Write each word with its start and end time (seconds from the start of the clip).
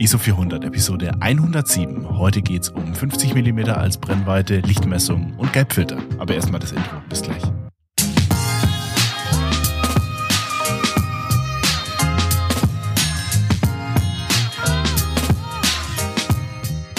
ISO 0.00 0.16
400 0.16 0.64
Episode 0.64 1.10
107. 1.20 2.18
Heute 2.18 2.40
geht's 2.40 2.68
um 2.68 2.94
50 2.94 3.34
mm 3.34 3.70
als 3.70 3.98
Brennweite, 3.98 4.60
Lichtmessung 4.60 5.34
und 5.38 5.52
Gelbfilter. 5.52 5.98
Aber 6.18 6.34
erstmal 6.34 6.60
das 6.60 6.70
Intro. 6.70 7.02
Bis 7.08 7.20
gleich. 7.20 7.42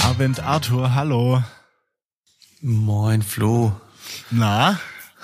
Abend 0.03 0.43
Arthur, 0.43 0.93
hallo. 0.93 1.41
Moin 2.59 3.21
Flo. 3.21 3.71
Na, 4.29 4.77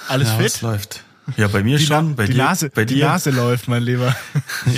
alles 0.08 0.30
ja, 0.30 0.36
fit? 0.36 0.46
Was 0.46 0.62
läuft? 0.62 1.05
Ja, 1.38 1.48
bei 1.48 1.64
mir 1.64 1.78
die 1.78 1.86
schon, 1.86 2.16
bei 2.16 2.26
die 2.26 2.34
dir. 2.34 2.44
Nase, 2.44 2.70
bei 2.70 2.86
die 2.86 2.96
dir. 2.96 3.06
Nase 3.06 3.32
läuft, 3.32 3.68
mein 3.68 3.84
Lieber. 3.84 4.16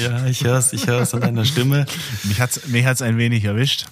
Ja, 0.01 0.25
ich 0.27 0.43
hör's, 0.43 0.73
ich 0.73 0.87
hör's 0.87 1.13
an 1.13 1.21
deiner 1.21 1.45
Stimme. 1.45 1.85
Mich 2.23 2.39
hat's, 2.39 2.67
mich 2.67 2.85
hat's 2.85 3.01
ein 3.01 3.17
wenig 3.17 3.43
erwischt. 3.43 3.85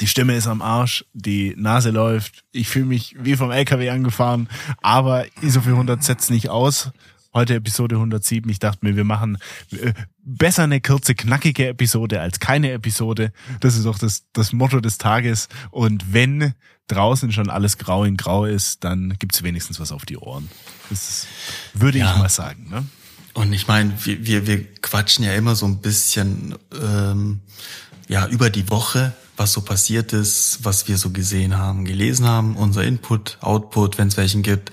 Die 0.00 0.06
Stimme 0.06 0.36
ist 0.36 0.46
am 0.46 0.62
Arsch, 0.62 1.04
die 1.12 1.54
Nase 1.56 1.90
läuft. 1.90 2.44
Ich 2.52 2.68
fühle 2.68 2.84
mich 2.86 3.16
wie 3.18 3.36
vom 3.36 3.50
LKW 3.50 3.90
angefahren, 3.90 4.48
aber 4.80 5.24
ISO 5.42 5.60
400 5.60 6.02
setzt 6.02 6.30
nicht 6.30 6.48
aus. 6.50 6.90
Heute 7.34 7.54
Episode 7.54 7.96
107. 7.96 8.50
Ich 8.50 8.58
dachte 8.58 8.86
mir, 8.86 8.96
wir 8.96 9.04
machen 9.04 9.38
äh, 9.72 9.92
besser 10.24 10.64
eine 10.64 10.80
kurze, 10.80 11.14
knackige 11.14 11.68
Episode 11.68 12.20
als 12.20 12.40
keine 12.40 12.72
Episode. 12.72 13.32
Das 13.60 13.76
ist 13.76 13.86
auch 13.86 13.98
das, 13.98 14.24
das 14.32 14.52
Motto 14.52 14.80
des 14.80 14.98
Tages. 14.98 15.48
Und 15.70 16.12
wenn 16.12 16.54
draußen 16.88 17.32
schon 17.32 17.50
alles 17.50 17.78
grau 17.78 18.04
in 18.04 18.16
grau 18.16 18.44
ist, 18.44 18.84
dann 18.84 19.14
gibt's 19.18 19.42
wenigstens 19.42 19.78
was 19.80 19.92
auf 19.92 20.04
die 20.06 20.16
Ohren. 20.18 20.48
Das 20.90 21.26
würde 21.74 21.98
Ja. 21.98 22.12
ich 22.12 22.18
mal 22.18 22.28
sagen. 22.28 22.68
Ne? 22.70 22.84
Und 23.34 23.52
ich 23.52 23.68
meine, 23.68 23.92
wir, 24.04 24.26
wir, 24.26 24.46
wir 24.46 24.72
quatschen 24.80 25.24
ja 25.24 25.34
immer 25.34 25.54
so 25.54 25.66
ein 25.66 25.78
bisschen 25.78 26.54
ähm, 26.82 27.40
ja 28.08 28.26
über 28.26 28.50
die 28.50 28.68
Woche, 28.70 29.12
was 29.36 29.52
so 29.52 29.60
passiert 29.60 30.12
ist, 30.12 30.60
was 30.64 30.88
wir 30.88 30.98
so 30.98 31.10
gesehen 31.10 31.56
haben, 31.56 31.84
gelesen 31.84 32.26
haben, 32.26 32.56
unser 32.56 32.82
Input, 32.82 33.38
Output, 33.40 33.98
wenn 33.98 34.08
es 34.08 34.16
welchen 34.16 34.42
gibt. 34.42 34.72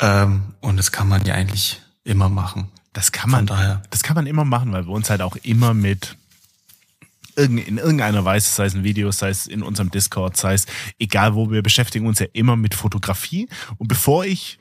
Ähm, 0.00 0.54
und 0.60 0.76
das 0.76 0.90
kann 0.90 1.08
man 1.08 1.24
ja 1.24 1.34
eigentlich 1.34 1.80
immer 2.02 2.28
machen. 2.28 2.68
Das 2.92 3.12
kann 3.12 3.30
man, 3.30 3.46
daher. 3.46 3.82
das 3.90 4.02
kann 4.02 4.14
man 4.16 4.26
immer 4.26 4.44
machen, 4.44 4.72
weil 4.72 4.86
wir 4.86 4.92
uns 4.92 5.10
halt 5.10 5.20
auch 5.22 5.36
immer 5.36 5.74
mit 5.74 6.16
in 7.36 7.78
irgendeiner 7.78 8.24
Weise, 8.24 8.50
sei 8.50 8.66
es 8.66 8.74
in 8.74 8.84
Videos, 8.84 9.18
sei 9.18 9.30
es 9.30 9.46
in 9.46 9.62
unserem 9.62 9.90
Discord, 9.90 10.36
sei 10.36 10.54
es 10.54 10.66
egal 10.98 11.34
wo, 11.34 11.50
wir 11.50 11.62
beschäftigen 11.62 12.06
uns 12.06 12.18
ja 12.18 12.26
immer 12.32 12.56
mit 12.56 12.74
Fotografie. 12.74 13.48
Und 13.78 13.88
bevor 13.88 14.24
ich 14.24 14.58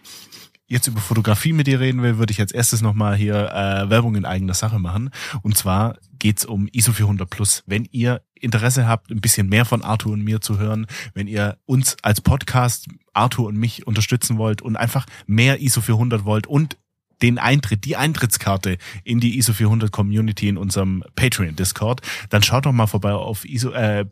jetzt 0.67 0.88
über 0.88 0.99
Fotografie 0.99 1.53
mit 1.53 1.67
dir 1.67 1.79
reden 1.79 2.01
will, 2.01 2.17
würde 2.17 2.31
ich 2.31 2.39
als 2.39 2.51
erstes 2.51 2.81
nochmal 2.81 3.16
hier 3.16 3.51
äh, 3.51 3.89
Werbung 3.89 4.16
in 4.16 4.25
eigener 4.25 4.53
Sache 4.53 4.79
machen. 4.79 5.11
Und 5.41 5.57
zwar 5.57 5.97
geht's 6.19 6.45
um 6.45 6.67
ISO 6.71 6.94
400 6.94 7.29
Plus. 7.29 7.63
Wenn 7.67 7.88
ihr 7.91 8.21
Interesse 8.33 8.88
habt, 8.88 9.11
ein 9.11 9.21
bisschen 9.21 9.47
mehr 9.47 9.66
von 9.66 9.83
Arthur 9.83 10.13
und 10.13 10.23
mir 10.23 10.41
zu 10.41 10.57
hören, 10.59 10.88
wenn 11.13 11.27
ihr 11.27 11.57
uns 11.66 11.95
als 12.01 12.21
Podcast, 12.21 12.88
Arthur 13.13 13.47
und 13.47 13.57
mich 13.57 13.88
unterstützen 13.88 14.38
wollt 14.38 14.61
und 14.61 14.75
einfach 14.75 15.05
mehr 15.27 15.61
ISO 15.61 15.81
400 15.81 16.25
wollt 16.25 16.47
und 16.47 16.77
den 17.23 17.39
Eintritt, 17.39 17.85
die 17.85 17.95
Eintrittskarte 17.95 18.77
in 19.03 19.19
die 19.19 19.38
ISO 19.38 19.53
400 19.53 19.91
Community 19.91 20.47
in 20.47 20.57
unserem 20.57 21.03
Patreon 21.16 21.55
Discord, 21.55 22.02
dann 22.29 22.43
schaut 22.43 22.67
doch 22.67 22.71
mal 22.71 22.88
vorbei 22.88 23.13
auf 23.13 23.45
ISO, 23.45 23.71
äh, 23.71 24.05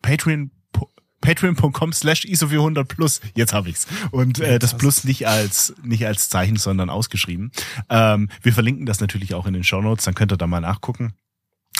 Patreon 0.00 0.52
patreon.com 1.20 1.92
slash 1.92 2.24
ISO 2.24 2.46
400 2.46 2.86
plus, 2.86 3.20
jetzt 3.34 3.52
habe 3.52 3.68
ich's. 3.70 3.88
Und 4.12 4.38
äh, 4.38 4.60
das 4.60 4.76
Plus 4.76 5.02
nicht 5.02 5.26
als 5.26 5.74
nicht 5.82 6.06
als 6.06 6.28
Zeichen, 6.28 6.56
sondern 6.56 6.90
ausgeschrieben. 6.90 7.50
Ähm, 7.90 8.28
wir 8.42 8.52
verlinken 8.52 8.86
das 8.86 9.00
natürlich 9.00 9.34
auch 9.34 9.46
in 9.46 9.52
den 9.52 9.64
Show 9.64 9.82
Notes, 9.82 10.04
dann 10.04 10.14
könnt 10.14 10.32
ihr 10.32 10.36
da 10.36 10.46
mal 10.46 10.60
nachgucken. 10.60 11.14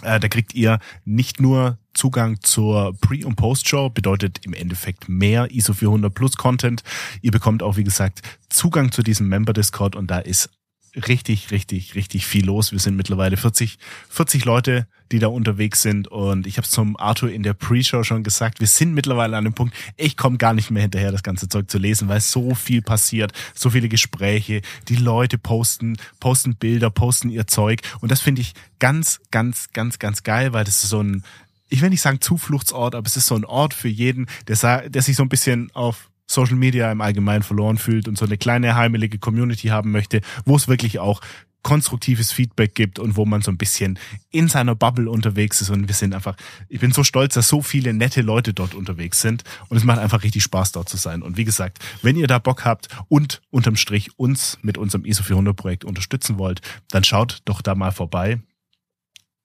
Äh, 0.03 0.19
da 0.19 0.29
kriegt 0.29 0.55
ihr 0.55 0.81
nicht 1.05 1.41
nur 1.41 1.79
Zugang 1.99 2.41
zur 2.43 2.95
Pre- 3.01 3.27
und 3.27 3.35
Post-Show, 3.35 3.91
bedeutet 3.91 4.39
im 4.45 4.55
Endeffekt 4.55 5.09
mehr 5.09 5.51
ISO 5.51 5.73
400 5.75 6.15
Plus 6.15 6.37
Content. 6.37 6.85
Ihr 7.23 7.33
bekommt 7.33 7.63
auch, 7.63 7.77
wie 7.77 7.85
gesagt, 7.85 8.23
Zugang 8.49 8.93
zu 8.93 9.03
diesem 9.03 9.29
Member-Discord 9.29 9.97
und 9.97 10.09
da 10.09 10.21
ist 10.21 10.49
richtig, 10.95 11.51
richtig, 11.51 11.95
richtig 11.95 12.27
viel 12.27 12.47
los. 12.47 12.73
Wir 12.73 12.79
sind 12.79 12.97
mittlerweile 12.97 13.37
40, 13.37 13.79
40 14.09 14.45
Leute, 14.45 14.87
die 15.13 15.19
da 15.19 15.29
unterwegs 15.29 15.83
sind. 15.83 16.09
Und 16.09 16.47
ich 16.47 16.57
habe 16.57 16.65
es 16.65 16.71
zum 16.71 16.97
Arthur 16.97 17.31
in 17.31 17.43
der 17.43 17.55
Pre-Show 17.55 18.05
schon 18.05 18.23
gesagt, 18.23 18.61
wir 18.61 18.67
sind 18.67 18.95
mittlerweile 18.95 19.37
an 19.37 19.45
dem 19.45 19.55
Punkt, 19.55 19.75
ich 19.97 20.17
komme 20.17 20.39
gar 20.39 20.55
nicht 20.55 20.71
mehr 20.71 20.83
hinterher, 20.83 21.13
das 21.13 21.23
ganze 21.23 21.49
Zeug 21.49 21.71
zu 21.71 21.79
lesen, 21.79 22.09
weil 22.09 22.21
so 22.21 22.55
viel 22.55 22.83
passiert, 22.83 23.33
so 23.55 23.71
viele 23.71 23.89
Gespräche, 23.89 24.63
die 24.89 24.97
Leute 24.97 25.39
posten, 25.39 25.97
posten 26.21 26.57
Bilder, 26.57 26.91
posten 26.91 27.31
ihr 27.31 27.47
Zeug. 27.47 27.81
Und 28.01 28.11
das 28.11 28.21
finde 28.21 28.41
ich 28.41 28.55
ganz, 28.79 29.21
ganz, 29.31 29.69
ganz, 29.73 29.99
ganz 29.99 30.23
geil, 30.23 30.53
weil 30.53 30.65
das 30.65 30.83
ist 30.85 30.91
so 30.91 31.03
ein, 31.03 31.25
ich 31.69 31.83
will 31.83 31.91
nicht 31.91 32.03
sagen 32.03 32.21
Zufluchtsort, 32.21 32.95
aber 32.95 33.07
es 33.07 33.17
ist 33.17 33.27
so 33.27 33.35
ein 33.35 33.45
Ort 33.45 33.75
für 33.75 33.89
jeden, 33.89 34.27
der, 34.47 34.89
der 34.89 35.03
sich 35.03 35.17
so 35.17 35.23
ein 35.23 35.29
bisschen 35.29 35.71
auf 35.75 36.11
Social 36.27 36.57
Media 36.57 36.93
im 36.93 37.01
Allgemeinen 37.01 37.43
verloren 37.43 37.79
fühlt 37.79 38.07
und 38.07 38.19
so 38.19 38.27
eine 38.27 38.37
kleine 38.37 38.75
heimelige 38.75 39.19
Community 39.19 39.69
haben 39.69 39.91
möchte, 39.91 40.21
wo 40.45 40.57
es 40.57 40.69
wirklich 40.69 40.99
auch 40.99 41.21
konstruktives 41.63 42.33
Feedback 42.33 42.75
gibt 42.75 42.99
und 42.99 43.17
wo 43.17 43.25
man 43.25 43.43
so 43.43 43.51
ein 43.51 43.59
bisschen 43.59 43.99
in 44.31 44.49
seiner 44.49 44.75
Bubble 44.75 45.11
unterwegs 45.11 45.61
ist. 45.61 45.71
Und 45.71 45.89
wir 45.89 45.95
sind 45.95 46.15
einfach, 46.15 46.37
ich 46.69 46.81
bin 46.81 46.93
so 46.93 47.05
stolz, 47.05 47.35
dass 47.35 47.49
so 47.49 47.63
viele 47.63 47.93
nette 47.93 48.23
Leute 48.23 48.55
dort 48.55 48.75
unterwegs 48.75 49.21
sind. 49.21 49.45
Und 49.69 49.77
es 49.77 49.85
macht 49.85 49.99
einfach 49.99 50.23
richtig 50.23 50.43
Spaß 50.45 50.73
dort 50.73 50.89
zu 50.89 50.97
sein. 50.97 51.23
Und 51.23 51.37
wie 51.37 51.45
gesagt, 51.45 51.79
wenn 52.03 52.17
ihr 52.17 52.27
da 52.27 52.39
Bock 52.39 52.65
habt 52.65 52.89
und 53.09 53.43
unterm 53.51 53.77
Strich 53.77 54.19
uns 54.19 54.59
mit 54.63 54.79
unserem 54.79 55.05
ISO 55.05 55.23
400 55.23 55.57
Projekt 55.57 55.85
unterstützen 55.85 56.39
wollt, 56.39 56.61
dann 56.91 57.05
schaut 57.05 57.41
doch 57.45 57.61
da 57.61 57.75
mal 57.75 57.93
vorbei 57.93 58.41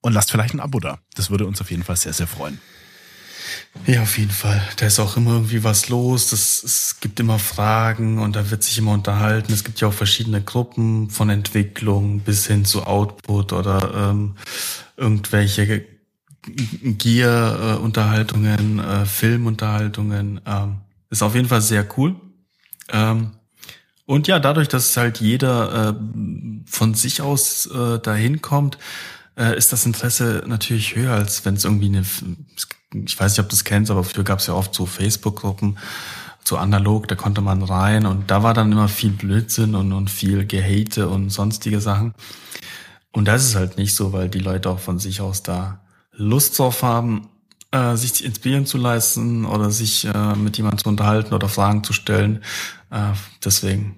und 0.03 0.13
lasst 0.13 0.29
vielleicht 0.29 0.53
ein 0.53 0.59
Abo 0.59 0.79
da. 0.79 0.99
Das 1.15 1.31
würde 1.31 1.47
uns 1.47 1.59
auf 1.61 1.71
jeden 1.71 1.83
Fall 1.83 1.95
sehr, 1.95 2.13
sehr 2.13 2.27
freuen. 2.27 2.59
Ja, 3.87 4.03
auf 4.03 4.17
jeden 4.17 4.31
Fall. 4.31 4.61
Da 4.77 4.85
ist 4.85 4.99
auch 4.99 5.17
immer 5.17 5.31
irgendwie 5.31 5.63
was 5.63 5.89
los. 5.89 6.29
Das, 6.29 6.63
es 6.63 6.99
gibt 6.99 7.19
immer 7.19 7.39
Fragen 7.39 8.19
und 8.19 8.35
da 8.35 8.51
wird 8.51 8.63
sich 8.63 8.77
immer 8.77 8.91
unterhalten. 8.91 9.51
Es 9.51 9.63
gibt 9.63 9.81
ja 9.81 9.87
auch 9.87 9.93
verschiedene 9.93 10.41
Gruppen 10.41 11.09
von 11.09 11.29
Entwicklung 11.29 12.19
bis 12.19 12.45
hin 12.45 12.65
zu 12.65 12.83
Output 12.83 13.53
oder 13.53 14.11
ähm, 14.11 14.35
irgendwelche 14.95 15.85
Gear-Unterhaltungen, 16.45 18.79
äh, 18.79 19.05
Filmunterhaltungen. 19.05 20.41
Ähm, 20.45 20.81
ist 21.09 21.23
auf 21.23 21.35
jeden 21.35 21.47
Fall 21.47 21.61
sehr 21.61 21.87
cool. 21.97 22.15
Ähm, 22.89 23.31
und 24.05 24.27
ja, 24.27 24.39
dadurch, 24.39 24.67
dass 24.67 24.97
halt 24.97 25.21
jeder 25.21 25.89
äh, 25.89 25.93
von 26.65 26.93
sich 26.93 27.21
aus 27.21 27.67
äh, 27.67 27.99
dahin 27.99 28.41
kommt, 28.41 28.77
äh, 29.37 29.57
ist 29.57 29.71
das 29.73 29.85
Interesse 29.85 30.43
natürlich 30.47 30.95
höher, 30.95 31.13
als 31.13 31.45
wenn 31.45 31.55
es 31.55 31.65
irgendwie 31.65 31.87
eine, 31.87 32.03
ich 33.05 33.19
weiß 33.19 33.31
nicht, 33.31 33.39
ob 33.39 33.49
du 33.49 33.55
das 33.55 33.63
kennst, 33.63 33.91
aber 33.91 34.03
früher 34.03 34.23
gab 34.23 34.39
es 34.39 34.47
ja 34.47 34.53
oft 34.53 34.73
so 34.73 34.85
Facebook-Gruppen, 34.85 35.77
so 36.43 36.57
analog, 36.57 37.07
da 37.07 37.15
konnte 37.15 37.41
man 37.41 37.63
rein 37.63 38.05
und 38.05 38.29
da 38.29 38.43
war 38.43 38.53
dann 38.53 38.71
immer 38.71 38.89
viel 38.89 39.11
Blödsinn 39.11 39.75
und, 39.75 39.93
und 39.93 40.09
viel 40.09 40.45
Gehate 40.45 41.07
und 41.07 41.29
sonstige 41.29 41.79
Sachen. 41.79 42.13
Und 43.11 43.27
das 43.27 43.45
ist 43.45 43.55
halt 43.55 43.77
nicht 43.77 43.95
so, 43.95 44.11
weil 44.11 44.29
die 44.29 44.39
Leute 44.39 44.69
auch 44.69 44.79
von 44.79 44.99
sich 44.99 45.21
aus 45.21 45.43
da 45.43 45.79
Lust 46.11 46.59
drauf 46.59 46.83
haben, 46.83 47.29
äh, 47.71 47.95
sich 47.95 48.23
inspirieren 48.23 48.65
zu 48.65 48.77
leisten 48.77 49.45
oder 49.45 49.71
sich 49.71 50.05
äh, 50.05 50.35
mit 50.35 50.57
jemandem 50.57 50.79
zu 50.79 50.89
unterhalten 50.89 51.33
oder 51.33 51.47
Fragen 51.47 51.83
zu 51.83 51.93
stellen. 51.93 52.43
Äh, 52.91 53.13
deswegen 53.43 53.97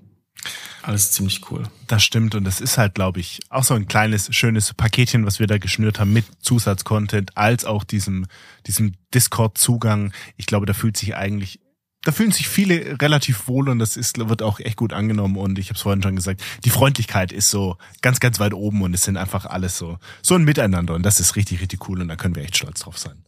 alles 0.87 1.11
ziemlich 1.11 1.49
cool. 1.49 1.63
Das 1.87 2.03
stimmt 2.03 2.35
und 2.35 2.43
das 2.43 2.61
ist 2.61 2.77
halt, 2.77 2.95
glaube 2.95 3.19
ich, 3.19 3.39
auch 3.49 3.63
so 3.63 3.73
ein 3.73 3.87
kleines, 3.87 4.33
schönes 4.35 4.73
Paketchen, 4.73 5.25
was 5.25 5.39
wir 5.39 5.47
da 5.47 5.57
geschnürt 5.57 5.99
haben 5.99 6.13
mit 6.13 6.25
Zusatzcontent, 6.41 7.35
als 7.35 7.65
auch 7.65 7.83
diesem, 7.83 8.27
diesem 8.67 8.93
Discord-Zugang. 9.13 10.13
Ich 10.37 10.45
glaube, 10.45 10.65
da 10.65 10.73
fühlt 10.73 10.95
sich 10.95 11.15
eigentlich, 11.15 11.59
da 12.03 12.11
fühlen 12.11 12.31
sich 12.31 12.47
viele 12.47 13.01
relativ 13.01 13.47
wohl 13.47 13.69
und 13.69 13.79
das 13.79 13.97
ist, 13.97 14.17
wird 14.29 14.43
auch 14.43 14.59
echt 14.59 14.77
gut 14.77 14.93
angenommen 14.93 15.37
und 15.37 15.57
ich 15.57 15.69
habe 15.69 15.75
es 15.75 15.81
vorhin 15.81 16.03
schon 16.03 16.15
gesagt, 16.15 16.43
die 16.63 16.69
Freundlichkeit 16.69 17.31
ist 17.31 17.49
so 17.49 17.77
ganz, 18.01 18.19
ganz 18.19 18.39
weit 18.39 18.53
oben 18.53 18.81
und 18.83 18.93
es 18.93 19.01
sind 19.01 19.17
einfach 19.17 19.45
alles 19.45 19.77
so, 19.77 19.97
so 20.21 20.35
ein 20.35 20.43
Miteinander 20.43 20.93
und 20.93 21.03
das 21.03 21.19
ist 21.19 21.35
richtig, 21.35 21.61
richtig 21.61 21.89
cool 21.89 22.01
und 22.01 22.09
da 22.09 22.15
können 22.15 22.35
wir 22.35 22.43
echt 22.43 22.57
stolz 22.57 22.81
drauf 22.81 22.97
sein. 22.97 23.23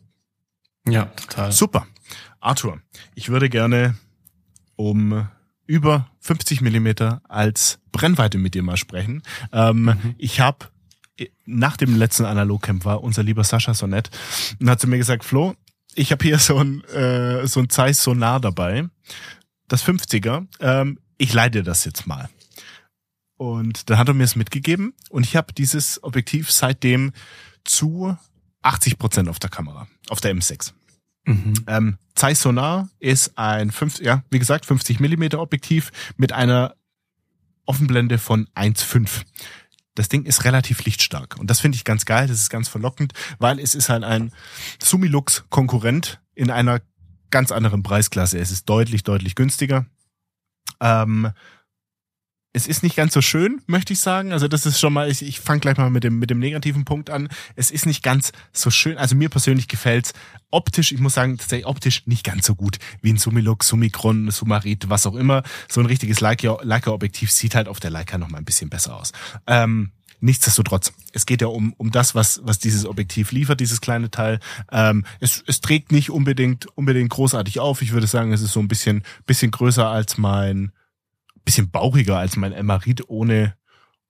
Ja, 0.88 1.06
total. 1.06 1.52
Super. 1.52 1.88
Arthur, 2.40 2.80
ich 3.16 3.30
würde 3.30 3.50
gerne 3.50 3.98
um 4.76 5.28
über 5.68 6.10
50 6.22 6.62
Millimeter 6.62 7.22
als 7.28 7.80
Brennweite 7.92 8.38
mit 8.38 8.56
dir 8.56 8.64
mal 8.64 8.78
sprechen. 8.78 9.22
Ähm, 9.52 10.16
Ich 10.18 10.40
habe 10.40 10.68
nach 11.46 11.78
dem 11.78 11.96
letzten 11.96 12.26
Analogcamp 12.26 12.86
war 12.86 13.04
unser 13.04 13.24
lieber 13.24 13.44
Sascha 13.44 13.74
so 13.74 13.88
nett 13.88 14.10
und 14.60 14.70
hat 14.70 14.80
zu 14.80 14.88
mir 14.88 14.98
gesagt, 14.98 15.24
Flo, 15.24 15.56
ich 15.96 16.12
habe 16.12 16.24
hier 16.24 16.38
so 16.40 16.58
ein 16.58 16.84
äh, 16.86 17.48
so 17.48 17.60
ein 17.60 17.70
Zeiss 17.70 18.04
Sonar 18.04 18.40
dabei, 18.40 18.88
das 19.68 19.84
50er. 19.84 20.46
Ähm, 20.60 21.00
ich 21.18 21.34
leide 21.34 21.64
das 21.64 21.86
jetzt 21.86 22.06
mal. 22.08 22.30
Und 23.38 23.90
dann 23.90 23.98
hat 23.98 24.08
er 24.08 24.14
mir 24.14 24.24
es 24.24 24.36
mitgegeben 24.36 24.94
und 25.10 25.26
ich 25.26 25.36
habe 25.36 25.54
dieses 25.54 26.04
Objektiv 26.04 26.52
seitdem 26.52 27.12
zu 27.64 28.16
80 28.62 28.98
Prozent 28.98 29.30
auf 29.30 29.40
der 29.40 29.50
Kamera, 29.50 29.88
auf 30.10 30.22
der 30.22 30.36
M6. 30.36 30.74
Mhm. 31.28 31.54
Ähm, 31.68 31.98
Zeiss 32.16 32.42
Sonar 32.42 32.90
ist 33.00 33.38
ein 33.38 33.70
5, 33.70 34.00
ja, 34.00 34.24
wie 34.32 34.40
gesagt, 34.40 34.66
50 34.66 35.00
Millimeter 35.00 35.40
Objektiv 35.40 35.92
mit 36.16 36.34
einer 36.34 36.76
Offenblende 37.66 38.18
von 38.18 38.48
1,5. 38.56 39.24
das 39.96 40.10
Ding 40.10 40.24
ist 40.24 40.46
relativ 40.46 40.86
lichtstark. 40.86 41.38
Und 41.38 41.50
das 41.50 41.60
finde 41.60 41.76
ich 41.76 41.84
ganz 41.84 42.06
geil, 42.06 42.28
das 42.28 42.40
ist 42.40 42.50
ganz 42.50 42.70
verlockend, 42.70 43.14
weil 43.40 43.60
es 43.60 43.76
ist 43.76 43.90
halt 43.90 44.04
ein 44.04 44.32
Sumilux-Konkurrent 44.82 46.22
in 46.34 46.50
einer 46.50 46.82
ganz 47.30 47.52
anderen 47.52 47.84
Preisklasse. 47.84 48.40
Es 48.40 48.52
ist 48.52 48.70
deutlich, 48.70 49.04
deutlich 49.04 49.36
günstiger. 49.36 49.86
Ähm, 50.80 51.32
es 52.58 52.68
ist 52.68 52.82
nicht 52.82 52.96
ganz 52.96 53.14
so 53.14 53.22
schön, 53.22 53.62
möchte 53.68 53.94
ich 53.94 54.00
sagen. 54.00 54.34
Also 54.34 54.48
das 54.48 54.66
ist 54.66 54.80
schon 54.80 54.92
mal, 54.92 55.10
ich, 55.12 55.22
ich 55.22 55.40
fange 55.40 55.60
gleich 55.60 55.78
mal 55.78 55.92
mit 55.92 56.04
dem, 56.04 56.18
mit 56.18 56.32
dem 56.32 56.40
negativen 56.40 56.86
Punkt 56.86 57.12
an. 57.12 57.30
Es 57.56 57.70
ist 57.70 57.86
nicht 57.86 58.02
ganz 58.02 58.32
so 58.52 58.72
schön. 58.72 58.98
Also 58.98 59.16
mir 59.16 59.30
persönlich 59.30 59.68
gefällt's 59.68 60.14
optisch, 60.50 60.92
ich 60.92 61.00
muss 61.00 61.14
sagen, 61.14 61.38
tatsächlich 61.38 61.68
optisch 61.68 62.08
nicht 62.08 62.24
ganz 62.24 62.48
so 62.48 62.56
gut 62.56 62.80
wie 63.02 63.14
ein 63.14 63.18
Sumilux, 63.18 63.68
Summicron, 63.68 64.32
Sumarit, 64.32 64.90
was 64.90 65.06
auch 65.06 65.16
immer. 65.16 65.44
So 65.70 65.82
ein 65.82 65.86
richtiges 65.86 66.20
Leica-Objektiv 66.20 67.32
sieht 67.32 67.54
halt 67.54 67.68
auf 67.68 67.80
der 67.80 67.92
Leica 67.92 68.18
noch 68.18 68.30
mal 68.30 68.40
ein 68.40 68.46
bisschen 68.46 68.70
besser 68.70 68.98
aus. 68.98 69.12
Ähm, 69.46 69.92
Nichtsdestotrotz, 70.20 70.94
es 71.14 71.28
geht 71.28 71.42
ja 71.42 71.48
um, 71.48 71.74
um 71.78 71.92
das, 71.92 72.16
was, 72.16 72.42
was 72.44 72.58
dieses 72.58 72.88
Objektiv 72.88 73.32
liefert, 73.32 73.60
dieses 73.60 73.82
kleine 73.82 74.10
Teil. 74.10 74.40
Ähm, 74.72 75.06
es, 75.20 75.44
es 75.46 75.62
trägt 75.62 75.92
nicht 75.92 76.10
unbedingt, 76.10 76.66
unbedingt 76.76 77.12
großartig 77.12 77.60
auf. 77.60 77.84
Ich 77.84 77.92
würde 77.92 78.08
sagen, 78.08 78.34
es 78.34 78.42
ist 78.42 78.54
so 78.54 78.60
ein 78.60 78.68
bisschen, 78.68 79.04
bisschen 79.28 79.52
größer 79.52 79.88
als 79.88 80.18
mein, 80.18 80.72
bisschen 81.48 81.72
bauchiger 81.72 82.18
als 82.18 82.36
mein 82.36 82.52
Emmerit 82.52 83.10
ohne, 83.10 83.56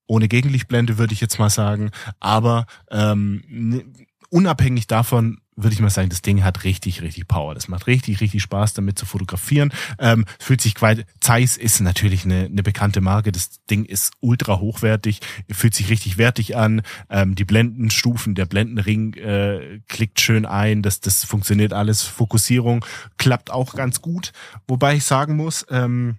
ohne 0.08 0.28
Gegenlichtblende, 0.28 0.98
würde 0.98 1.14
ich 1.14 1.22
jetzt 1.22 1.38
mal 1.38 1.52
sagen. 1.52 1.92
Aber 2.20 2.66
ähm, 2.90 3.94
unabhängig 4.32 4.88
davon 4.88 5.38
würde 5.56 5.74
ich 5.74 5.80
mal 5.80 5.90
sagen, 5.90 6.10
das 6.10 6.24
Ding 6.24 6.44
hat 6.44 6.64
richtig, 6.64 7.02
richtig 7.04 7.28
Power. 7.28 7.54
Das 7.54 7.68
macht 7.68 7.86
richtig, 7.88 8.22
richtig 8.22 8.42
Spaß, 8.44 8.74
damit 8.74 8.98
zu 8.98 9.06
fotografieren. 9.06 9.72
Ähm, 10.00 10.26
fühlt 10.40 10.62
sich 10.62 10.74
quasi, 10.76 11.04
Zeiss 11.20 11.58
ist 11.58 11.80
natürlich 11.80 12.26
eine, 12.26 12.46
eine 12.46 12.64
bekannte 12.64 13.02
Marke. 13.02 13.32
Das 13.32 13.64
Ding 13.66 13.86
ist 13.86 14.14
ultra 14.20 14.60
hochwertig, 14.60 15.20
fühlt 15.52 15.74
sich 15.74 15.90
richtig 15.90 16.18
wertig 16.18 16.56
an. 16.56 16.82
Ähm, 17.10 17.36
die 17.36 17.46
Blendenstufen, 17.46 18.36
der 18.36 18.46
Blendenring 18.46 19.14
äh, 19.16 19.80
klickt 19.88 20.20
schön 20.20 20.46
ein. 20.46 20.82
Das, 20.84 21.02
das 21.02 21.24
funktioniert 21.24 21.74
alles. 21.74 22.04
Fokussierung 22.04 22.86
klappt 23.18 23.52
auch 23.52 23.74
ganz 23.74 24.02
gut. 24.02 24.34
Wobei 24.68 24.96
ich 24.96 25.06
sagen 25.06 25.36
muss, 25.36 25.66
ähm, 25.70 26.18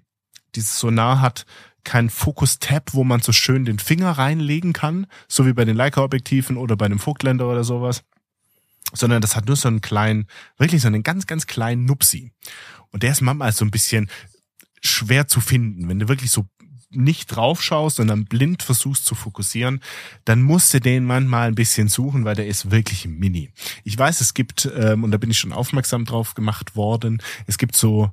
dieses 0.55 0.79
Sonar 0.79 1.21
hat 1.21 1.47
kein 1.85 2.11
Fokus-Tab, 2.11 2.93
wo 2.93 3.05
man 3.05 3.21
so 3.21 3.33
schön 3.33 3.65
den 3.65 3.79
Finger 3.79 4.13
reinlegen 4.13 4.73
kann, 4.73 5.07
so 5.27 5.47
wie 5.47 5.53
bei 5.53 5.65
den 5.65 5.77
Leica-Objektiven 5.77 6.57
oder 6.57 6.77
bei 6.77 6.87
einem 6.87 6.99
Vogtländer 6.99 7.49
oder 7.49 7.65
sowas, 7.65 8.05
sondern 8.93 9.23
das 9.23 9.37
hat 9.37 9.47
nur 9.47 9.57
so 9.57 9.69
einen 9.69 9.81
kleinen, 9.81 10.27
wirklich 10.59 10.83
so 10.83 10.89
einen 10.89 11.03
ganz, 11.03 11.27
ganz 11.27 11.47
kleinen 11.47 11.85
Nupsi. 11.85 12.33
Und 12.91 13.03
der 13.03 13.13
ist 13.13 13.21
manchmal 13.21 13.53
so 13.53 13.65
ein 13.65 13.71
bisschen 13.71 14.11
schwer 14.83 15.29
zu 15.29 15.41
finden. 15.41 15.89
Wenn 15.89 15.99
du 15.99 16.09
wirklich 16.09 16.31
so 16.31 16.47
nicht 16.91 17.27
drauf 17.27 17.63
schaust, 17.63 17.97
sondern 17.97 18.25
blind 18.25 18.63
versuchst 18.63 19.05
zu 19.05 19.15
fokussieren, 19.15 19.81
dann 20.25 20.43
musst 20.43 20.73
du 20.73 20.81
den 20.81 21.05
manchmal 21.05 21.49
ein 21.49 21.55
bisschen 21.55 21.89
suchen, 21.89 22.25
weil 22.25 22.35
der 22.35 22.47
ist 22.47 22.71
wirklich 22.71 23.07
mini. 23.07 23.53
Ich 23.85 23.99
weiß, 23.99 24.21
es 24.21 24.33
gibt, 24.33 24.71
ähm, 24.75 25.05
und 25.05 25.11
da 25.11 25.19
bin 25.19 25.31
ich 25.31 25.39
schon 25.39 25.53
aufmerksam 25.53 26.07
drauf 26.07 26.35
gemacht 26.35 26.77
worden, 26.77 27.23
es 27.47 27.59
gibt 27.59 27.77
so 27.77 28.11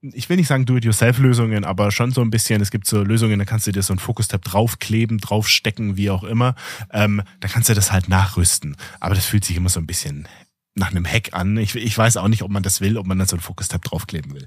ich 0.00 0.28
will 0.28 0.36
nicht 0.36 0.46
sagen 0.46 0.64
Do-it-yourself-Lösungen, 0.64 1.64
aber 1.64 1.90
schon 1.90 2.12
so 2.12 2.20
ein 2.20 2.30
bisschen, 2.30 2.60
es 2.60 2.70
gibt 2.70 2.86
so 2.86 3.02
Lösungen, 3.02 3.38
da 3.38 3.44
kannst 3.44 3.66
du 3.66 3.72
dir 3.72 3.82
so 3.82 3.92
ein 3.92 3.98
Fokus-Tab 3.98 4.42
draufkleben, 4.42 5.18
draufstecken, 5.18 5.96
wie 5.96 6.10
auch 6.10 6.24
immer. 6.24 6.54
Ähm, 6.92 7.22
da 7.40 7.48
kannst 7.48 7.68
du 7.68 7.74
das 7.74 7.90
halt 7.90 8.08
nachrüsten. 8.08 8.76
Aber 9.00 9.14
das 9.14 9.26
fühlt 9.26 9.44
sich 9.44 9.56
immer 9.56 9.68
so 9.68 9.80
ein 9.80 9.86
bisschen 9.86 10.28
nach 10.76 10.92
einem 10.92 11.04
Hack 11.04 11.30
an. 11.32 11.56
Ich, 11.56 11.74
ich 11.74 11.98
weiß 11.98 12.16
auch 12.16 12.28
nicht, 12.28 12.42
ob 12.42 12.50
man 12.50 12.62
das 12.62 12.80
will, 12.80 12.96
ob 12.96 13.06
man 13.06 13.18
dann 13.18 13.26
so 13.26 13.36
ein 13.36 13.40
Fokus-Tab 13.40 13.82
draufkleben 13.82 14.34
will. 14.34 14.46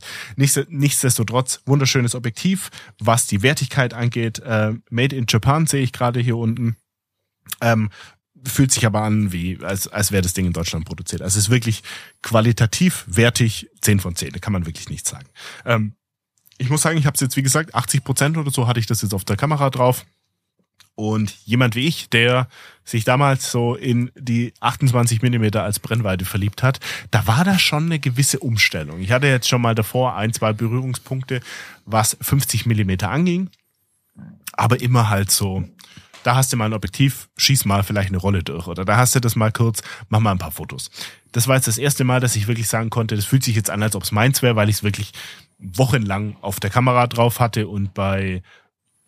nichtsdestotrotz, 0.69 1.61
wunderschönes 1.65 2.15
Objektiv, 2.15 2.69
was 2.99 3.27
die 3.27 3.41
Wertigkeit 3.41 3.93
angeht. 3.93 4.39
Äh, 4.39 4.73
Made 4.89 5.15
in 5.15 5.25
Japan 5.27 5.67
sehe 5.67 5.83
ich 5.83 5.91
gerade 5.91 6.21
hier 6.21 6.37
unten. 6.37 6.77
Ähm, 7.59 7.89
fühlt 8.43 8.71
sich 8.71 8.85
aber 8.85 9.03
an, 9.03 9.31
wie 9.31 9.59
als, 9.63 9.87
als 9.87 10.11
wäre 10.11 10.21
das 10.21 10.33
Ding 10.33 10.45
in 10.45 10.53
Deutschland 10.53 10.85
produziert. 10.85 11.21
Also 11.21 11.37
es 11.37 11.45
ist 11.45 11.51
wirklich 11.51 11.83
qualitativ 12.21 13.05
wertig, 13.07 13.69
10 13.81 13.99
von 13.99 14.15
10, 14.15 14.33
da 14.33 14.39
kann 14.39 14.53
man 14.53 14.65
wirklich 14.65 14.89
nichts 14.89 15.09
sagen. 15.09 15.27
Ähm, 15.65 15.93
ich 16.57 16.69
muss 16.69 16.81
sagen, 16.81 16.97
ich 16.97 17.05
habe 17.05 17.15
es 17.15 17.21
jetzt, 17.21 17.37
wie 17.37 17.43
gesagt, 17.43 17.73
80 17.73 18.03
Prozent 18.03 18.37
oder 18.37 18.51
so 18.51 18.67
hatte 18.67 18.79
ich 18.79 18.85
das 18.85 19.01
jetzt 19.01 19.13
auf 19.13 19.25
der 19.25 19.37
Kamera 19.37 19.69
drauf. 19.69 20.05
Und 20.95 21.35
jemand 21.45 21.75
wie 21.75 21.87
ich, 21.87 22.09
der 22.09 22.47
sich 22.83 23.05
damals 23.05 23.51
so 23.51 23.75
in 23.75 24.11
die 24.15 24.53
28 24.59 25.21
Millimeter 25.21 25.63
als 25.63 25.79
Brennweite 25.79 26.25
verliebt 26.25 26.61
hat, 26.61 26.79
da 27.09 27.25
war 27.25 27.43
da 27.43 27.57
schon 27.57 27.85
eine 27.85 27.99
gewisse 27.99 28.39
Umstellung. 28.39 28.99
Ich 28.99 29.11
hatte 29.11 29.27
jetzt 29.27 29.47
schon 29.47 29.61
mal 29.61 29.73
davor 29.73 30.15
ein, 30.15 30.33
zwei 30.33 30.53
Berührungspunkte, 30.53 31.39
was 31.85 32.17
50 32.21 32.65
Millimeter 32.65 33.09
anging, 33.09 33.49
aber 34.53 34.81
immer 34.81 35.09
halt 35.09 35.31
so 35.31 35.63
da 36.23 36.35
hast 36.35 36.51
du 36.51 36.57
mal 36.57 36.65
ein 36.65 36.73
Objektiv, 36.73 37.29
schieß 37.37 37.65
mal 37.65 37.83
vielleicht 37.83 38.09
eine 38.09 38.17
Rolle 38.17 38.43
durch 38.43 38.67
oder 38.67 38.85
da 38.85 38.97
hast 38.97 39.15
du 39.15 39.19
das 39.19 39.35
mal 39.35 39.51
kurz, 39.51 39.81
mach 40.09 40.19
mal 40.19 40.31
ein 40.31 40.37
paar 40.37 40.51
Fotos. 40.51 40.91
Das 41.31 41.47
war 41.47 41.55
jetzt 41.55 41.67
das 41.67 41.77
erste 41.77 42.03
Mal, 42.03 42.19
dass 42.19 42.35
ich 42.35 42.47
wirklich 42.47 42.67
sagen 42.67 42.89
konnte, 42.89 43.15
das 43.15 43.25
fühlt 43.25 43.43
sich 43.43 43.55
jetzt 43.55 43.69
an, 43.69 43.83
als 43.83 43.95
ob 43.95 44.03
es 44.03 44.11
meins 44.11 44.41
wäre, 44.41 44.55
weil 44.55 44.69
ich 44.69 44.77
es 44.77 44.83
wirklich 44.83 45.11
wochenlang 45.57 46.35
auf 46.41 46.59
der 46.59 46.69
Kamera 46.69 47.07
drauf 47.07 47.39
hatte 47.39 47.67
und 47.67 47.93
bei 47.93 48.41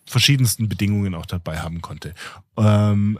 verschiedensten 0.05 0.69
Bedingungen 0.69 1.15
auch 1.15 1.25
dabei 1.25 1.59
haben 1.59 1.81
konnte. 1.81 2.13
Ähm, 2.57 3.19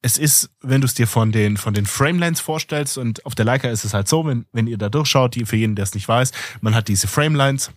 es 0.00 0.16
ist, 0.16 0.50
wenn 0.62 0.80
du 0.80 0.86
es 0.86 0.94
dir 0.94 1.06
von 1.06 1.32
den, 1.32 1.56
von 1.56 1.74
den 1.74 1.86
Framelines 1.86 2.40
vorstellst 2.40 2.98
und 2.98 3.26
auf 3.26 3.34
der 3.34 3.44
Leica 3.44 3.68
ist 3.68 3.84
es 3.84 3.94
halt 3.94 4.08
so, 4.08 4.24
wenn, 4.26 4.46
wenn 4.52 4.66
ihr 4.66 4.78
da 4.78 4.88
durchschaut, 4.88 5.34
die, 5.34 5.44
für 5.44 5.56
jeden, 5.56 5.74
der 5.74 5.82
es 5.82 5.94
nicht 5.94 6.08
weiß, 6.08 6.32
man 6.60 6.74
hat 6.74 6.88
diese 6.88 7.08
Framelines, 7.08 7.72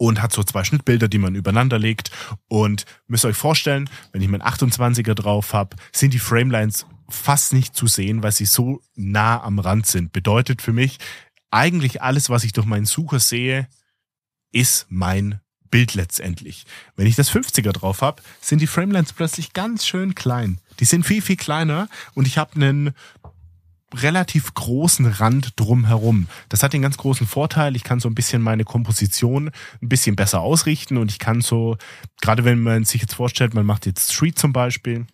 und 0.00 0.22
hat 0.22 0.32
so 0.32 0.42
zwei 0.42 0.64
Schnittbilder, 0.64 1.08
die 1.08 1.18
man 1.18 1.34
übereinander 1.34 1.78
legt. 1.78 2.10
Und 2.48 2.86
müsst 3.06 3.26
euch 3.26 3.36
vorstellen, 3.36 3.90
wenn 4.12 4.22
ich 4.22 4.28
meinen 4.28 4.40
28er 4.40 5.12
drauf 5.12 5.52
habe, 5.52 5.76
sind 5.92 6.14
die 6.14 6.18
Framelines 6.18 6.86
fast 7.10 7.52
nicht 7.52 7.76
zu 7.76 7.86
sehen, 7.86 8.22
weil 8.22 8.32
sie 8.32 8.46
so 8.46 8.80
nah 8.94 9.42
am 9.42 9.58
Rand 9.58 9.86
sind. 9.86 10.10
Bedeutet 10.10 10.62
für 10.62 10.72
mich, 10.72 10.96
eigentlich 11.50 12.00
alles, 12.00 12.30
was 12.30 12.44
ich 12.44 12.54
durch 12.54 12.66
meinen 12.66 12.86
Sucher 12.86 13.20
sehe, 13.20 13.68
ist 14.52 14.86
mein 14.88 15.40
Bild 15.70 15.92
letztendlich. 15.92 16.64
Wenn 16.96 17.06
ich 17.06 17.16
das 17.16 17.30
50er 17.30 17.72
drauf 17.72 18.00
habe, 18.00 18.22
sind 18.40 18.62
die 18.62 18.66
Framelines 18.66 19.12
plötzlich 19.12 19.52
ganz 19.52 19.86
schön 19.86 20.14
klein. 20.14 20.62
Die 20.78 20.86
sind 20.86 21.04
viel, 21.04 21.20
viel 21.20 21.36
kleiner 21.36 21.90
und 22.14 22.26
ich 22.26 22.38
habe 22.38 22.54
einen 22.54 22.94
relativ 23.94 24.54
großen 24.54 25.06
Rand 25.06 25.52
drumherum. 25.56 26.26
Das 26.48 26.62
hat 26.62 26.72
den 26.72 26.82
ganz 26.82 26.96
großen 26.96 27.26
Vorteil, 27.26 27.76
ich 27.76 27.84
kann 27.84 28.00
so 28.00 28.08
ein 28.08 28.14
bisschen 28.14 28.42
meine 28.42 28.64
Komposition 28.64 29.50
ein 29.82 29.88
bisschen 29.88 30.16
besser 30.16 30.40
ausrichten 30.40 30.96
und 30.96 31.10
ich 31.10 31.18
kann 31.18 31.40
so, 31.40 31.76
gerade 32.20 32.44
wenn 32.44 32.60
man 32.60 32.84
sich 32.84 33.00
jetzt 33.00 33.14
vorstellt, 33.14 33.54
man 33.54 33.66
macht 33.66 33.86
jetzt 33.86 34.12
Street 34.12 34.38
zum 34.38 34.52
Beispiel, 34.52 35.06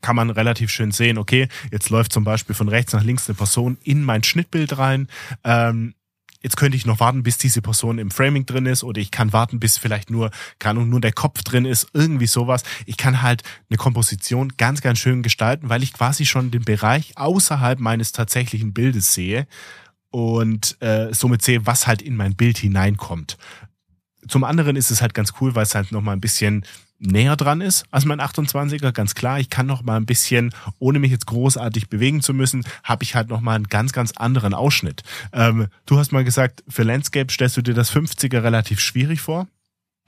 kann 0.00 0.16
man 0.16 0.30
relativ 0.30 0.70
schön 0.70 0.92
sehen, 0.92 1.18
okay, 1.18 1.48
jetzt 1.70 1.90
läuft 1.90 2.12
zum 2.12 2.24
Beispiel 2.24 2.54
von 2.54 2.68
rechts 2.68 2.92
nach 2.92 3.02
links 3.02 3.28
eine 3.28 3.36
Person 3.36 3.78
in 3.82 4.02
mein 4.02 4.22
Schnittbild 4.22 4.78
rein. 4.78 5.08
Ähm, 5.42 5.94
jetzt 6.46 6.56
könnte 6.56 6.76
ich 6.76 6.86
noch 6.86 7.00
warten, 7.00 7.24
bis 7.24 7.38
diese 7.38 7.60
Person 7.60 7.98
im 7.98 8.12
Framing 8.12 8.46
drin 8.46 8.66
ist 8.66 8.84
oder 8.84 9.00
ich 9.00 9.10
kann 9.10 9.32
warten, 9.32 9.58
bis 9.58 9.78
vielleicht 9.78 10.10
nur, 10.10 10.30
kann 10.60 10.88
nur 10.88 11.00
der 11.00 11.12
Kopf 11.12 11.42
drin 11.42 11.64
ist, 11.64 11.88
irgendwie 11.92 12.28
sowas. 12.28 12.62
Ich 12.86 12.96
kann 12.96 13.20
halt 13.20 13.42
eine 13.68 13.76
Komposition 13.78 14.52
ganz, 14.56 14.80
ganz 14.80 15.00
schön 15.00 15.24
gestalten, 15.24 15.68
weil 15.70 15.82
ich 15.82 15.92
quasi 15.92 16.24
schon 16.24 16.52
den 16.52 16.62
Bereich 16.62 17.18
außerhalb 17.18 17.80
meines 17.80 18.12
tatsächlichen 18.12 18.72
Bildes 18.72 19.12
sehe 19.12 19.48
und 20.10 20.80
äh, 20.80 21.12
somit 21.12 21.42
sehe, 21.42 21.66
was 21.66 21.88
halt 21.88 22.00
in 22.00 22.14
mein 22.14 22.36
Bild 22.36 22.58
hineinkommt. 22.58 23.38
Zum 24.28 24.44
anderen 24.44 24.76
ist 24.76 24.92
es 24.92 25.02
halt 25.02 25.14
ganz 25.14 25.32
cool, 25.40 25.56
weil 25.56 25.64
es 25.64 25.74
halt 25.74 25.90
nochmal 25.90 26.14
ein 26.14 26.20
bisschen 26.20 26.64
näher 26.98 27.36
dran 27.36 27.60
ist 27.60 27.84
als 27.90 28.04
mein 28.04 28.20
28er, 28.20 28.92
ganz 28.92 29.14
klar. 29.14 29.38
Ich 29.40 29.50
kann 29.50 29.66
noch 29.66 29.82
mal 29.82 29.96
ein 29.96 30.06
bisschen, 30.06 30.52
ohne 30.78 30.98
mich 30.98 31.10
jetzt 31.10 31.26
großartig 31.26 31.88
bewegen 31.88 32.22
zu 32.22 32.34
müssen, 32.34 32.64
habe 32.82 33.04
ich 33.04 33.14
halt 33.14 33.28
noch 33.28 33.40
mal 33.40 33.54
einen 33.54 33.68
ganz, 33.68 33.92
ganz 33.92 34.12
anderen 34.12 34.54
Ausschnitt. 34.54 35.02
Ähm, 35.32 35.68
du 35.84 35.98
hast 35.98 36.12
mal 36.12 36.24
gesagt, 36.24 36.64
für 36.68 36.82
Landscape 36.82 37.32
stellst 37.32 37.56
du 37.56 37.62
dir 37.62 37.74
das 37.74 37.92
50er 37.92 38.42
relativ 38.42 38.80
schwierig 38.80 39.20
vor. 39.20 39.46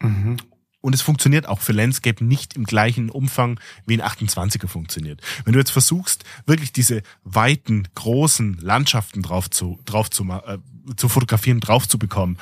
Mhm. 0.00 0.37
Und 0.80 0.95
es 0.95 1.02
funktioniert 1.02 1.47
auch 1.47 1.61
für 1.61 1.73
Landscape 1.73 2.25
nicht 2.25 2.54
im 2.54 2.64
gleichen 2.64 3.11
Umfang 3.11 3.59
wie 3.85 4.00
ein 4.00 4.09
28er 4.09 4.68
funktioniert. 4.68 5.21
Wenn 5.45 5.52
du 5.52 5.59
jetzt 5.59 5.73
versuchst, 5.73 6.25
wirklich 6.47 6.73
diese 6.73 7.02
weiten, 7.25 7.88
großen 7.97 8.59
Landschaften 8.61 9.23
drauf 9.23 9.50
zu, 9.50 9.80
drauf 9.85 10.09
zu, 10.09 10.25
äh, 10.25 10.59
zu 10.97 11.09
fotografieren, 11.09 11.59
drauf 11.59 11.88
zu 11.88 11.99
bekommen 11.99 12.38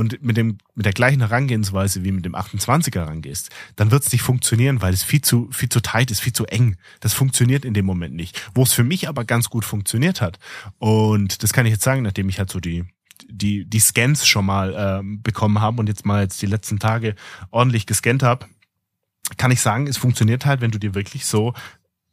und 0.00 0.22
mit 0.22 0.38
dem 0.38 0.56
mit 0.74 0.86
der 0.86 0.94
gleichen 0.94 1.20
Herangehensweise 1.20 2.02
wie 2.02 2.10
mit 2.10 2.24
dem 2.24 2.34
28er 2.34 3.06
rangehst, 3.06 3.50
dann 3.76 3.90
wird 3.90 4.02
es 4.02 4.10
nicht 4.10 4.22
funktionieren, 4.22 4.80
weil 4.80 4.94
es 4.94 5.04
viel 5.04 5.20
zu 5.20 5.48
viel 5.52 5.68
zu 5.68 5.80
tight 5.80 6.10
ist, 6.10 6.20
viel 6.20 6.32
zu 6.32 6.46
eng. 6.46 6.76
Das 7.00 7.12
funktioniert 7.12 7.66
in 7.66 7.74
dem 7.74 7.84
Moment 7.84 8.14
nicht. 8.14 8.50
Wo 8.54 8.62
es 8.62 8.72
für 8.72 8.82
mich 8.82 9.08
aber 9.08 9.24
ganz 9.26 9.50
gut 9.50 9.64
funktioniert 9.64 10.22
hat 10.22 10.38
und 10.78 11.42
das 11.42 11.52
kann 11.52 11.66
ich 11.66 11.72
jetzt 11.72 11.84
sagen, 11.84 12.02
nachdem 12.02 12.30
ich 12.30 12.38
halt 12.38 12.50
so 12.50 12.60
die 12.60 12.86
die 13.28 13.66
die 13.66 13.78
Scans 13.78 14.26
schon 14.26 14.46
mal 14.46 14.74
ähm, 14.76 15.22
bekommen 15.22 15.60
habe 15.60 15.78
und 15.78 15.86
jetzt 15.86 16.06
mal 16.06 16.22
jetzt 16.22 16.40
die 16.40 16.46
letzten 16.46 16.78
Tage 16.78 17.14
ordentlich 17.50 17.84
gescannt 17.84 18.22
habe, 18.22 18.46
kann 19.36 19.50
ich 19.50 19.60
sagen, 19.60 19.86
es 19.86 19.98
funktioniert 19.98 20.46
halt, 20.46 20.62
wenn 20.62 20.70
du 20.70 20.78
dir 20.78 20.94
wirklich 20.94 21.26
so, 21.26 21.52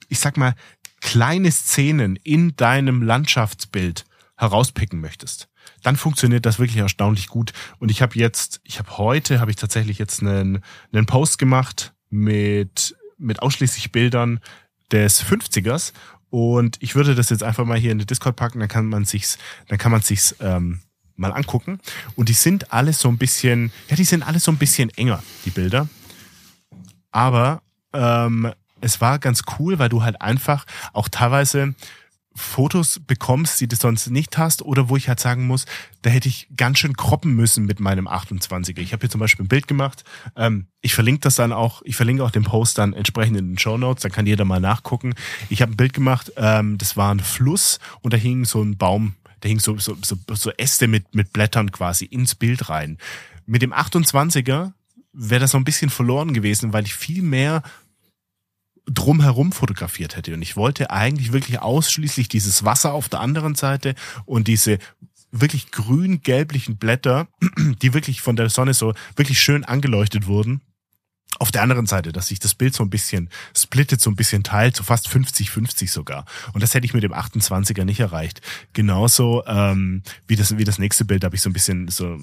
ich 0.10 0.20
sag 0.20 0.36
mal, 0.36 0.56
kleine 1.00 1.52
Szenen 1.52 2.18
in 2.18 2.58
deinem 2.58 3.02
Landschaftsbild 3.02 4.04
herauspicken 4.36 5.00
möchtest 5.00 5.48
dann 5.88 5.96
funktioniert 5.96 6.46
das 6.46 6.60
wirklich 6.60 6.76
erstaunlich 6.76 7.28
gut. 7.28 7.54
Und 7.80 7.92
ich 7.92 8.02
habe 8.02 8.20
jetzt, 8.20 8.60
ich 8.66 8.78
habe 8.78 8.98
heute, 8.98 9.40
habe 9.40 9.52
ich 9.52 9.56
tatsächlich 9.56 9.98
jetzt 9.98 10.22
einen, 10.22 10.62
einen 10.92 11.06
Post 11.06 11.38
gemacht 11.38 11.94
mit 12.10 12.94
mit 13.18 13.42
ausschließlich 13.42 13.94
Bildern 13.94 14.42
des 14.92 15.24
50ers. 15.24 15.94
Und 16.30 16.76
ich 16.82 16.94
würde 16.94 17.16
das 17.16 17.30
jetzt 17.30 17.42
einfach 17.42 17.64
mal 17.64 17.78
hier 17.78 17.94
in 17.94 18.00
den 18.00 18.06
Discord 18.06 18.36
packen, 18.36 18.60
dann 18.60 18.68
kann 18.68 18.88
man 18.88 19.06
sich's, 19.06 19.38
dann 19.70 19.78
kann 19.78 19.94
man 19.94 20.02
sich's 20.02 20.36
ähm, 20.42 20.82
mal 21.16 21.32
angucken. 21.32 21.80
Und 22.18 22.28
die 22.28 22.34
sind 22.34 22.74
alles 22.74 23.00
so 23.00 23.08
ein 23.08 23.18
bisschen, 23.18 23.72
ja, 23.88 23.96
die 23.96 24.04
sind 24.04 24.28
alles 24.28 24.44
so 24.44 24.52
ein 24.52 24.58
bisschen 24.58 24.90
enger, 24.90 25.24
die 25.46 25.52
Bilder. 25.52 25.88
Aber 27.12 27.62
ähm, 27.94 28.52
es 28.82 29.00
war 29.00 29.20
ganz 29.20 29.44
cool, 29.58 29.80
weil 29.80 29.88
du 29.88 30.04
halt 30.04 30.22
einfach 30.22 30.66
auch 30.92 31.08
teilweise 31.08 31.76
Fotos 32.38 33.02
bekommst, 33.06 33.60
die 33.60 33.68
du 33.68 33.76
sonst 33.76 34.10
nicht 34.10 34.38
hast, 34.38 34.62
oder 34.62 34.90
wo 34.90 34.96
ich 34.96 35.08
halt 35.08 35.20
sagen 35.20 35.48
muss, 35.48 35.66
da 36.02 36.10
hätte 36.10 36.30
ich 36.30 36.48
ganz 36.56 36.80
schön 36.80 36.96
kroppen 36.96 37.36
müssen 37.36 37.66
mit 37.66 37.80
meinem 37.80 38.08
28er. 38.08 38.80
Ich 38.80 38.94
habe 38.94 39.02
hier 39.02 39.10
zum 39.10 39.20
Beispiel 39.20 39.46
ein 39.46 39.50
Bild 39.50 39.68
gemacht. 39.68 40.04
Ähm, 40.36 40.68
ich 40.82 40.94
verlinke 40.94 41.22
das 41.22 41.36
dann 41.36 41.52
auch, 41.52 41.82
ich 41.84 41.96
verlinke 41.96 42.24
auch 42.24 42.32
den 42.32 42.44
Post 42.44 42.78
dann 42.78 42.94
entsprechend 42.94 43.38
in 43.38 43.50
den 43.50 43.58
Show 43.58 43.78
Notes, 43.78 44.04
dann 44.04 44.12
kann 44.12 44.28
jeder 44.28 44.46
mal 44.46 44.60
nachgucken. 44.60 45.16
Ich 45.50 45.62
habe 45.62 45.74
ein 45.74 45.78
Bild 45.78 45.94
gemacht, 45.94 46.32
ähm, 46.38 46.78
das 46.78 46.96
war 46.96 47.14
ein 47.14 47.20
Fluss 47.20 47.80
und 48.02 48.14
da 48.14 48.18
hing 48.18 48.46
so 48.46 48.62
ein 48.62 48.78
Baum, 48.78 49.16
da 49.42 49.50
hing 49.50 49.60
so, 49.60 49.78
so, 49.78 49.98
so, 50.02 50.16
so 50.34 50.52
Äste 50.52 50.88
mit, 50.88 51.16
mit 51.16 51.34
Blättern 51.34 51.72
quasi 51.72 52.06
ins 52.06 52.36
Bild 52.36 52.70
rein. 52.70 52.98
Mit 53.46 53.62
dem 53.62 53.74
28er 53.74 54.74
wäre 55.14 55.42
das 55.42 55.52
so 55.52 55.58
ein 55.58 55.64
bisschen 55.64 55.90
verloren 55.90 56.34
gewesen, 56.34 56.74
weil 56.74 56.86
ich 56.86 56.94
viel 56.94 57.24
mehr 57.24 57.64
drumherum 58.88 59.52
fotografiert 59.52 60.16
hätte. 60.16 60.34
Und 60.34 60.42
ich 60.42 60.56
wollte 60.56 60.92
eigentlich 60.92 61.34
wirklich 61.34 61.60
ausschließlich 61.60 62.28
dieses 62.30 62.64
Wasser 62.64 62.94
auf 62.94 63.10
der 63.10 63.20
anderen 63.20 63.56
Seite 63.56 63.96
und 64.26 64.48
diese 64.48 64.80
wirklich 65.32 65.72
grün-gelblichen 65.72 66.78
Blätter, 66.78 67.28
die 67.82 67.94
wirklich 67.94 68.22
von 68.22 68.36
der 68.36 68.50
Sonne 68.50 68.74
so 68.74 68.94
wirklich 69.16 69.40
schön 69.40 69.64
angeleuchtet 69.64 70.28
wurden. 70.28 70.62
Auf 71.40 71.52
der 71.52 71.62
anderen 71.62 71.86
Seite, 71.86 72.14
dass 72.14 72.28
sich 72.28 72.40
das 72.40 72.56
Bild 72.56 72.74
so 72.74 72.84
ein 72.84 72.90
bisschen 72.90 73.30
splittet, 73.56 74.02
so 74.02 74.10
ein 74.10 74.16
bisschen 74.16 74.44
teilt, 74.44 74.76
so 74.76 74.84
fast 74.84 75.08
50-50 75.08 75.90
sogar. 75.90 76.26
Und 76.54 76.64
das 76.64 76.74
hätte 76.74 76.86
ich 76.86 76.94
mit 76.94 77.04
dem 77.04 77.14
28er 77.14 77.84
nicht 77.84 78.00
erreicht. 78.00 78.42
Genauso 78.74 79.44
ähm, 79.46 80.02
wie, 80.26 80.36
das, 80.36 80.58
wie 80.58 80.64
das 80.64 80.80
nächste 80.80 81.06
Bild 81.06 81.24
habe 81.24 81.36
ich 81.36 81.42
so 81.42 81.50
ein 81.50 81.54
bisschen 81.54 81.90
so 81.90 82.18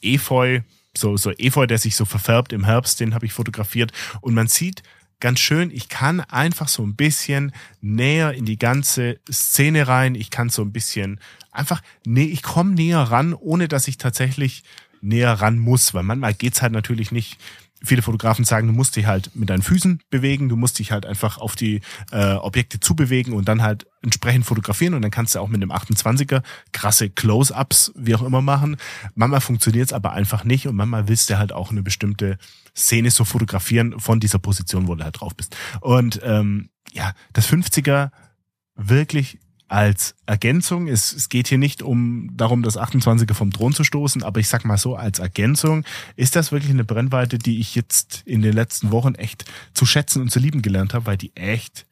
Efeu, 0.00 0.60
so, 0.96 1.16
so 1.16 1.32
Efeu, 1.32 1.66
der 1.66 1.78
sich 1.78 1.96
so 1.96 2.04
verfärbt 2.04 2.52
im 2.52 2.64
Herbst, 2.64 3.00
den 3.00 3.14
habe 3.14 3.26
ich 3.26 3.32
fotografiert. 3.32 3.92
Und 4.20 4.34
man 4.34 4.46
sieht 4.46 4.82
ganz 5.20 5.40
schön, 5.40 5.70
ich 5.70 5.88
kann 5.88 6.20
einfach 6.20 6.68
so 6.68 6.82
ein 6.82 6.94
bisschen 6.96 7.52
näher 7.80 8.32
in 8.32 8.44
die 8.44 8.58
ganze 8.58 9.18
Szene 9.30 9.88
rein. 9.88 10.14
Ich 10.14 10.30
kann 10.30 10.50
so 10.50 10.62
ein 10.62 10.72
bisschen 10.72 11.20
einfach, 11.50 11.82
nee, 12.04 12.24
ich 12.24 12.42
komme 12.42 12.74
näher 12.74 13.00
ran, 13.00 13.34
ohne 13.34 13.68
dass 13.68 13.88
ich 13.88 13.96
tatsächlich 13.96 14.62
näher 15.00 15.32
ran 15.32 15.58
muss, 15.58 15.94
weil 15.94 16.02
manchmal 16.02 16.34
geht's 16.34 16.62
halt 16.62 16.72
natürlich 16.72 17.12
nicht 17.12 17.38
viele 17.82 18.02
Fotografen 18.02 18.44
sagen, 18.44 18.66
du 18.66 18.72
musst 18.72 18.96
dich 18.96 19.06
halt 19.06 19.30
mit 19.34 19.50
deinen 19.50 19.62
Füßen 19.62 20.00
bewegen, 20.10 20.48
du 20.48 20.56
musst 20.56 20.78
dich 20.78 20.92
halt 20.92 21.06
einfach 21.06 21.38
auf 21.38 21.56
die 21.56 21.80
äh, 22.10 22.34
Objekte 22.34 22.80
zubewegen 22.80 23.32
und 23.32 23.48
dann 23.48 23.62
halt 23.62 23.86
entsprechend 24.02 24.46
fotografieren 24.46 24.94
und 24.94 25.02
dann 25.02 25.10
kannst 25.10 25.34
du 25.34 25.40
auch 25.40 25.48
mit 25.48 25.62
dem 25.62 25.72
28er 25.72 26.42
krasse 26.72 27.10
Close-ups, 27.10 27.92
wie 27.96 28.14
auch 28.14 28.22
immer 28.22 28.42
machen. 28.42 28.76
Manchmal 29.14 29.40
funktioniert 29.40 29.86
es 29.86 29.92
aber 29.92 30.12
einfach 30.12 30.44
nicht 30.44 30.66
und 30.66 30.76
manchmal 30.76 31.08
willst 31.08 31.28
du 31.28 31.38
halt 31.38 31.52
auch 31.52 31.70
eine 31.70 31.82
bestimmte 31.82 32.38
Szene 32.74 33.10
so 33.10 33.24
fotografieren 33.24 33.98
von 34.00 34.20
dieser 34.20 34.38
Position, 34.38 34.86
wo 34.88 34.94
du 34.94 35.04
halt 35.04 35.20
drauf 35.20 35.34
bist. 35.34 35.56
Und 35.80 36.20
ähm, 36.22 36.70
ja, 36.92 37.12
das 37.32 37.48
50er 37.48 38.10
wirklich 38.76 39.38
als 39.68 40.14
Ergänzung. 40.26 40.88
Es, 40.88 41.12
es 41.12 41.28
geht 41.28 41.48
hier 41.48 41.58
nicht 41.58 41.82
um 41.82 42.30
darum, 42.36 42.62
das 42.62 42.78
28er 42.78 43.34
vom 43.34 43.50
Thron 43.50 43.74
zu 43.74 43.84
stoßen, 43.84 44.22
aber 44.22 44.40
ich 44.40 44.48
sag 44.48 44.64
mal 44.64 44.78
so, 44.78 44.96
als 44.96 45.18
Ergänzung 45.18 45.84
ist 46.14 46.36
das 46.36 46.52
wirklich 46.52 46.70
eine 46.70 46.84
Brennweite, 46.84 47.38
die 47.38 47.58
ich 47.58 47.74
jetzt 47.74 48.22
in 48.24 48.42
den 48.42 48.52
letzten 48.52 48.90
Wochen 48.90 49.14
echt 49.14 49.44
zu 49.74 49.86
schätzen 49.86 50.22
und 50.22 50.30
zu 50.30 50.38
lieben 50.38 50.62
gelernt 50.62 50.94
habe, 50.94 51.06
weil 51.06 51.16
die 51.16 51.34
echt 51.34 51.86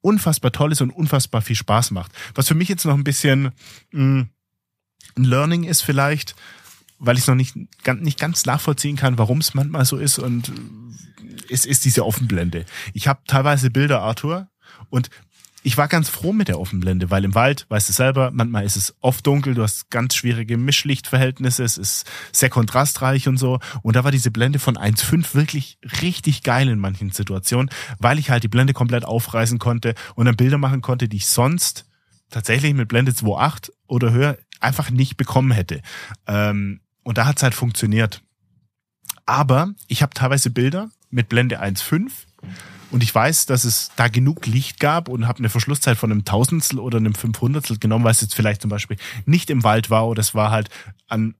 unfassbar 0.00 0.52
toll 0.52 0.72
ist 0.72 0.80
und 0.80 0.90
unfassbar 0.90 1.42
viel 1.42 1.56
Spaß 1.56 1.90
macht. 1.90 2.12
Was 2.34 2.48
für 2.48 2.54
mich 2.54 2.68
jetzt 2.68 2.84
noch 2.84 2.94
ein 2.94 3.04
bisschen 3.04 3.52
mh, 3.92 4.02
mm, 4.02 4.28
ein 5.16 5.24
Learning 5.24 5.64
ist 5.64 5.82
vielleicht, 5.82 6.36
weil 6.98 7.16
ich 7.16 7.22
es 7.22 7.28
noch 7.28 7.34
nicht, 7.34 7.56
nicht 7.56 8.18
ganz 8.18 8.46
nachvollziehen 8.46 8.96
kann, 8.96 9.18
warum 9.18 9.38
es 9.38 9.54
manchmal 9.54 9.84
so 9.84 9.96
ist 9.96 10.18
und 10.18 10.52
es 11.50 11.64
ist 11.64 11.84
diese 11.84 12.04
Offenblende. 12.04 12.64
Ich 12.92 13.08
habe 13.08 13.20
teilweise 13.26 13.70
Bilder, 13.70 14.02
Arthur, 14.02 14.48
und 14.90 15.10
ich 15.62 15.76
war 15.76 15.88
ganz 15.88 16.08
froh 16.08 16.32
mit 16.32 16.48
der 16.48 16.60
Offenblende, 16.60 17.10
weil 17.10 17.24
im 17.24 17.34
Wald, 17.34 17.66
weißt 17.68 17.88
du 17.88 17.92
selber, 17.92 18.30
manchmal 18.32 18.64
ist 18.64 18.76
es 18.76 18.94
oft 19.00 19.26
dunkel, 19.26 19.54
du 19.54 19.62
hast 19.62 19.90
ganz 19.90 20.14
schwierige 20.14 20.56
Mischlichtverhältnisse, 20.56 21.64
es 21.64 21.78
ist 21.78 22.08
sehr 22.32 22.50
kontrastreich 22.50 23.28
und 23.28 23.38
so. 23.38 23.58
Und 23.82 23.96
da 23.96 24.04
war 24.04 24.10
diese 24.10 24.30
Blende 24.30 24.58
von 24.58 24.76
1.5 24.76 25.34
wirklich 25.34 25.78
richtig 26.00 26.42
geil 26.42 26.68
in 26.68 26.78
manchen 26.78 27.10
Situationen, 27.10 27.70
weil 27.98 28.18
ich 28.18 28.30
halt 28.30 28.44
die 28.44 28.48
Blende 28.48 28.72
komplett 28.72 29.04
aufreißen 29.04 29.58
konnte 29.58 29.94
und 30.14 30.26
dann 30.26 30.36
Bilder 30.36 30.58
machen 30.58 30.80
konnte, 30.80 31.08
die 31.08 31.16
ich 31.16 31.26
sonst 31.26 31.86
tatsächlich 32.30 32.74
mit 32.74 32.88
Blende 32.88 33.12
2.8 33.12 33.70
oder 33.86 34.12
höher 34.12 34.38
einfach 34.60 34.90
nicht 34.90 35.16
bekommen 35.16 35.50
hätte. 35.50 35.82
Ähm, 36.26 36.80
und 37.02 37.18
da 37.18 37.26
hat's 37.26 37.42
halt 37.42 37.54
funktioniert. 37.54 38.22
Aber 39.26 39.74
ich 39.88 40.02
habe 40.02 40.14
teilweise 40.14 40.50
Bilder 40.50 40.90
mit 41.10 41.28
Blende 41.28 41.60
1.5 41.62 42.10
und 42.90 43.02
ich 43.02 43.14
weiß, 43.14 43.46
dass 43.46 43.64
es 43.64 43.90
da 43.96 44.08
genug 44.08 44.46
Licht 44.46 44.80
gab 44.80 45.08
und 45.08 45.26
habe 45.26 45.38
eine 45.38 45.48
Verschlusszeit 45.48 45.96
von 45.98 46.10
einem 46.10 46.24
Tausendstel 46.24 46.78
oder 46.78 46.98
einem 46.98 47.14
Fünfhundertstel 47.14 47.78
genommen, 47.78 48.04
weil 48.04 48.12
es 48.12 48.20
jetzt 48.20 48.34
vielleicht 48.34 48.62
zum 48.62 48.70
Beispiel 48.70 48.96
nicht 49.26 49.50
im 49.50 49.64
Wald 49.64 49.90
war 49.90 50.06
oder 50.06 50.20
es 50.20 50.34
war 50.34 50.50
halt 50.50 50.70
an 51.06 51.34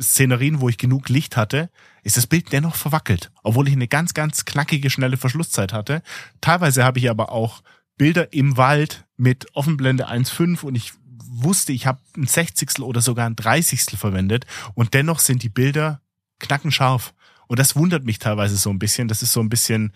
Szenerien, 0.00 0.60
wo 0.60 0.68
ich 0.68 0.78
genug 0.78 1.08
Licht 1.08 1.36
hatte, 1.36 1.70
ist 2.02 2.16
das 2.16 2.26
Bild 2.26 2.52
dennoch 2.52 2.76
verwackelt, 2.76 3.30
obwohl 3.42 3.68
ich 3.68 3.74
eine 3.74 3.88
ganz, 3.88 4.14
ganz 4.14 4.44
knackige, 4.44 4.90
schnelle 4.90 5.16
Verschlusszeit 5.16 5.72
hatte. 5.72 6.02
Teilweise 6.40 6.84
habe 6.84 6.98
ich 6.98 7.10
aber 7.10 7.32
auch 7.32 7.62
Bilder 7.98 8.32
im 8.32 8.56
Wald 8.56 9.04
mit 9.16 9.54
Offenblende 9.54 10.08
1.5 10.08 10.62
und 10.62 10.74
ich 10.74 10.92
wusste, 11.28 11.72
ich 11.72 11.86
habe 11.86 12.00
ein 12.16 12.26
Sechzigstel 12.26 12.84
oder 12.84 13.00
sogar 13.00 13.26
ein 13.26 13.36
Dreißigstel 13.36 13.98
verwendet 13.98 14.46
und 14.74 14.94
dennoch 14.94 15.18
sind 15.18 15.42
die 15.42 15.48
Bilder 15.48 16.00
knackenscharf. 16.38 17.12
Und 17.48 17.58
das 17.58 17.76
wundert 17.76 18.04
mich 18.04 18.18
teilweise 18.18 18.56
so 18.56 18.70
ein 18.70 18.78
bisschen. 18.78 19.08
Das 19.08 19.22
ist 19.22 19.32
so 19.32 19.40
ein 19.40 19.48
bisschen, 19.48 19.92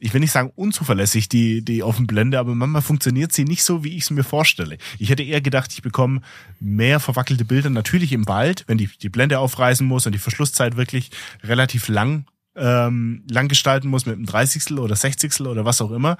ich 0.00 0.14
will 0.14 0.20
nicht 0.20 0.32
sagen 0.32 0.50
unzuverlässig, 0.56 1.28
die, 1.28 1.62
die 1.62 1.82
Offenblende, 1.82 2.38
aber 2.38 2.54
manchmal 2.54 2.82
funktioniert 2.82 3.32
sie 3.32 3.44
nicht 3.44 3.62
so, 3.62 3.84
wie 3.84 3.96
ich 3.96 4.04
es 4.04 4.10
mir 4.10 4.24
vorstelle. 4.24 4.78
Ich 4.98 5.10
hätte 5.10 5.22
eher 5.22 5.42
gedacht, 5.42 5.72
ich 5.72 5.82
bekomme 5.82 6.22
mehr 6.58 7.00
verwackelte 7.00 7.44
Bilder, 7.44 7.70
natürlich 7.70 8.12
im 8.12 8.26
Wald, 8.26 8.64
wenn 8.66 8.78
die, 8.78 8.88
die 8.88 9.10
Blende 9.10 9.38
aufreißen 9.38 9.86
muss 9.86 10.06
und 10.06 10.12
die 10.12 10.18
Verschlusszeit 10.18 10.76
wirklich 10.76 11.10
relativ 11.44 11.88
lang 11.88 12.24
ähm, 12.56 13.22
lang 13.30 13.48
gestalten 13.48 13.88
muss 13.88 14.06
mit 14.06 14.16
einem 14.16 14.26
Dreißigstel 14.26 14.78
oder 14.80 14.96
Sechzigstel 14.96 15.46
oder 15.46 15.64
was 15.64 15.80
auch 15.80 15.92
immer. 15.92 16.16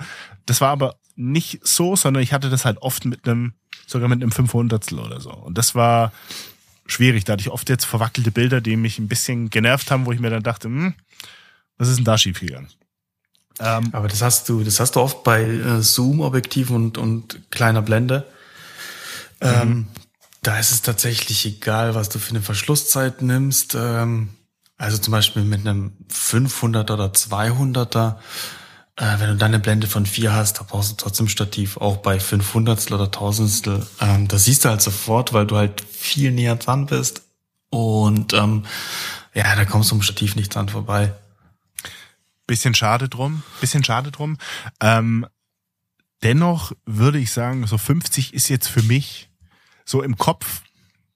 Das 0.46 0.60
war 0.60 0.70
aber 0.70 0.96
nicht 1.16 1.60
so, 1.66 1.96
sondern 1.96 2.22
ich 2.22 2.32
hatte 2.32 2.50
das 2.50 2.64
halt 2.64 2.78
oft 2.78 3.04
mit 3.04 3.26
einem, 3.26 3.54
sogar 3.86 4.08
mit 4.08 4.22
einem 4.22 4.30
Fünfhundertstel 4.30 5.00
oder 5.00 5.20
so. 5.20 5.32
Und 5.32 5.58
das 5.58 5.74
war 5.74 6.12
schwierig. 6.86 7.24
Da 7.24 7.32
hatte 7.32 7.42
ich 7.42 7.50
oft 7.50 7.68
jetzt 7.68 7.84
verwackelte 7.84 8.30
Bilder, 8.30 8.60
die 8.60 8.76
mich 8.76 8.98
ein 8.98 9.08
bisschen 9.08 9.50
genervt 9.50 9.90
haben, 9.90 10.06
wo 10.06 10.12
ich 10.12 10.20
mir 10.20 10.30
dann 10.30 10.42
dachte, 10.42 10.68
hm, 10.68 10.94
was 11.78 11.88
ist 11.88 11.96
denn 11.96 12.04
da 12.04 12.16
schiefgegangen? 12.16 12.70
Ähm, 13.60 13.90
Aber 13.92 14.08
das 14.08 14.22
hast 14.22 14.48
du, 14.48 14.62
das 14.64 14.80
hast 14.80 14.96
du 14.96 15.00
oft 15.00 15.22
bei 15.22 15.42
äh, 15.42 15.82
Zoom-Objektiven 15.82 16.74
und, 16.74 16.98
und 16.98 17.50
kleiner 17.50 17.82
Blende. 17.82 18.26
Ähm, 19.40 19.68
mhm. 19.68 19.86
Da 20.42 20.58
ist 20.58 20.70
es 20.70 20.82
tatsächlich 20.82 21.44
egal, 21.44 21.94
was 21.94 22.08
du 22.08 22.18
für 22.18 22.30
eine 22.30 22.42
Verschlusszeit 22.42 23.22
nimmst. 23.22 23.74
Ähm, 23.74 24.30
also 24.78 24.96
zum 24.96 25.12
Beispiel 25.12 25.42
mit 25.42 25.60
einem 25.60 25.92
500er 26.10 26.92
oder 26.92 27.06
200er. 27.08 28.16
Äh, 28.96 29.18
wenn 29.18 29.28
du 29.28 29.36
dann 29.36 29.48
eine 29.48 29.58
Blende 29.58 29.86
von 29.86 30.06
4 30.06 30.32
hast, 30.32 30.58
da 30.58 30.66
brauchst 30.66 30.92
du 30.92 30.96
trotzdem 30.96 31.28
Stativ, 31.28 31.76
auch 31.76 31.98
bei 31.98 32.18
500 32.18 32.90
oder 32.90 33.04
1000 33.04 33.70
ähm, 34.00 34.28
Das 34.28 34.44
siehst 34.44 34.64
du 34.64 34.70
halt 34.70 34.80
sofort, 34.80 35.34
weil 35.34 35.46
du 35.46 35.56
halt 35.56 35.82
viel 35.82 36.32
näher 36.32 36.56
dran 36.56 36.86
bist. 36.86 37.22
Und 37.68 38.32
ähm, 38.32 38.64
ja, 39.34 39.54
da 39.54 39.64
kommst 39.64 39.90
du 39.90 39.96
um 39.96 40.02
Stativ 40.02 40.34
nicht 40.36 40.54
dran 40.54 40.68
vorbei. 40.68 41.12
Bisschen 42.50 42.74
schade 42.74 43.08
drum, 43.08 43.44
bisschen 43.60 43.84
schade 43.84 44.10
drum. 44.10 44.36
Ähm, 44.80 45.24
dennoch 46.24 46.72
würde 46.84 47.20
ich 47.20 47.30
sagen, 47.30 47.64
so 47.68 47.78
50 47.78 48.34
ist 48.34 48.48
jetzt 48.48 48.66
für 48.66 48.82
mich 48.82 49.30
so 49.84 50.02
im 50.02 50.16
Kopf 50.16 50.62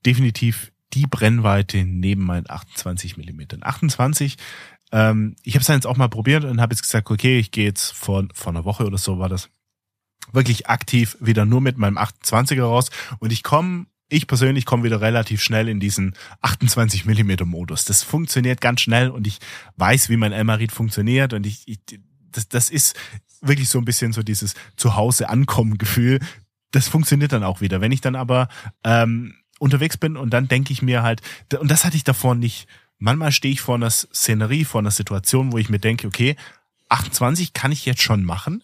definitiv 0.06 0.70
die 0.92 1.08
Brennweite 1.08 1.78
neben 1.78 2.22
meinen 2.22 2.48
28 2.48 3.16
Millimetern. 3.16 3.64
28, 3.64 4.36
ähm, 4.92 5.34
ich 5.42 5.54
habe 5.56 5.62
es 5.62 5.66
jetzt 5.66 5.88
auch 5.88 5.96
mal 5.96 6.08
probiert 6.08 6.44
und 6.44 6.60
habe 6.60 6.72
jetzt 6.72 6.82
gesagt, 6.82 7.10
okay, 7.10 7.40
ich 7.40 7.50
gehe 7.50 7.64
jetzt 7.64 7.90
vor, 7.90 8.28
vor 8.32 8.52
einer 8.52 8.64
Woche 8.64 8.86
oder 8.86 8.98
so 8.98 9.18
war 9.18 9.28
das 9.28 9.50
wirklich 10.30 10.68
aktiv 10.68 11.16
wieder 11.18 11.44
nur 11.44 11.60
mit 11.60 11.78
meinem 11.78 11.98
28er 11.98 12.62
raus 12.62 12.90
und 13.18 13.32
ich 13.32 13.42
komme 13.42 13.86
ich 14.14 14.26
persönlich 14.26 14.64
komme 14.64 14.84
wieder 14.84 15.00
relativ 15.00 15.42
schnell 15.42 15.68
in 15.68 15.80
diesen 15.80 16.14
28 16.40 17.04
Millimeter 17.04 17.44
Modus. 17.44 17.84
Das 17.84 18.02
funktioniert 18.02 18.60
ganz 18.60 18.80
schnell 18.80 19.10
und 19.10 19.26
ich 19.26 19.38
weiß, 19.76 20.08
wie 20.08 20.16
mein 20.16 20.32
Elmarit 20.32 20.72
funktioniert 20.72 21.32
und 21.32 21.46
ich, 21.46 21.66
ich 21.66 21.80
das, 22.30 22.48
das 22.48 22.70
ist 22.70 22.96
wirklich 23.40 23.68
so 23.68 23.78
ein 23.78 23.84
bisschen 23.84 24.12
so 24.12 24.22
dieses 24.22 24.54
Zuhause 24.76 25.28
ankommen 25.28 25.78
Gefühl. 25.78 26.20
Das 26.70 26.88
funktioniert 26.88 27.32
dann 27.32 27.44
auch 27.44 27.60
wieder. 27.60 27.80
Wenn 27.80 27.92
ich 27.92 28.00
dann 28.00 28.16
aber 28.16 28.48
ähm, 28.82 29.34
unterwegs 29.58 29.96
bin 29.96 30.16
und 30.16 30.30
dann 30.30 30.48
denke 30.48 30.72
ich 30.72 30.82
mir 30.82 31.02
halt, 31.02 31.20
und 31.58 31.70
das 31.70 31.84
hatte 31.84 31.96
ich 31.96 32.04
davor 32.04 32.34
nicht. 32.34 32.66
Manchmal 32.98 33.32
stehe 33.32 33.52
ich 33.52 33.60
vor 33.60 33.74
einer 33.74 33.90
Szenerie, 33.90 34.64
vor 34.64 34.80
einer 34.80 34.90
Situation, 34.90 35.52
wo 35.52 35.58
ich 35.58 35.68
mir 35.68 35.78
denke, 35.78 36.06
okay, 36.06 36.36
28 36.88 37.52
kann 37.52 37.72
ich 37.72 37.84
jetzt 37.84 38.02
schon 38.02 38.24
machen, 38.24 38.62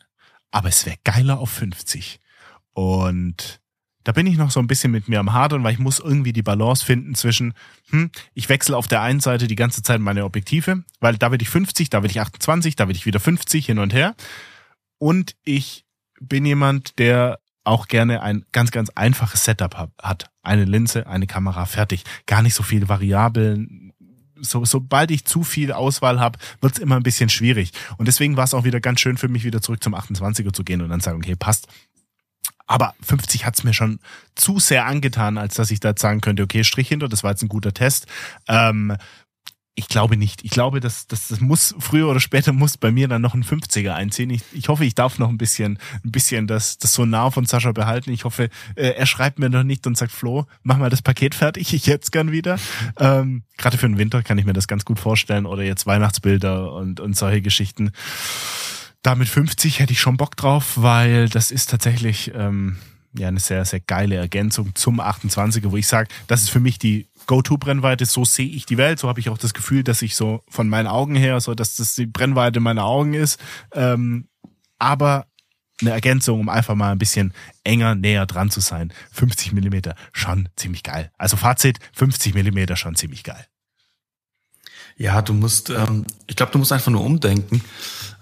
aber 0.50 0.68
es 0.68 0.86
wäre 0.86 0.96
geiler 1.04 1.38
auf 1.38 1.50
50. 1.50 2.20
Und 2.72 3.59
da 4.04 4.12
bin 4.12 4.26
ich 4.26 4.36
noch 4.36 4.50
so 4.50 4.60
ein 4.60 4.66
bisschen 4.66 4.92
mit 4.92 5.08
mir 5.08 5.20
am 5.20 5.32
Hadern, 5.32 5.62
weil 5.62 5.72
ich 5.72 5.78
muss 5.78 5.98
irgendwie 5.98 6.32
die 6.32 6.42
Balance 6.42 6.84
finden 6.84 7.14
zwischen, 7.14 7.54
hm, 7.90 8.10
ich 8.34 8.48
wechsle 8.48 8.76
auf 8.76 8.88
der 8.88 9.02
einen 9.02 9.20
Seite 9.20 9.46
die 9.46 9.56
ganze 9.56 9.82
Zeit 9.82 10.00
meine 10.00 10.24
Objektive, 10.24 10.84
weil 11.00 11.16
da 11.16 11.30
will 11.30 11.42
ich 11.42 11.50
50, 11.50 11.90
da 11.90 12.02
will 12.02 12.10
ich 12.10 12.20
28, 12.20 12.76
da 12.76 12.88
will 12.88 12.96
ich 12.96 13.06
wieder 13.06 13.20
50 13.20 13.66
hin 13.66 13.78
und 13.78 13.92
her. 13.92 14.14
Und 14.98 15.36
ich 15.44 15.84
bin 16.20 16.44
jemand, 16.44 16.98
der 16.98 17.40
auch 17.64 17.88
gerne 17.88 18.22
ein 18.22 18.44
ganz, 18.52 18.70
ganz 18.70 18.90
einfaches 18.90 19.44
Setup 19.44 19.90
hat. 20.00 20.30
Eine 20.42 20.64
Linse, 20.64 21.06
eine 21.06 21.26
Kamera, 21.26 21.66
fertig. 21.66 22.04
Gar 22.26 22.42
nicht 22.42 22.54
so 22.54 22.62
viele 22.62 22.88
Variablen. 22.88 23.92
So, 24.36 24.64
sobald 24.64 25.10
ich 25.10 25.26
zu 25.26 25.42
viel 25.42 25.70
Auswahl 25.72 26.18
habe, 26.18 26.38
wird's 26.62 26.78
immer 26.78 26.96
ein 26.96 27.02
bisschen 27.02 27.28
schwierig. 27.28 27.72
Und 27.98 28.08
deswegen 28.08 28.36
war 28.38 28.44
es 28.44 28.54
auch 28.54 28.64
wieder 28.64 28.80
ganz 28.80 29.00
schön 29.00 29.18
für 29.18 29.28
mich, 29.28 29.44
wieder 29.44 29.60
zurück 29.60 29.84
zum 29.84 29.94
28er 29.94 30.52
zu 30.52 30.64
gehen 30.64 30.80
und 30.80 30.88
dann 30.88 31.00
sagen, 31.00 31.18
okay, 31.18 31.36
passt. 31.36 31.68
Aber 32.70 32.94
50 33.02 33.46
hat's 33.46 33.64
mir 33.64 33.74
schon 33.74 33.98
zu 34.36 34.60
sehr 34.60 34.86
angetan, 34.86 35.38
als 35.38 35.54
dass 35.56 35.72
ich 35.72 35.80
da 35.80 35.92
sagen 35.96 36.20
könnte, 36.20 36.44
okay, 36.44 36.62
Strich 36.62 36.86
hinter, 36.86 37.08
das 37.08 37.24
war 37.24 37.32
jetzt 37.32 37.42
ein 37.42 37.48
guter 37.48 37.74
Test. 37.74 38.06
Ähm, 38.46 38.96
ich 39.74 39.88
glaube 39.88 40.16
nicht. 40.16 40.44
Ich 40.44 40.52
glaube, 40.52 40.78
dass 40.78 41.08
das, 41.08 41.26
das 41.26 41.40
muss 41.40 41.74
früher 41.80 42.08
oder 42.08 42.20
später 42.20 42.52
muss 42.52 42.76
bei 42.76 42.92
mir 42.92 43.08
dann 43.08 43.22
noch 43.22 43.34
ein 43.34 43.42
50er 43.42 43.94
einziehen. 43.94 44.30
Ich, 44.30 44.42
ich 44.52 44.68
hoffe, 44.68 44.84
ich 44.84 44.94
darf 44.94 45.18
noch 45.18 45.30
ein 45.30 45.36
bisschen, 45.38 45.80
ein 46.04 46.12
bisschen 46.12 46.46
das, 46.46 46.78
das 46.78 46.92
Sonar 46.92 47.32
von 47.32 47.44
Sascha 47.44 47.72
behalten. 47.72 48.12
Ich 48.12 48.24
hoffe, 48.24 48.50
äh, 48.76 48.90
er 48.90 49.06
schreibt 49.06 49.40
mir 49.40 49.50
noch 49.50 49.64
nicht 49.64 49.88
und 49.88 49.96
sagt, 49.96 50.12
Flo, 50.12 50.46
mach 50.62 50.76
mal 50.76 50.90
das 50.90 51.02
Paket 51.02 51.34
fertig, 51.34 51.74
ich 51.74 51.86
jetzt 51.86 52.12
gern 52.12 52.30
wieder. 52.30 52.58
Ähm, 52.98 53.44
Gerade 53.56 53.78
für 53.78 53.86
den 53.86 53.98
Winter 53.98 54.22
kann 54.22 54.36
ich 54.36 54.44
mir 54.44 54.52
das 54.52 54.68
ganz 54.68 54.84
gut 54.84 54.98
vorstellen 54.98 55.46
oder 55.46 55.62
jetzt 55.62 55.86
Weihnachtsbilder 55.86 56.72
und, 56.72 57.00
und 57.00 57.16
solche 57.16 57.40
Geschichten. 57.40 57.92
Damit 59.02 59.28
50 59.28 59.78
hätte 59.78 59.92
ich 59.92 60.00
schon 60.00 60.16
Bock 60.16 60.36
drauf, 60.36 60.74
weil 60.76 61.28
das 61.28 61.50
ist 61.50 61.70
tatsächlich 61.70 62.32
ähm, 62.34 62.76
ja 63.14 63.28
eine 63.28 63.40
sehr, 63.40 63.64
sehr 63.64 63.80
geile 63.80 64.16
Ergänzung 64.16 64.74
zum 64.74 65.00
28er, 65.00 65.70
wo 65.70 65.76
ich 65.76 65.86
sage, 65.86 66.08
das 66.26 66.42
ist 66.42 66.50
für 66.50 66.60
mich 66.60 66.78
die 66.78 67.08
Go-To-Brennweite, 67.26 68.06
so 68.06 68.24
sehe 68.24 68.48
ich 68.48 68.66
die 68.66 68.76
Welt, 68.76 68.98
so 68.98 69.08
habe 69.08 69.20
ich 69.20 69.30
auch 69.30 69.38
das 69.38 69.54
Gefühl, 69.54 69.84
dass 69.84 70.02
ich 70.02 70.16
so 70.16 70.42
von 70.48 70.68
meinen 70.68 70.86
Augen 70.86 71.14
her, 71.14 71.40
so 71.40 71.54
dass 71.54 71.76
das 71.76 71.94
die 71.94 72.06
Brennweite 72.06 72.60
meiner 72.60 72.84
Augen 72.84 73.14
ist. 73.14 73.40
Ähm, 73.72 74.28
aber 74.78 75.26
eine 75.80 75.90
Ergänzung, 75.90 76.40
um 76.40 76.48
einfach 76.48 76.74
mal 76.74 76.92
ein 76.92 76.98
bisschen 76.98 77.32
enger, 77.64 77.94
näher 77.94 78.26
dran 78.26 78.50
zu 78.50 78.60
sein. 78.60 78.92
50 79.12 79.52
Millimeter, 79.52 79.94
schon 80.12 80.48
ziemlich 80.56 80.82
geil. 80.82 81.10
Also 81.16 81.36
Fazit, 81.36 81.78
50 81.94 82.34
Millimeter 82.34 82.76
schon 82.76 82.96
ziemlich 82.96 83.24
geil. 83.24 83.46
Ja, 85.00 85.22
du 85.22 85.32
musst, 85.32 85.70
ähm, 85.70 86.04
ich 86.26 86.36
glaube, 86.36 86.52
du 86.52 86.58
musst 86.58 86.72
einfach 86.72 86.92
nur 86.92 87.02
umdenken. 87.02 87.62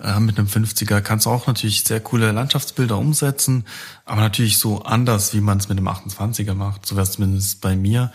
Äh, 0.00 0.20
mit 0.20 0.38
einem 0.38 0.46
50er 0.46 1.00
kannst 1.00 1.26
du 1.26 1.30
auch 1.30 1.48
natürlich 1.48 1.82
sehr 1.82 1.98
coole 1.98 2.30
Landschaftsbilder 2.30 2.96
umsetzen, 2.96 3.64
aber 4.04 4.20
natürlich 4.20 4.58
so 4.58 4.82
anders, 4.82 5.34
wie 5.34 5.40
man 5.40 5.58
es 5.58 5.68
mit 5.68 5.76
einem 5.76 5.88
28er 5.88 6.54
macht. 6.54 6.86
So 6.86 6.94
wäre 6.94 7.02
es 7.02 7.10
zumindest 7.10 7.60
bei 7.60 7.74
mir. 7.74 8.12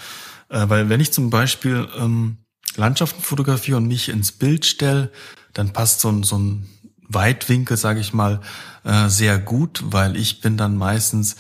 Äh, 0.48 0.70
weil 0.70 0.88
wenn 0.88 1.02
ich 1.02 1.12
zum 1.12 1.30
Beispiel 1.30 1.90
ähm, 2.00 2.38
Landschaften 2.78 3.22
fotografiere 3.22 3.76
und 3.76 3.88
mich 3.90 4.08
ins 4.08 4.32
Bild 4.32 4.66
stelle, 4.66 5.12
dann 5.52 5.74
passt 5.74 6.00
so 6.00 6.08
ein, 6.08 6.24
so 6.24 6.38
ein 6.38 6.70
Weitwinkel, 7.10 7.76
sage 7.76 8.00
ich 8.00 8.14
mal, 8.14 8.40
äh, 8.86 9.10
sehr 9.10 9.40
gut, 9.40 9.84
weil 9.88 10.16
ich 10.16 10.40
bin 10.40 10.56
dann 10.56 10.78
meistens, 10.78 11.36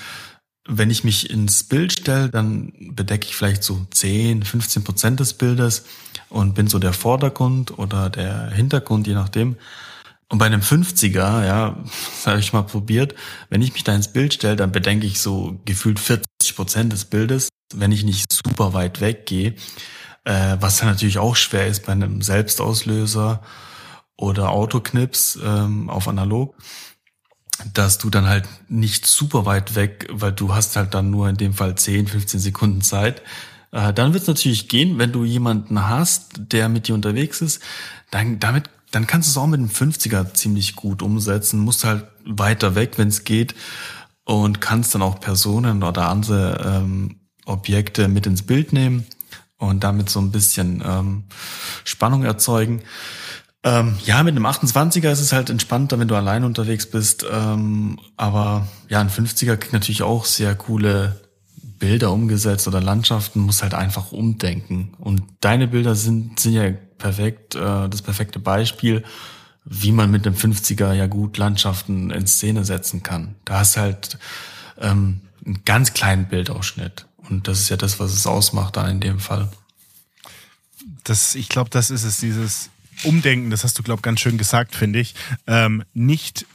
wenn 0.68 0.92
ich 0.92 1.06
mich 1.06 1.30
ins 1.30 1.64
Bild 1.64 1.94
stelle, 1.94 2.28
dann 2.28 2.74
bedecke 2.92 3.28
ich 3.28 3.36
vielleicht 3.38 3.64
so 3.64 3.88
10, 3.92 4.44
15 4.44 4.84
Prozent 4.84 5.22
des 5.22 5.36
Bildes 5.36 5.86
und 6.34 6.56
bin 6.56 6.68
so 6.68 6.80
der 6.80 6.94
Vordergrund 6.94 7.78
oder 7.78 8.10
der 8.10 8.50
Hintergrund, 8.50 9.08
je 9.08 9.14
nachdem. 9.14 9.56
Und 10.28 10.40
bei 10.40 10.48
einem 10.48 10.62
50er, 10.62 11.46
ja, 11.46 11.78
habe 12.26 12.40
ich 12.40 12.54
mal 12.54 12.64
probiert, 12.64 13.16
wenn 13.50 13.62
ich 13.62 13.74
mich 13.74 13.84
da 13.84 13.96
ins 13.96 14.12
Bild 14.12 14.34
stelle, 14.34 14.56
dann 14.56 14.72
bedenke 14.72 15.08
ich 15.08 15.22
so 15.22 15.60
gefühlt 15.66 16.00
40 16.00 16.56
Prozent 16.56 16.92
des 16.92 17.06
Bildes 17.06 17.50
wenn 17.74 17.92
ich 17.92 18.04
nicht 18.04 18.32
super 18.32 18.74
weit 18.74 19.02
weggehe, 19.02 19.56
äh, 20.26 20.58
was 20.60 20.78
dann 20.78 20.90
natürlich 20.90 21.18
auch 21.18 21.36
schwer 21.36 21.68
ist 21.68 21.86
bei 21.86 21.92
einem 21.92 22.22
Selbstauslöser 22.22 23.42
oder 24.16 24.52
Autoknips 24.52 25.40
ähm, 25.44 25.90
auf 25.90 26.08
analog, 26.08 26.56
dass 27.74 27.98
du 27.98 28.10
dann 28.10 28.28
halt 28.28 28.48
nicht 28.68 29.06
super 29.06 29.46
weit 29.46 29.76
weg, 29.76 30.08
weil 30.12 30.32
du 30.32 30.54
hast 30.54 30.76
halt 30.76 30.94
dann 30.94 31.10
nur 31.10 31.30
in 31.30 31.38
dem 31.38 31.54
Fall 31.54 31.76
10, 31.76 32.08
15 32.08 32.40
Sekunden 32.40 32.82
Zeit. 32.82 33.22
Äh, 33.74 33.92
dann 33.92 34.14
wird 34.14 34.22
es 34.22 34.28
natürlich 34.28 34.70
gehen, 34.70 34.98
wenn 35.00 35.12
du 35.12 35.26
jemanden 35.26 35.88
hast, 35.90 36.34
der 36.38 36.70
mit 36.70 36.88
dir 36.88 36.96
unterwegs 36.96 37.42
ist, 37.42 37.62
dann 38.12 38.40
damit 38.40 38.70
dann 38.92 39.08
kannst 39.08 39.28
du 39.28 39.32
es 39.32 39.38
auch 39.38 39.48
mit 39.48 39.60
einem 39.60 39.70
50er 39.70 40.36
ziemlich 40.36 40.76
gut 40.76 41.02
umsetzen, 41.02 41.60
musst 41.60 41.84
halt 41.84 42.06
weiter 42.26 42.76
weg, 42.76 42.94
wenn 42.98 43.08
es 43.08 43.24
geht 43.24 43.56
und 44.24 44.62
kannst 44.62 44.94
dann 44.94 45.02
auch 45.02 45.20
Personen 45.20 45.82
oder 45.82 46.10
andere 46.10 46.62
ähm, 46.64 47.16
Objekte 47.46 48.08
mit 48.08 48.28
ins 48.28 48.44
Bild 48.44 48.72
nehmen 48.72 49.08
und 49.58 49.84
damit 49.84 50.12
so 50.12 50.20
ein 50.22 50.32
bisschen 50.32 50.84
ähm, 50.86 51.24
Spannung 51.84 52.24
erzeugen. 52.24 52.84
Ähm, 53.64 53.98
ja, 54.06 54.22
mit 54.22 54.36
einem 54.36 54.46
28er 54.46 55.12
ist 55.12 55.22
es 55.22 55.34
halt 55.34 55.50
entspannter, 55.50 55.98
wenn 55.98 56.08
du 56.08 56.16
allein 56.16 56.44
unterwegs 56.44 56.86
bist. 56.86 57.26
Ähm, 57.30 57.98
aber 58.16 58.68
ja, 58.90 59.00
ein 59.02 59.10
50er 59.10 59.58
kriegt 59.58 59.74
natürlich 59.74 60.04
auch 60.04 60.26
sehr 60.26 60.54
coole 60.54 61.23
Bilder 61.84 62.14
umgesetzt 62.14 62.66
oder 62.70 62.80
Landschaften, 62.80 63.42
muss 63.42 63.62
halt 63.62 63.74
einfach 63.74 64.14
umdenken. 64.14 64.94
Und 65.00 65.22
deine 65.42 65.68
Bilder 65.68 65.96
sind, 65.96 66.40
sind 66.40 66.54
ja 66.54 66.72
perfekt, 66.98 67.56
äh, 67.56 67.90
das 67.90 68.02
perfekte 68.02 68.40
Beispiel, 68.40 69.04
wie 69.66 69.92
man 69.92 70.10
mit 70.10 70.26
einem 70.26 70.38
50er 70.38 70.94
ja 70.94 71.08
gut 71.08 71.38
Landschaften 71.38 72.10
in 72.10 72.26
Szene 72.26 72.64
setzen 72.64 73.04
kann. 73.04 73.36
Da 73.44 73.60
hast 73.60 73.76
halt 73.76 74.18
ähm, 74.80 75.20
einen 75.46 75.66
ganz 75.66 75.94
kleinen 75.94 76.30
Bildausschnitt. 76.30 77.06
Und 77.30 77.50
das 77.50 77.60
ist 77.60 77.68
ja 77.68 77.76
das, 77.76 78.00
was 78.00 78.14
es 78.14 78.28
ausmacht 78.28 78.78
da 78.78 78.88
in 78.88 79.02
dem 79.02 79.20
Fall. 79.20 79.50
Das, 81.04 81.36
ich 81.36 81.50
glaube, 81.50 81.70
das 81.70 81.90
ist 81.90 82.06
es, 82.06 82.16
dieses 82.16 82.70
Umdenken, 83.04 83.50
das 83.50 83.66
hast 83.66 83.78
du, 83.78 83.84
glaube 83.84 84.02
ganz 84.02 84.22
schön 84.22 84.38
gesagt, 84.38 84.74
finde 84.74 85.00
ich. 85.00 85.16
Ähm, 85.48 85.84
nicht 85.94 86.46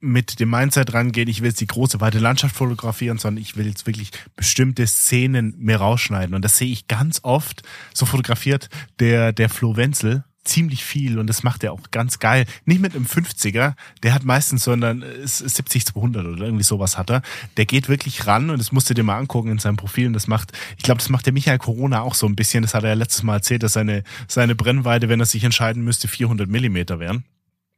mit 0.00 0.40
dem 0.40 0.50
Mindset 0.50 0.94
rangehen, 0.94 1.28
ich 1.28 1.40
will 1.40 1.48
jetzt 1.48 1.60
die 1.60 1.66
große 1.66 2.00
weite 2.00 2.18
Landschaft 2.18 2.56
fotografieren, 2.56 3.18
sondern 3.18 3.42
ich 3.42 3.56
will 3.56 3.66
jetzt 3.66 3.86
wirklich 3.86 4.10
bestimmte 4.34 4.86
Szenen 4.86 5.54
mir 5.58 5.76
rausschneiden. 5.76 6.34
Und 6.34 6.44
das 6.44 6.56
sehe 6.56 6.72
ich 6.72 6.88
ganz 6.88 7.20
oft 7.22 7.62
so 7.94 8.06
fotografiert 8.06 8.68
der, 8.98 9.32
der 9.32 9.48
Flo 9.48 9.76
Wenzel, 9.76 10.24
ziemlich 10.44 10.84
viel 10.84 11.18
und 11.18 11.26
das 11.26 11.42
macht 11.42 11.62
er 11.62 11.72
auch 11.72 11.90
ganz 11.90 12.18
geil. 12.18 12.46
Nicht 12.64 12.80
mit 12.80 12.94
einem 12.94 13.04
50er, 13.04 13.74
der 14.02 14.14
hat 14.14 14.24
meistens, 14.24 14.64
sondern 14.64 15.04
70 15.22 15.86
200 15.86 16.26
oder 16.26 16.44
irgendwie 16.44 16.64
sowas 16.64 16.96
hat 16.96 17.10
er. 17.10 17.22
Der 17.56 17.66
geht 17.66 17.88
wirklich 17.88 18.26
ran 18.26 18.50
und 18.50 18.58
das 18.58 18.72
musst 18.72 18.88
du 18.90 18.94
dir 18.94 19.02
mal 19.02 19.18
angucken 19.18 19.50
in 19.50 19.58
seinem 19.58 19.76
Profil 19.76 20.06
und 20.06 20.14
das 20.14 20.26
macht, 20.26 20.52
ich 20.76 20.82
glaube, 20.82 20.98
das 20.98 21.10
macht 21.10 21.26
der 21.26 21.32
Michael 21.32 21.58
Corona 21.58 22.00
auch 22.00 22.14
so 22.14 22.26
ein 22.26 22.36
bisschen. 22.36 22.62
Das 22.62 22.74
hat 22.74 22.84
er 22.84 22.90
ja 22.90 22.94
letztes 22.94 23.22
Mal 23.22 23.36
erzählt, 23.36 23.62
dass 23.62 23.74
seine, 23.74 24.02
seine 24.28 24.54
Brennweite, 24.54 25.08
wenn 25.08 25.20
er 25.20 25.26
sich 25.26 25.44
entscheiden 25.44 25.84
müsste, 25.84 26.08
400 26.08 26.48
Millimeter 26.48 26.98
wären. 26.98 27.24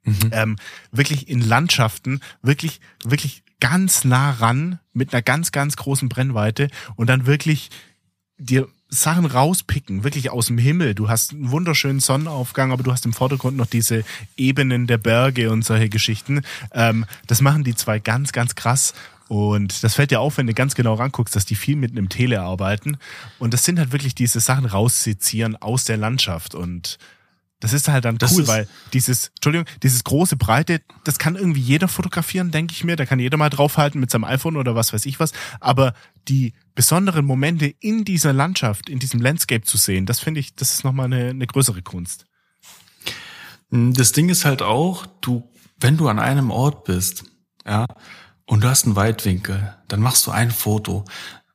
Mhm. 0.04 0.30
Ähm, 0.32 0.56
wirklich 0.90 1.28
in 1.28 1.40
Landschaften, 1.40 2.20
wirklich, 2.42 2.80
wirklich 3.04 3.42
ganz 3.60 4.04
nah 4.04 4.30
ran 4.30 4.80
mit 4.92 5.12
einer 5.12 5.22
ganz, 5.22 5.52
ganz 5.52 5.76
großen 5.76 6.08
Brennweite 6.08 6.68
und 6.96 7.08
dann 7.08 7.26
wirklich 7.26 7.70
dir 8.36 8.68
Sachen 8.88 9.24
rauspicken, 9.24 10.04
wirklich 10.04 10.30
aus 10.30 10.48
dem 10.48 10.58
Himmel. 10.58 10.94
Du 10.94 11.08
hast 11.08 11.32
einen 11.32 11.50
wunderschönen 11.50 12.00
Sonnenaufgang, 12.00 12.72
aber 12.72 12.82
du 12.82 12.92
hast 12.92 13.06
im 13.06 13.14
Vordergrund 13.14 13.56
noch 13.56 13.66
diese 13.66 14.04
Ebenen 14.36 14.86
der 14.86 14.98
Berge 14.98 15.50
und 15.50 15.64
solche 15.64 15.88
Geschichten. 15.88 16.42
Ähm, 16.72 17.06
das 17.26 17.40
machen 17.40 17.64
die 17.64 17.74
zwei 17.74 17.98
ganz, 17.98 18.32
ganz 18.32 18.54
krass. 18.54 18.92
Und 19.28 19.82
das 19.82 19.94
fällt 19.94 20.10
dir 20.10 20.20
auf, 20.20 20.36
wenn 20.36 20.46
du 20.46 20.52
ganz 20.52 20.74
genau 20.74 20.92
ranguckst, 20.92 21.34
dass 21.34 21.46
die 21.46 21.54
viel 21.54 21.76
mit 21.76 21.92
einem 21.92 22.10
Tele 22.10 22.42
arbeiten. 22.42 22.98
Und 23.38 23.54
das 23.54 23.64
sind 23.64 23.78
halt 23.78 23.92
wirklich 23.92 24.14
diese 24.14 24.40
Sachen 24.40 24.66
raussezieren 24.66 25.56
aus 25.56 25.84
der 25.84 25.96
Landschaft. 25.96 26.54
Und 26.54 26.98
das 27.62 27.72
ist 27.72 27.86
halt 27.86 28.04
dann 28.04 28.18
das 28.18 28.32
cool, 28.32 28.48
weil 28.48 28.68
dieses, 28.92 29.28
Entschuldigung, 29.36 29.66
dieses 29.84 30.02
große 30.02 30.34
Breite, 30.34 30.80
das 31.04 31.20
kann 31.20 31.36
irgendwie 31.36 31.60
jeder 31.60 31.86
fotografieren, 31.86 32.50
denke 32.50 32.74
ich 32.74 32.82
mir. 32.82 32.96
Da 32.96 33.06
kann 33.06 33.20
jeder 33.20 33.36
mal 33.36 33.50
draufhalten 33.50 34.00
mit 34.00 34.10
seinem 34.10 34.24
iPhone 34.24 34.56
oder 34.56 34.74
was 34.74 34.92
weiß 34.92 35.06
ich 35.06 35.20
was. 35.20 35.30
Aber 35.60 35.94
die 36.26 36.54
besonderen 36.74 37.24
Momente 37.24 37.66
in 37.66 38.04
dieser 38.04 38.32
Landschaft, 38.32 38.88
in 38.88 38.98
diesem 38.98 39.20
Landscape 39.20 39.62
zu 39.62 39.76
sehen, 39.76 40.06
das 40.06 40.18
finde 40.18 40.40
ich, 40.40 40.56
das 40.56 40.74
ist 40.74 40.82
nochmal 40.82 41.06
eine, 41.06 41.28
eine 41.28 41.46
größere 41.46 41.82
Kunst. 41.82 42.26
Das 43.70 44.10
Ding 44.10 44.28
ist 44.28 44.44
halt 44.44 44.60
auch, 44.60 45.06
du, 45.20 45.48
wenn 45.78 45.96
du 45.96 46.08
an 46.08 46.18
einem 46.18 46.50
Ort 46.50 46.82
bist, 46.82 47.22
ja, 47.64 47.86
und 48.44 48.64
du 48.64 48.68
hast 48.68 48.86
einen 48.86 48.96
Weitwinkel, 48.96 49.76
dann 49.86 50.00
machst 50.00 50.26
du 50.26 50.32
ein 50.32 50.50
Foto. 50.50 51.04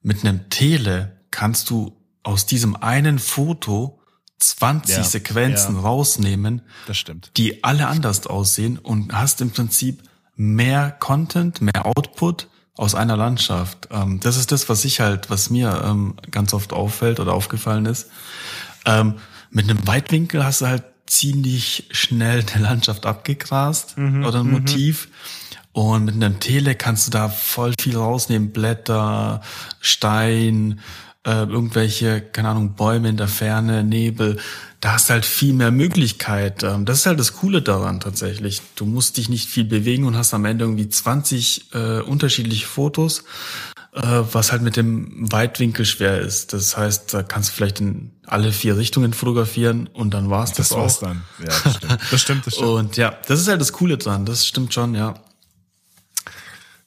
Mit 0.02 0.24
einem 0.24 0.50
Tele 0.50 1.26
kannst 1.32 1.70
du 1.70 2.02
aus 2.24 2.46
diesem 2.46 2.78
einen 2.78 3.20
Foto 3.20 3.97
20 4.40 4.98
ja, 4.98 5.04
Sequenzen 5.04 5.76
ja. 5.76 5.82
rausnehmen, 5.82 6.62
das 6.86 6.98
stimmt. 6.98 7.32
die 7.38 7.64
alle 7.64 7.88
anders 7.88 8.28
aussehen 8.28 8.78
und 8.78 9.14
hast 9.14 9.42
im 9.42 9.52
Prinzip 9.52 10.04
mehr 10.36 10.92
Content, 10.92 11.62
mehr 11.62 11.86
Output 11.86 12.48
aus 12.76 12.94
einer 12.94 13.18
Landschaft. 13.18 13.90
Ähm, 13.92 14.20
das 14.20 14.38
ist 14.38 14.52
das, 14.52 14.70
was 14.70 14.86
ich 14.86 15.00
halt, 15.00 15.30
was 15.30 15.50
mir 15.50 15.82
ähm, 15.84 16.16
ganz 16.30 16.54
oft 16.54 16.74
auffällt 16.74 17.20
oder 17.20 17.34
aufgefallen 17.34 17.88
ist. 17.88 18.10
Ähm, 18.86 19.16
mit 19.50 19.70
einem 19.70 19.86
Weitwinkel 19.88 20.46
hast 20.46 20.62
du 20.62 20.68
halt 20.68 20.84
ziemlich 21.08 21.88
schnell 21.92 22.46
eine 22.54 22.64
Landschaft 22.64 23.06
abgegrast 23.06 23.98
mhm, 23.98 24.26
oder 24.26 24.40
ein 24.42 24.48
mhm. 24.48 24.54
Motiv. 24.54 25.10
Und 25.72 26.06
mit 26.06 26.16
einem 26.16 26.40
Tele 26.40 26.76
kannst 26.76 27.08
du 27.08 27.12
da 27.12 27.30
voll 27.30 27.74
viel 27.80 27.98
rausnehmen. 27.98 28.52
Blätter, 28.52 29.42
Stein, 29.80 30.80
äh, 31.28 31.44
irgendwelche, 31.44 32.22
keine 32.22 32.50
Ahnung, 32.50 32.76
Bäume 32.76 33.10
in 33.10 33.18
der 33.18 33.28
Ferne, 33.28 33.84
Nebel. 33.84 34.38
Da 34.80 34.94
hast 34.94 35.10
du 35.10 35.14
halt 35.14 35.26
viel 35.26 35.54
mehr 35.54 35.72
Möglichkeit. 35.72 36.64
Ähm, 36.64 36.86
das 36.86 37.00
ist 37.00 37.06
halt 37.06 37.20
das 37.20 37.34
Coole 37.34 37.62
daran 37.62 38.00
tatsächlich. 38.00 38.62
Du 38.76 38.86
musst 38.86 39.18
dich 39.18 39.28
nicht 39.28 39.50
viel 39.50 39.66
bewegen 39.66 40.06
und 40.06 40.16
hast 40.16 40.34
am 40.34 40.46
Ende 40.46 40.64
irgendwie 40.64 40.88
20 40.88 41.74
äh, 41.74 42.00
unterschiedliche 42.00 42.66
Fotos, 42.66 43.26
äh, 43.94 44.02
was 44.02 44.54
halt 44.54 44.62
mit 44.62 44.78
dem 44.78 45.30
Weitwinkel 45.32 45.86
schwer 45.86 46.22
ist. 46.22 46.54
Das 46.54 46.78
heißt, 46.78 47.14
da 47.14 47.24
kannst 47.24 47.50
du 47.50 47.54
vielleicht 47.56 47.82
in 47.82 48.12
alle 48.26 48.54
vier 48.54 48.78
Richtungen 48.78 49.12
fotografieren 49.12 49.88
und 49.88 50.14
dann 50.14 50.30
war's 50.30 50.54
das, 50.54 50.70
das 50.70 50.78
war's 50.78 50.98
auch. 51.04 51.08
dann. 51.08 51.24
Ja, 51.40 51.46
das 51.46 51.76
stimmt. 51.76 52.00
das 52.12 52.22
stimmt. 52.22 52.48
Das 52.48 52.54
stimmt. 52.56 52.70
Und 52.70 52.98
ja, 52.98 53.18
das 53.28 53.42
ist 53.42 53.50
halt 53.50 53.60
das 53.60 53.74
Coole 53.74 53.98
dran. 53.98 54.26
Das 54.26 54.48
stimmt 54.48 54.74
schon, 54.74 54.96
ja. 54.96 55.16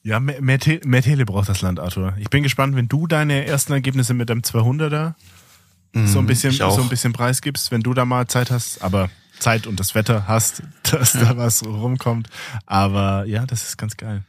Ja, 0.03 0.19
mehr, 0.19 0.41
mehr, 0.41 0.59
Te 0.59 0.81
mehr 0.85 1.03
Tele 1.03 1.25
braucht 1.25 1.49
das 1.49 1.61
Land, 1.61 1.79
Arthur. 1.79 2.15
Ich 2.17 2.29
bin 2.29 2.43
gespannt, 2.43 2.75
wenn 2.75 2.87
du 2.87 3.05
deine 3.07 3.45
ersten 3.45 3.73
Ergebnisse 3.73 4.13
mit 4.13 4.29
deinem 4.29 4.41
200er 4.41 5.13
mm, 5.93 6.07
so 6.07 6.19
ein 6.19 6.25
bisschen 6.25 6.51
so 6.53 6.81
ein 6.81 6.89
bisschen 6.89 7.13
preisgibst, 7.13 7.71
wenn 7.71 7.81
du 7.81 7.93
da 7.93 8.05
mal 8.05 8.27
Zeit 8.27 8.49
hast, 8.49 8.81
aber 8.81 9.09
Zeit 9.39 9.67
und 9.67 9.79
das 9.79 9.93
Wetter 9.93 10.27
hast, 10.27 10.63
dass 10.83 11.13
ja. 11.13 11.25
da 11.25 11.37
was 11.37 11.63
rumkommt. 11.63 12.29
Aber 12.65 13.25
ja, 13.25 13.45
das 13.45 13.63
ist 13.63 13.77
ganz 13.77 13.97
geil. 13.97 14.23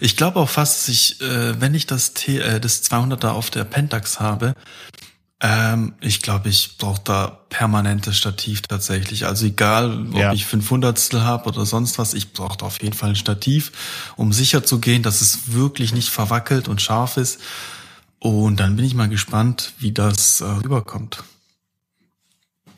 Ich 0.00 0.16
glaube 0.16 0.38
auch 0.38 0.48
fast, 0.48 0.82
dass 0.82 0.88
ich, 0.88 1.20
äh, 1.20 1.60
wenn 1.60 1.74
ich 1.74 1.86
das, 1.86 2.14
T 2.14 2.38
äh, 2.38 2.60
das 2.60 2.84
200er 2.84 3.30
auf 3.30 3.50
der 3.50 3.64
Pentax 3.64 4.20
habe, 4.20 4.54
ähm, 5.44 5.92
ich 6.00 6.22
glaube, 6.22 6.48
ich 6.48 6.78
brauche 6.78 7.02
da 7.04 7.26
permanentes 7.50 8.16
Stativ 8.16 8.62
tatsächlich. 8.62 9.26
Also 9.26 9.44
egal, 9.44 10.06
ob 10.08 10.16
ja. 10.16 10.32
ich 10.32 10.46
500 10.46 11.12
habe 11.12 11.50
oder 11.50 11.66
sonst 11.66 11.98
was, 11.98 12.14
ich 12.14 12.32
brauche 12.32 12.56
da 12.56 12.64
auf 12.64 12.82
jeden 12.82 12.94
Fall 12.94 13.10
ein 13.10 13.16
Stativ, 13.16 13.70
um 14.16 14.32
sicher 14.32 14.64
zu 14.64 14.80
gehen, 14.80 15.02
dass 15.02 15.20
es 15.20 15.52
wirklich 15.52 15.92
nicht 15.92 16.08
verwackelt 16.08 16.66
und 16.66 16.80
scharf 16.80 17.18
ist. 17.18 17.40
Und 18.20 18.58
dann 18.58 18.76
bin 18.76 18.86
ich 18.86 18.94
mal 18.94 19.10
gespannt, 19.10 19.74
wie 19.78 19.92
das 19.92 20.40
äh, 20.40 20.46
rüberkommt. 20.46 21.22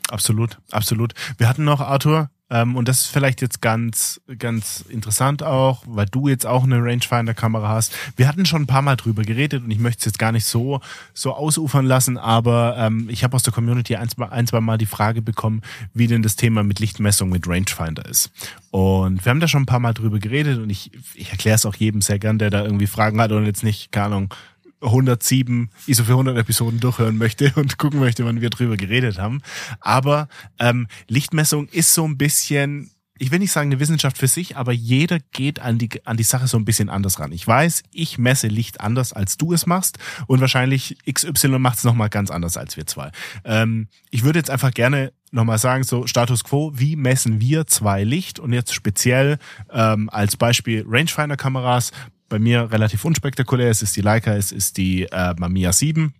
Absolut, 0.09 0.57
absolut. 0.69 1.13
Wir 1.37 1.47
hatten 1.47 1.63
noch, 1.63 1.79
Arthur, 1.79 2.29
ähm, 2.49 2.75
und 2.75 2.87
das 2.87 3.01
ist 3.01 3.07
vielleicht 3.07 3.41
jetzt 3.41 3.61
ganz, 3.61 4.21
ganz 4.39 4.85
interessant 4.87 5.43
auch, 5.43 5.83
weil 5.85 6.05
du 6.05 6.27
jetzt 6.27 6.45
auch 6.45 6.63
eine 6.63 6.81
Rangefinder-Kamera 6.81 7.67
hast. 7.67 7.93
Wir 8.15 8.27
hatten 8.27 8.45
schon 8.45 8.63
ein 8.63 8.67
paar 8.67 8.81
Mal 8.81 8.95
drüber 8.95 9.23
geredet 9.23 9.63
und 9.63 9.71
ich 9.71 9.79
möchte 9.79 9.99
es 9.99 10.05
jetzt 10.05 10.19
gar 10.19 10.31
nicht 10.31 10.45
so, 10.45 10.79
so 11.13 11.33
ausufern 11.33 11.85
lassen, 11.85 12.17
aber 12.17 12.75
ähm, 12.77 13.09
ich 13.09 13.23
habe 13.23 13.35
aus 13.35 13.43
der 13.43 13.53
Community 13.53 13.97
ein 13.97 14.07
zwei, 14.09 14.29
ein, 14.29 14.47
zwei 14.47 14.61
Mal 14.61 14.77
die 14.77 14.85
Frage 14.85 15.21
bekommen, 15.21 15.61
wie 15.93 16.07
denn 16.07 16.23
das 16.23 16.37
Thema 16.37 16.63
mit 16.63 16.79
Lichtmessung 16.79 17.29
mit 17.29 17.47
Rangefinder 17.47 18.05
ist. 18.05 18.31
Und 18.71 19.25
wir 19.25 19.29
haben 19.29 19.39
da 19.39 19.47
schon 19.47 19.63
ein 19.63 19.67
paar 19.67 19.79
Mal 19.79 19.93
drüber 19.93 20.19
geredet 20.19 20.59
und 20.59 20.69
ich, 20.69 20.91
ich 21.15 21.31
erkläre 21.31 21.55
es 21.55 21.65
auch 21.65 21.75
jedem 21.75 22.01
sehr 22.01 22.19
gern, 22.19 22.39
der 22.39 22.49
da 22.49 22.63
irgendwie 22.63 22.87
Fragen 22.87 23.19
hat 23.19 23.31
und 23.31 23.45
jetzt 23.45 23.63
nicht, 23.63 23.91
keine 23.91 24.07
Ahnung, 24.07 24.33
107 24.81 25.69
ISO 25.87 26.03
400 26.03 26.37
Episoden 26.37 26.79
durchhören 26.79 27.17
möchte 27.17 27.51
und 27.55 27.77
gucken 27.77 27.99
möchte, 27.99 28.25
wann 28.25 28.41
wir 28.41 28.49
drüber 28.49 28.77
geredet 28.77 29.17
haben. 29.17 29.41
Aber 29.79 30.27
ähm, 30.59 30.87
Lichtmessung 31.07 31.67
ist 31.69 31.93
so 31.93 32.05
ein 32.05 32.17
bisschen 32.17 32.91
ich 33.19 33.31
will 33.31 33.39
nicht 33.39 33.51
sagen 33.51 33.69
eine 33.71 33.79
Wissenschaft 33.79 34.17
für 34.17 34.27
sich, 34.27 34.57
aber 34.57 34.71
jeder 34.71 35.19
geht 35.31 35.59
an 35.59 35.77
die, 35.77 35.89
an 36.05 36.17
die 36.17 36.23
Sache 36.23 36.47
so 36.47 36.57
ein 36.57 36.65
bisschen 36.65 36.89
anders 36.89 37.19
ran. 37.19 37.31
Ich 37.31 37.47
weiß, 37.47 37.83
ich 37.91 38.17
messe 38.17 38.47
Licht 38.47 38.81
anders, 38.81 39.13
als 39.13 39.37
du 39.37 39.53
es 39.53 39.65
machst 39.65 39.97
und 40.27 40.41
wahrscheinlich 40.41 40.97
XY 41.11 41.59
macht 41.59 41.79
es 41.79 41.83
nochmal 41.83 42.09
ganz 42.09 42.31
anders 42.31 42.57
als 42.57 42.77
wir 42.77 42.85
zwei. 42.85 43.11
Ähm, 43.43 43.87
ich 44.11 44.23
würde 44.23 44.39
jetzt 44.39 44.49
einfach 44.49 44.71
gerne 44.71 45.13
nochmal 45.31 45.57
sagen, 45.57 45.83
so 45.83 46.07
Status 46.07 46.43
Quo, 46.43 46.71
wie 46.75 46.95
messen 46.95 47.41
wir 47.41 47.67
zwei 47.67 48.03
Licht 48.03 48.39
und 48.39 48.53
jetzt 48.53 48.73
speziell 48.73 49.39
ähm, 49.71 50.09
als 50.09 50.37
Beispiel 50.37 50.85
Rangefinder-Kameras 50.87 51.91
bei 52.29 52.39
mir 52.39 52.71
relativ 52.71 53.05
unspektakulär. 53.05 53.69
Es 53.69 53.81
ist 53.81 53.95
die 53.95 54.01
Leica, 54.01 54.33
es 54.35 54.51
ist 54.51 54.77
die 54.77 55.03
äh, 55.03 55.33
Mamiya 55.37 55.73
7. 55.73 56.13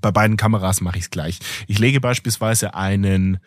Bei 0.00 0.10
beiden 0.10 0.36
Kameras 0.36 0.80
mache 0.80 0.98
ich 0.98 1.04
es 1.04 1.10
gleich. 1.10 1.38
Ich 1.66 1.78
lege 1.78 2.00
beispielsweise 2.00 2.74
einen 2.74 3.38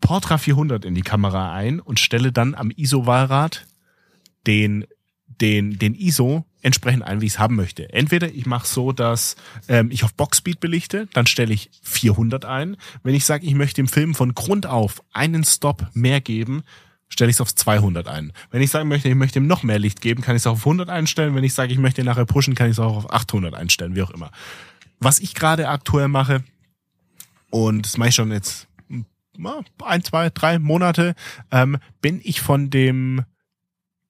Portra 0.00 0.38
400 0.38 0.84
in 0.84 0.94
die 0.94 1.02
Kamera 1.02 1.54
ein 1.54 1.80
und 1.80 2.00
stelle 2.00 2.32
dann 2.32 2.54
am 2.54 2.70
ISO-Wahlrad 2.70 3.66
den, 4.46 4.84
den, 5.26 5.78
den 5.78 5.94
ISO 5.94 6.44
entsprechend 6.62 7.02
ein, 7.02 7.20
wie 7.20 7.26
ich 7.26 7.34
es 7.34 7.38
haben 7.38 7.56
möchte. 7.56 7.92
Entweder 7.92 8.32
ich 8.32 8.46
mache 8.46 8.66
so, 8.66 8.92
dass 8.92 9.36
ähm, 9.68 9.90
ich 9.90 10.04
auf 10.04 10.14
Boxspeed 10.14 10.60
belichte, 10.60 11.08
dann 11.12 11.26
stelle 11.26 11.52
ich 11.52 11.70
400 11.82 12.44
ein. 12.44 12.76
Wenn 13.02 13.14
ich 13.14 13.24
sage, 13.24 13.46
ich 13.46 13.54
möchte 13.54 13.76
dem 13.76 13.88
Film 13.88 14.14
von 14.14 14.34
Grund 14.34 14.66
auf 14.66 15.02
einen 15.12 15.44
Stop 15.44 15.86
mehr 15.92 16.20
geben, 16.20 16.62
stelle 17.12 17.30
ich 17.30 17.36
es 17.36 17.40
auf 17.40 17.54
200 17.54 18.08
ein. 18.08 18.32
Wenn 18.50 18.62
ich 18.62 18.70
sagen 18.70 18.88
möchte, 18.88 19.08
ich 19.08 19.14
möchte 19.14 19.38
ihm 19.38 19.46
noch 19.46 19.62
mehr 19.62 19.78
Licht 19.78 20.00
geben, 20.00 20.22
kann 20.22 20.34
ich 20.34 20.42
es 20.42 20.46
auf 20.46 20.60
100 20.60 20.88
einstellen. 20.88 21.34
Wenn 21.34 21.44
ich 21.44 21.52
sage, 21.52 21.72
ich 21.72 21.78
möchte 21.78 22.00
ihn 22.00 22.06
nachher 22.06 22.24
pushen, 22.24 22.54
kann 22.54 22.68
ich 22.68 22.72
es 22.72 22.78
auch 22.78 22.96
auf 22.96 23.12
800 23.12 23.54
einstellen, 23.54 23.94
wie 23.94 24.02
auch 24.02 24.10
immer. 24.10 24.30
Was 24.98 25.18
ich 25.18 25.34
gerade 25.34 25.68
aktuell 25.68 26.08
mache, 26.08 26.42
und 27.50 27.84
das 27.84 27.98
mache 27.98 28.08
ich 28.08 28.14
schon 28.14 28.32
jetzt 28.32 28.66
ein, 29.84 30.04
zwei, 30.04 30.30
drei 30.30 30.58
Monate, 30.58 31.14
ähm, 31.50 31.76
bin 32.00 32.20
ich 32.24 32.40
von 32.40 32.70
dem, 32.70 33.24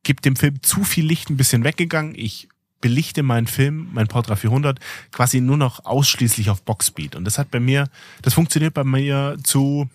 gibt 0.04 0.24
dem 0.24 0.36
Film 0.36 0.62
zu 0.62 0.84
viel 0.84 1.04
Licht 1.04 1.28
ein 1.28 1.36
bisschen 1.36 1.64
weggegangen. 1.64 2.14
Ich 2.14 2.48
belichte 2.80 3.24
meinen 3.24 3.48
Film, 3.48 3.88
mein 3.92 4.06
Portra 4.06 4.36
400, 4.36 4.78
quasi 5.10 5.40
nur 5.40 5.56
noch 5.56 5.84
ausschließlich 5.84 6.50
auf 6.50 6.62
Boxspeed. 6.62 7.16
Und 7.16 7.24
das 7.24 7.38
hat 7.38 7.50
bei 7.50 7.58
mir, 7.58 7.88
das 8.22 8.34
funktioniert 8.34 8.74
bei 8.74 8.84
mir 8.84 9.36
zu 9.42 9.88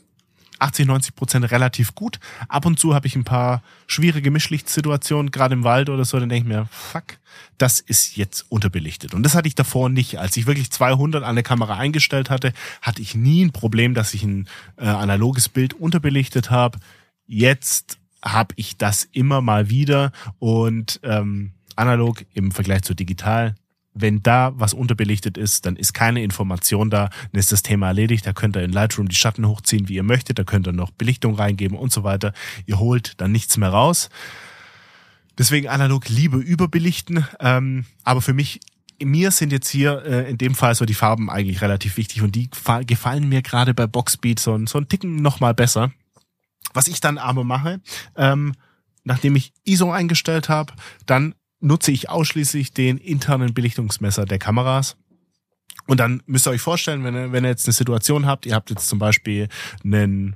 80, 0.60 0.86
90 0.88 1.16
Prozent 1.16 1.52
relativ 1.52 1.96
gut. 1.96 2.20
Ab 2.48 2.66
und 2.66 2.80
zu 2.80 2.94
habe 2.94 3.08
ich 3.08 3.16
ein 3.16 3.24
paar 3.24 3.62
schwierige 3.86 4.32
Mischlichtsituationen, 4.32 5.32
gerade 5.32 5.54
im 5.54 5.64
Wald 5.64 5.90
oder 5.90 6.06
so, 6.06 6.20
dann 6.20 6.30
denke 6.30 6.50
ich 6.50 6.56
mir, 6.56 6.68
fuck, 6.72 7.18
das 7.58 7.80
ist 7.80 8.16
jetzt 8.18 8.46
unterbelichtet. 8.50 9.14
Und 9.14 9.24
das 9.24 9.36
hatte 9.36 9.48
ich 9.48 9.56
davor 9.56 9.90
nicht. 9.90 10.20
Als 10.20 10.38
ich 10.38 10.48
wirklich 10.48 10.72
200 10.72 11.24
an 11.24 11.36
der 11.36 11.44
Kamera 11.44 11.78
eingestellt 11.78 12.30
hatte, 12.30 12.54
hatte 12.82 13.02
ich 13.02 13.16
nie 13.16 13.46
ein 13.46 13.52
Problem, 13.52 13.94
dass 13.94 14.14
ich 14.14 14.24
ein 14.24 14.48
äh, 14.78 14.86
analoges 14.86 15.50
Bild 15.50 15.74
unterbelichtet 15.74 16.50
habe. 16.50 16.80
Jetzt 17.26 17.98
habe 18.24 18.54
ich 18.58 18.78
das 18.78 19.08
immer 19.12 19.42
mal 19.42 19.70
wieder 19.70 20.12
und 20.40 21.00
ähm, 21.04 21.52
analog 21.76 22.26
im 22.34 22.52
Vergleich 22.52 22.82
zu 22.82 22.94
digital 22.94 23.56
wenn 24.00 24.24
da 24.24 24.54
was 24.56 24.74
unterbelichtet 24.74 25.38
ist, 25.38 25.66
dann 25.66 25.76
ist 25.76 25.94
keine 25.94 26.24
Information 26.24 26.90
da, 26.90 27.10
dann 27.32 27.40
ist 27.40 27.52
das 27.52 27.64
Thema 27.64 27.88
erledigt. 27.88 28.26
Da 28.26 28.34
könnt 28.34 28.56
ihr 28.56 28.64
in 28.64 28.72
Lightroom 28.72 29.10
die 29.10 29.16
Schatten 29.16 29.48
hochziehen, 29.48 29.90
wie 29.90 29.96
ihr 29.96 30.04
möchtet. 30.04 30.40
Da 30.40 30.44
könnt 30.44 30.68
ihr 30.68 30.74
noch 30.74 30.92
Belichtung 30.92 31.36
reingeben 31.36 31.78
und 31.78 31.92
so 31.92 32.04
weiter. 32.04 32.34
Ihr 32.66 32.80
holt 32.80 33.20
dann 33.20 33.32
nichts 33.32 33.58
mehr 33.58 33.70
raus. 33.70 34.10
Deswegen 35.38 35.68
analog 35.68 36.10
lieber 36.10 36.38
überbelichten. 36.38 37.26
Ähm, 37.40 37.86
aber 38.04 38.22
für 38.22 38.34
mich, 38.34 38.60
mir 39.02 39.32
sind 39.32 39.52
jetzt 39.52 39.70
hier 39.70 40.04
äh, 40.06 40.30
in 40.30 40.38
dem 40.38 40.56
Fall 40.56 40.74
so 40.76 40.86
die 40.86 40.96
Farben 40.96 41.30
eigentlich 41.30 41.62
relativ 41.62 41.98
wichtig 41.98 42.22
und 42.22 42.36
die 42.36 42.50
gefallen 42.86 43.30
mir 43.30 43.42
gerade 43.42 43.74
bei 43.74 43.86
Boxbeat 43.86 44.40
so, 44.40 44.60
so 44.66 44.78
einen 44.78 44.90
Ticken 44.90 45.22
nochmal 45.22 45.54
besser. 45.54 45.92
Was 46.74 46.88
ich 46.88 47.00
dann 47.00 47.18
aber 47.18 47.44
mache, 47.44 47.82
ähm, 48.16 48.54
nachdem 49.04 49.36
ich 49.36 49.54
ISO 49.64 49.92
eingestellt 49.92 50.50
habe, 50.50 50.74
dann 51.06 51.34
nutze 51.60 51.92
ich 51.92 52.10
ausschließlich 52.10 52.74
den 52.74 52.98
internen 52.98 53.54
Belichtungsmesser 53.54 54.26
der 54.26 54.40
Kameras. 54.40 54.96
Und 55.88 56.00
dann 56.00 56.22
müsst 56.26 56.48
ihr 56.48 56.52
euch 56.52 56.62
vorstellen, 56.62 57.04
wenn 57.04 57.16
ihr, 57.16 57.32
wenn 57.32 57.46
ihr 57.46 57.50
jetzt 57.50 57.66
eine 57.66 57.74
Situation 57.74 58.26
habt, 58.26 58.46
ihr 58.46 58.56
habt 58.56 58.70
jetzt 58.70 58.88
zum 58.88 59.00
Beispiel 59.00 59.48
einen, 59.84 60.36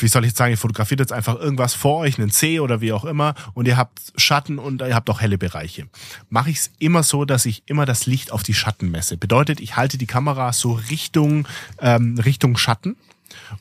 wie 0.00 0.08
soll 0.08 0.24
ich 0.24 0.30
jetzt 0.30 0.38
sagen, 0.38 0.52
ihr 0.52 0.58
fotografiert 0.58 1.00
jetzt 1.00 1.12
einfach 1.12 1.38
irgendwas 1.38 1.74
vor 1.74 1.98
euch, 1.98 2.18
einen 2.18 2.30
C 2.30 2.60
oder 2.60 2.80
wie 2.80 2.92
auch 2.92 3.04
immer, 3.04 3.34
und 3.52 3.68
ihr 3.68 3.76
habt 3.76 4.00
Schatten 4.16 4.58
und 4.58 4.80
ihr 4.80 4.94
habt 4.94 5.10
auch 5.10 5.20
helle 5.20 5.36
Bereiche. 5.36 5.88
Mache 6.30 6.50
ich 6.50 6.56
es 6.58 6.72
immer 6.78 7.02
so, 7.02 7.24
dass 7.24 7.44
ich 7.44 7.64
immer 7.66 7.84
das 7.84 8.06
Licht 8.06 8.32
auf 8.32 8.42
die 8.42 8.54
Schatten 8.54 8.90
messe. 8.90 9.18
Bedeutet, 9.18 9.60
ich 9.60 9.76
halte 9.76 9.98
die 9.98 10.06
Kamera 10.06 10.52
so 10.52 10.72
Richtung, 10.72 11.46
ähm, 11.80 12.18
Richtung 12.18 12.56
Schatten 12.56 12.96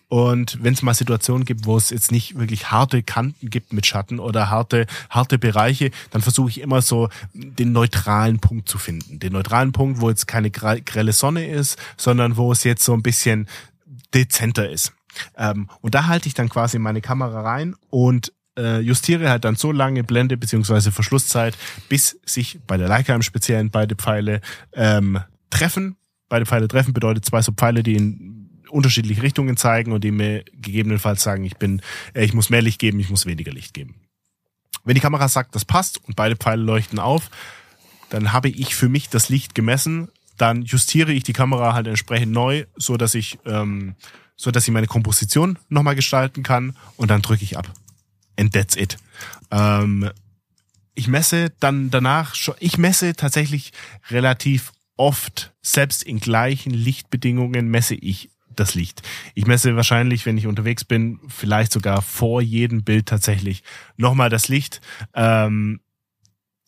und 0.08 0.58
wenn 0.64 0.74
es 0.74 0.82
mal 0.82 0.94
Situationen 0.94 1.46
gibt, 1.46 1.66
wo 1.66 1.78
es 1.78 1.90
jetzt 1.90 2.12
nicht 2.12 2.38
wirklich 2.38 2.72
harte 2.72 3.04
Kanten 3.04 3.50
gibt 3.50 3.74
mit 3.74 3.86
Schatten 3.86 4.20
oder 4.20 4.50
harte, 4.50 4.88
harte 5.10 5.38
Bereiche, 5.38 5.92
dann 6.12 6.22
versuche 6.22 6.50
ich 6.50 6.62
immer 6.62 6.82
so 6.82 7.10
den 7.34 7.72
neutralen 7.72 8.40
Punkt 8.40 8.68
zu 8.70 8.78
finden. 8.78 9.20
Den 9.20 9.34
neutralen 9.34 9.72
Punkt, 9.72 10.02
wo 10.02 10.10
jetzt 10.10 10.28
keine 10.28 10.52
grelle 10.52 11.14
Sonne 11.14 11.48
ist, 11.48 11.78
sondern 11.98 12.38
wo 12.38 12.52
es 12.52 12.64
jetzt 12.64 12.84
so 12.84 12.94
ein 12.94 13.04
bisschen 13.04 13.48
dezenter 14.14 14.70
ist. 14.70 14.94
Ähm, 15.38 15.70
und 15.82 15.96
da 15.96 16.08
halte 16.08 16.28
ich 16.28 16.34
dann 16.34 16.50
quasi 16.50 16.80
meine 16.80 17.02
Kamera 17.02 17.42
rein 17.42 17.76
und 17.90 18.32
äh, 18.58 18.80
justiere 18.80 19.30
halt 19.30 19.46
dann 19.46 19.56
so 19.56 19.72
lange 19.72 20.04
Blende 20.04 20.38
beziehungsweise 20.38 20.92
Verschlusszeit, 20.92 21.58
bis 21.88 22.20
sich 22.26 22.60
bei 22.68 22.78
der 22.78 22.88
Leica 22.88 23.16
im 23.16 23.22
Speziellen 23.22 23.72
beide 23.72 23.96
Pfeile 23.96 24.42
ähm, 24.74 25.20
treffen. 25.50 25.98
Beide 26.28 26.46
Pfeile 26.46 26.68
treffen 26.68 26.94
bedeutet 26.94 27.26
zwei 27.26 27.42
so 27.42 27.52
Pfeile, 27.52 27.84
die 27.84 27.96
in 27.96 28.39
unterschiedliche 28.70 29.22
Richtungen 29.22 29.58
zeigen 29.58 29.92
und 29.92 30.04
die 30.04 30.12
mir 30.12 30.44
gegebenenfalls 30.54 31.24
sagen, 31.24 31.44
ich 31.44 31.58
bin, 31.58 31.82
äh, 32.14 32.24
ich 32.24 32.34
muss 32.34 32.50
mehr 32.50 32.62
Licht 32.62 32.80
geben, 32.80 33.00
ich 33.00 33.10
muss 33.10 33.26
weniger 33.26 33.52
Licht 33.52 33.74
geben. 33.74 33.96
Wenn 34.84 34.96
die 34.96 35.02
Kamera 35.02 35.28
sagt, 35.28 35.56
das 35.56 35.66
passt 35.66 36.04
und 36.06 36.16
beide 36.16 36.36
Pfeile 36.36 36.64
leuchten 36.64 37.00
auf, 37.00 37.30
dann 38.10 38.32
habe 38.32 38.50
ich 38.50 38.76
für 38.76 38.90
mich 38.90 39.10
das 39.10 39.30
Licht 39.30 39.56
gemessen, 39.56 40.10
dann 40.38 40.64
justiere 40.64 41.12
ich 41.12 41.24
die 41.24 41.34
Kamera 41.34 41.74
halt 41.74 41.88
entsprechend 41.88 42.32
neu, 42.32 42.66
so 42.76 42.98
dass 42.98 43.14
ich 43.14 43.38
ähm, 43.46 43.96
so 44.40 44.52
dass 44.52 44.66
ich 44.66 44.74
meine 44.74 44.88
Komposition 44.88 45.60
nochmal 45.68 45.96
gestalten 45.96 46.44
kann 46.44 46.78
und 46.96 47.12
dann 47.12 47.22
drücke 47.22 47.44
ich 47.44 47.58
ab. 47.58 47.70
And 48.38 48.54
that's 48.54 48.78
it. 48.78 48.98
Ähm, 49.52 50.10
ich 50.96 51.10
messe 51.10 51.52
dann 51.60 51.92
danach, 51.92 52.36
ich 52.60 52.78
messe 52.78 53.14
tatsächlich 53.16 53.74
relativ 54.10 54.72
oft, 54.96 55.54
selbst 55.62 56.04
in 56.04 56.20
gleichen 56.20 56.72
Lichtbedingungen 56.72 57.70
messe 57.70 57.96
ich 57.96 58.30
das 58.60 58.76
Licht. 58.76 59.02
Ich 59.36 59.48
messe 59.48 59.76
wahrscheinlich, 59.76 60.26
wenn 60.26 60.38
ich 60.38 60.48
unterwegs 60.48 60.84
bin, 60.84 61.20
vielleicht 61.28 61.72
sogar 61.72 62.02
vor 62.02 62.42
jedem 62.42 62.84
Bild 62.84 63.08
tatsächlich 63.08 63.64
nochmal 63.98 64.30
das 64.30 64.48
Licht. 64.48 64.82
Ähm, 65.14 65.80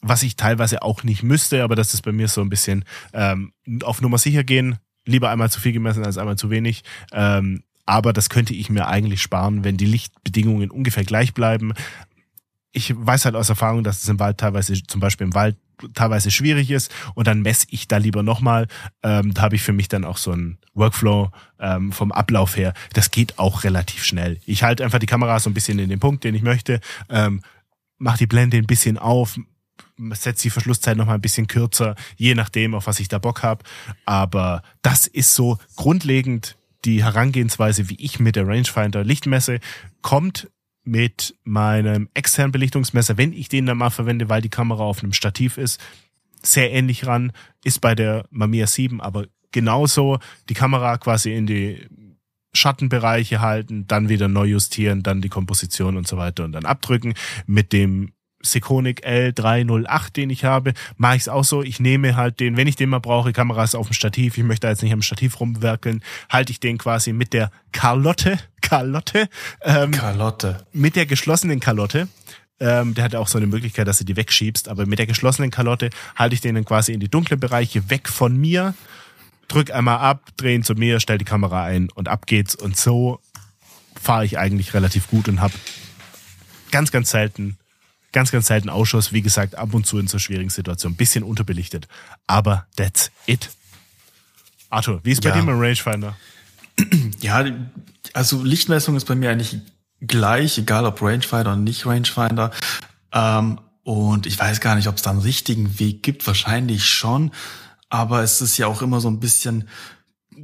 was 0.02 0.24
ich 0.24 0.36
teilweise 0.36 0.82
auch 0.82 1.04
nicht 1.04 1.24
müsste, 1.24 1.64
aber 1.64 1.76
das 1.76 1.94
ist 1.94 2.02
bei 2.02 2.12
mir 2.12 2.28
so 2.28 2.42
ein 2.42 2.50
bisschen 2.50 2.86
ähm, 3.14 3.54
auf 3.84 4.02
Nummer 4.02 4.18
sicher 4.18 4.44
gehen. 4.44 4.78
Lieber 5.06 5.30
einmal 5.30 5.52
zu 5.52 5.60
viel 5.60 5.74
gemessen 5.74 6.06
als 6.06 6.18
einmal 6.18 6.38
zu 6.38 6.50
wenig. 6.50 6.84
Ähm, 7.12 7.64
aber 7.86 8.14
das 8.14 8.30
könnte 8.30 8.54
ich 8.54 8.70
mir 8.70 8.88
eigentlich 8.88 9.22
sparen, 9.22 9.64
wenn 9.64 9.78
die 9.78 9.86
Lichtbedingungen 9.86 10.72
ungefähr 10.72 11.04
gleich 11.04 11.34
bleiben. 11.34 11.74
Ich 12.72 12.94
weiß 12.96 13.26
halt 13.26 13.36
aus 13.36 13.50
Erfahrung, 13.50 13.84
dass 13.84 14.02
es 14.02 14.10
im 14.10 14.20
Wald 14.20 14.38
teilweise, 14.38 14.82
zum 14.84 15.02
Beispiel 15.02 15.28
im 15.28 15.34
Wald, 15.34 15.58
teilweise 15.94 16.32
schwierig 16.32 16.72
ist 16.72 16.94
und 17.16 17.28
dann 17.28 17.42
messe 17.42 17.68
ich 17.70 17.88
da 17.88 17.98
lieber 17.98 18.24
nochmal. 18.24 18.68
Ähm, 19.04 19.34
da 19.34 19.44
habe 19.44 19.56
ich 19.56 19.64
für 19.64 19.74
mich 19.74 19.88
dann 19.88 20.06
auch 20.06 20.18
so 20.18 20.32
einen 20.32 20.58
Workflow 20.74 21.32
ähm, 21.60 21.92
vom 21.92 22.12
Ablauf 22.12 22.58
her. 22.58 22.74
Das 22.94 23.12
geht 23.12 23.40
auch 23.40 23.64
relativ 23.64 24.04
schnell. 24.04 24.40
Ich 24.46 24.64
halte 24.64 24.84
einfach 24.84 25.00
die 25.00 25.06
Kamera 25.06 25.40
so 25.40 25.50
ein 25.50 25.54
bisschen 25.54 25.80
in 25.80 25.90
den 25.90 26.00
Punkt, 26.00 26.24
den 26.24 26.36
ich 26.36 26.42
möchte, 26.42 26.80
ähm, 27.10 27.42
mache 27.98 28.18
die 28.18 28.28
Blende 28.28 28.58
ein 28.58 28.66
bisschen 28.66 28.98
auf, 28.98 29.40
setze 30.14 30.44
die 30.44 30.50
Verschlusszeit 30.50 30.98
noch 30.98 31.06
mal 31.06 31.16
ein 31.16 31.22
bisschen 31.22 31.48
kürzer, 31.48 31.96
je 32.18 32.36
nachdem, 32.36 32.74
auf 32.74 32.88
was 32.88 33.00
ich 33.00 33.08
da 33.08 33.20
Bock 33.20 33.44
habe. 33.44 33.64
Aber 34.06 34.64
das 34.82 35.08
ist 35.08 35.36
so 35.36 35.58
grundlegend 35.76 36.58
die 36.86 37.04
Herangehensweise, 37.04 37.90
wie 37.90 37.96
ich 37.96 38.20
mit 38.20 38.36
der 38.36 38.48
Rangefinder 38.48 39.04
Licht 39.04 39.28
messe, 39.28 39.60
kommt 40.02 40.50
mit 40.84 41.36
meinem 41.44 42.10
externen 42.14 42.52
Belichtungsmesser, 42.52 43.18
wenn 43.18 43.34
ich 43.34 43.50
den 43.50 43.66
dann 43.66 43.78
mal 43.78 43.90
verwende, 43.90 44.30
weil 44.30 44.42
die 44.42 44.50
Kamera 44.50 44.84
auf 44.84 45.04
einem 45.04 45.14
Stativ 45.14 45.58
ist, 45.58 45.80
sehr 46.44 46.72
ähnlich 46.72 47.06
ran, 47.06 47.32
ist 47.64 47.82
bei 47.82 47.94
der 47.94 48.26
Mamiya 48.32 48.68
7 48.68 49.00
aber 49.00 49.28
genauso 49.52 50.20
die 50.50 50.54
Kamera 50.54 50.98
quasi 50.98 51.34
in 51.34 51.46
die 51.46 51.88
Schattenbereiche 52.54 53.42
halten, 53.42 53.86
dann 53.88 54.10
wieder 54.10 54.28
neu 54.28 54.46
justieren, 54.46 55.04
dann 55.04 55.22
die 55.22 55.30
Komposition 55.30 55.98
und 55.98 56.08
so 56.08 56.18
weiter 56.18 56.44
und 56.44 56.52
dann 56.52 56.66
abdrücken. 56.66 57.14
Mit 57.46 57.72
dem 57.72 58.12
Sekonic 58.44 59.06
L308, 59.06 60.14
den 60.14 60.30
ich 60.30 60.46
habe, 60.46 60.74
mache 60.98 61.16
ich 61.16 61.22
es 61.24 61.30
auch 61.30 61.44
so. 61.44 61.64
Ich 61.64 61.80
nehme 61.80 62.16
halt 62.16 62.40
den, 62.40 62.58
wenn 62.58 62.68
ich 62.68 62.76
den 62.76 62.90
mal 62.90 63.00
brauche, 63.00 63.34
Kameras 63.34 63.76
auf 63.76 63.88
dem 63.88 63.94
Stativ, 63.94 64.38
ich 64.38 64.44
möchte 64.44 64.68
jetzt 64.68 64.84
nicht 64.84 64.94
am 64.94 65.02
Stativ 65.02 65.40
rumwerkeln, 65.40 66.04
halte 66.30 66.52
ich 66.52 66.60
den 66.60 66.78
quasi 66.78 67.14
mit 67.14 67.34
der 67.34 67.52
Carlotte, 67.72 68.38
Carlotte, 68.62 69.30
ähm, 69.64 69.92
Carlotte. 69.92 70.66
mit 70.74 70.96
der 70.96 71.06
geschlossenen 71.06 71.60
Kalotte. 71.60 72.08
Ähm, 72.60 72.94
der 72.94 73.06
hat 73.06 73.16
auch 73.16 73.28
so 73.28 73.40
eine 73.40 73.48
Möglichkeit, 73.48 73.88
dass 73.88 73.98
du 73.98 74.06
die 74.06 74.16
wegschiebst, 74.16 74.70
aber 74.70 74.86
mit 74.86 75.00
der 75.00 75.08
geschlossenen 75.08 75.50
Kalotte 75.50 75.90
halte 76.16 76.36
ich 76.36 76.42
den 76.42 76.54
dann 76.56 76.66
quasi 76.66 76.94
in 76.94 77.00
die 77.00 77.10
dunklen 77.10 77.40
Bereiche 77.40 77.90
weg 77.90 78.08
von 78.08 78.38
mir, 78.38 78.76
drück 79.48 79.72
einmal 79.72 79.98
ab, 79.98 80.30
drehen 80.38 80.64
zu 80.64 80.76
mir, 80.76 81.00
stell 81.00 81.18
die 81.18 81.26
Kamera 81.26 81.64
ein 81.64 81.90
und 81.90 82.08
ab 82.08 82.28
geht's. 82.28 82.54
Und 82.56 82.78
so 82.78 83.20
fahre 84.00 84.26
ich 84.26 84.38
eigentlich 84.38 84.74
relativ 84.74 85.08
gut 85.10 85.28
und 85.28 85.42
habe 85.42 85.54
ganz, 86.72 86.92
ganz 86.92 87.12
selten 87.12 87.58
ganz, 88.12 88.32
ganz 88.32 88.48
selten 88.48 88.70
Ausschuss. 88.70 89.14
Wie 89.14 89.22
gesagt, 89.22 89.56
ab 89.56 89.74
und 89.74 89.86
zu 89.86 89.98
in 90.00 90.08
so 90.08 90.20
schwierigen 90.20 90.50
Situationen. 90.50 90.96
Bisschen 90.96 91.24
unterbelichtet. 91.24 91.88
Aber 92.28 92.68
that's 92.76 93.12
it. 93.26 93.50
Arthur, 94.70 95.02
wie 95.04 95.12
ist 95.12 95.24
ja. 95.24 95.32
bei 95.32 95.40
dir 95.40 95.46
mit 95.46 95.56
Rangefinder? 95.56 96.16
Ja, 97.20 97.46
also 98.14 98.42
Lichtmessung 98.42 98.96
ist 98.96 99.06
bei 99.06 99.14
mir 99.14 99.30
eigentlich 99.30 99.60
gleich, 100.00 100.58
egal 100.58 100.86
ob 100.86 101.02
Rangefinder 101.02 101.52
oder 101.52 101.56
nicht 101.58 101.86
Rangefinder. 101.86 102.52
Ähm, 103.12 103.60
und 103.84 104.26
ich 104.26 104.40
weiß 104.40 104.62
gar 104.62 104.76
nicht, 104.76 104.88
ob 104.88 104.96
es 104.96 105.02
da 105.02 105.12
einen 105.12 105.20
richtigen 105.20 105.80
Weg 105.80 106.02
gibt. 106.02 106.26
Wahrscheinlich 106.26 106.86
schon. 106.86 107.32
Aber 107.90 108.24
es 108.24 108.42
ist 108.42 108.58
ja 108.58 108.68
auch 108.68 108.82
immer 108.82 109.02
so 109.02 109.10
ein 109.10 109.20
bisschen 109.20 109.68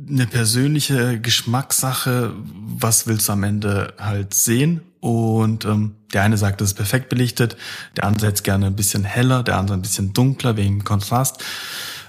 eine 0.10 0.28
persönliche 0.28 1.20
Geschmackssache. 1.20 2.34
Was 2.36 3.08
willst 3.08 3.30
du 3.30 3.34
am 3.34 3.44
Ende 3.44 3.94
halt 3.98 4.34
sehen? 4.34 4.82
Und 5.08 5.64
ähm, 5.64 5.96
der 6.12 6.24
eine 6.24 6.38
sagt, 6.38 6.60
es 6.60 6.72
ist 6.72 6.74
perfekt 6.74 7.08
belichtet, 7.08 7.56
der 7.96 8.04
andere 8.04 8.28
jetzt 8.28 8.44
gerne 8.44 8.66
ein 8.66 8.76
bisschen 8.76 9.06
heller, 9.06 9.42
der 9.42 9.58
andere 9.58 9.78
ein 9.78 9.82
bisschen 9.82 10.12
dunkler 10.12 10.58
wegen 10.58 10.84
Kontrast. 10.84 11.42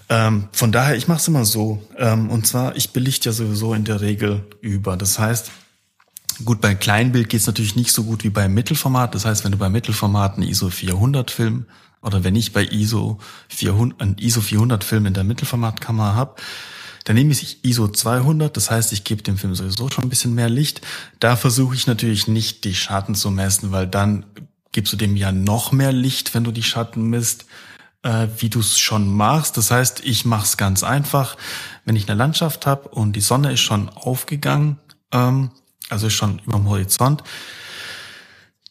Ähm, 0.09 0.49
von 0.51 0.73
daher, 0.73 0.97
ich 0.97 1.07
mache 1.07 1.21
es 1.21 1.29
immer 1.29 1.45
so. 1.45 1.81
Ähm, 1.97 2.29
und 2.29 2.49
zwar, 2.49 2.75
ich 2.75 2.91
belichte 2.91 3.29
ja 3.29 3.33
sowieso 3.33 3.73
in 3.73 3.85
der 3.85 4.01
Regel 4.01 4.45
über. 4.63 4.97
Das 4.97 5.21
heißt, 5.21 5.53
gut, 6.45 6.61
bei 6.61 6.75
Kleinbild 6.75 7.29
geht 7.29 7.41
es 7.41 7.47
natürlich 7.47 7.77
nicht 7.77 7.93
so 7.93 8.03
gut 8.03 8.25
wie 8.25 8.31
beim 8.31 8.53
Mittelformat. 8.53 9.15
Das 9.15 9.25
heißt, 9.25 9.45
wenn 9.45 9.53
du 9.53 9.59
bei 9.59 9.69
Mittelformat 9.69 10.35
einen 10.35 10.49
ISO 10.49 10.69
400 10.69 11.31
Film 11.31 11.67
oder 12.03 12.25
wenn 12.25 12.35
ich 12.35 12.53
bei 12.53 12.65
ISO 12.65 13.21
400, 13.47 14.01
einen 14.01 14.19
ISO 14.19 14.41
400 14.41 14.83
Film 14.83 15.07
in 15.07 15.15
der 15.15 15.23
Mittelformatkamera 15.23 16.17
habe, 16.17 16.35
dann 17.09 17.17
nehme 17.17 17.33
ich 17.33 17.65
ISO 17.65 17.89
200, 17.89 18.55
das 18.55 18.71
heißt, 18.71 18.93
ich 18.93 19.03
gebe 19.03 19.23
dem 19.23 19.39
Film 19.39 19.55
sowieso 19.55 19.89
schon 19.89 20.05
ein 20.05 20.11
bisschen 20.11 20.35
mehr 20.35 20.51
Licht. 20.51 20.83
Da 21.21 21.37
versuche 21.37 21.75
ich 21.75 21.87
natürlich 21.87 22.29
nicht 22.29 22.65
die 22.65 22.75
Schatten 22.75 23.15
zu 23.15 23.31
messen, 23.31 23.73
weil 23.73 23.87
dann 23.87 24.27
gibst 24.73 24.93
du 24.93 24.99
dem 24.99 25.17
ja 25.17 25.33
noch 25.33 25.73
mehr 25.73 25.91
Licht, 25.91 26.35
wenn 26.35 26.45
du 26.45 26.53
die 26.53 26.63
Schatten 26.63 27.05
misst, 27.05 27.47
äh, 28.03 28.27
wie 28.37 28.51
du 28.51 28.61
es 28.61 28.79
schon 28.79 29.11
machst. 29.11 29.57
Das 29.57 29.71
heißt, 29.71 30.05
ich 30.05 30.27
mache 30.27 30.45
es 30.45 30.59
ganz 30.59 30.83
einfach. 30.83 31.39
Wenn 31.87 31.97
ich 31.97 32.07
eine 32.11 32.19
Landschaft 32.19 32.67
habe 32.67 32.91
und 32.91 33.15
die 33.15 33.23
Sonne 33.23 33.55
ist 33.55 33.61
schon 33.61 33.89
aufgegangen, 33.89 34.79
ähm, 35.11 35.51
also 35.89 36.09
ist 36.09 36.13
schon 36.13 36.43
über 36.45 36.59
dem 36.59 36.69
Horizont, 36.69 37.25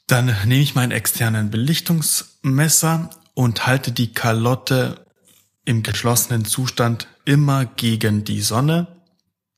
dann 0.05 0.27
nehme 0.45 0.61
ich 0.61 0.75
meinen 0.75 0.91
externen 0.91 1.49
Belichtungsmesser 1.49 3.09
und 3.33 3.65
halte 3.65 3.91
die 3.91 4.13
Kalotte 4.13 5.06
im 5.67 5.83
geschlossenen 5.83 6.45
Zustand 6.45 7.09
immer 7.25 7.65
gegen 7.65 8.23
die 8.23 8.39
Sonne. 8.39 8.87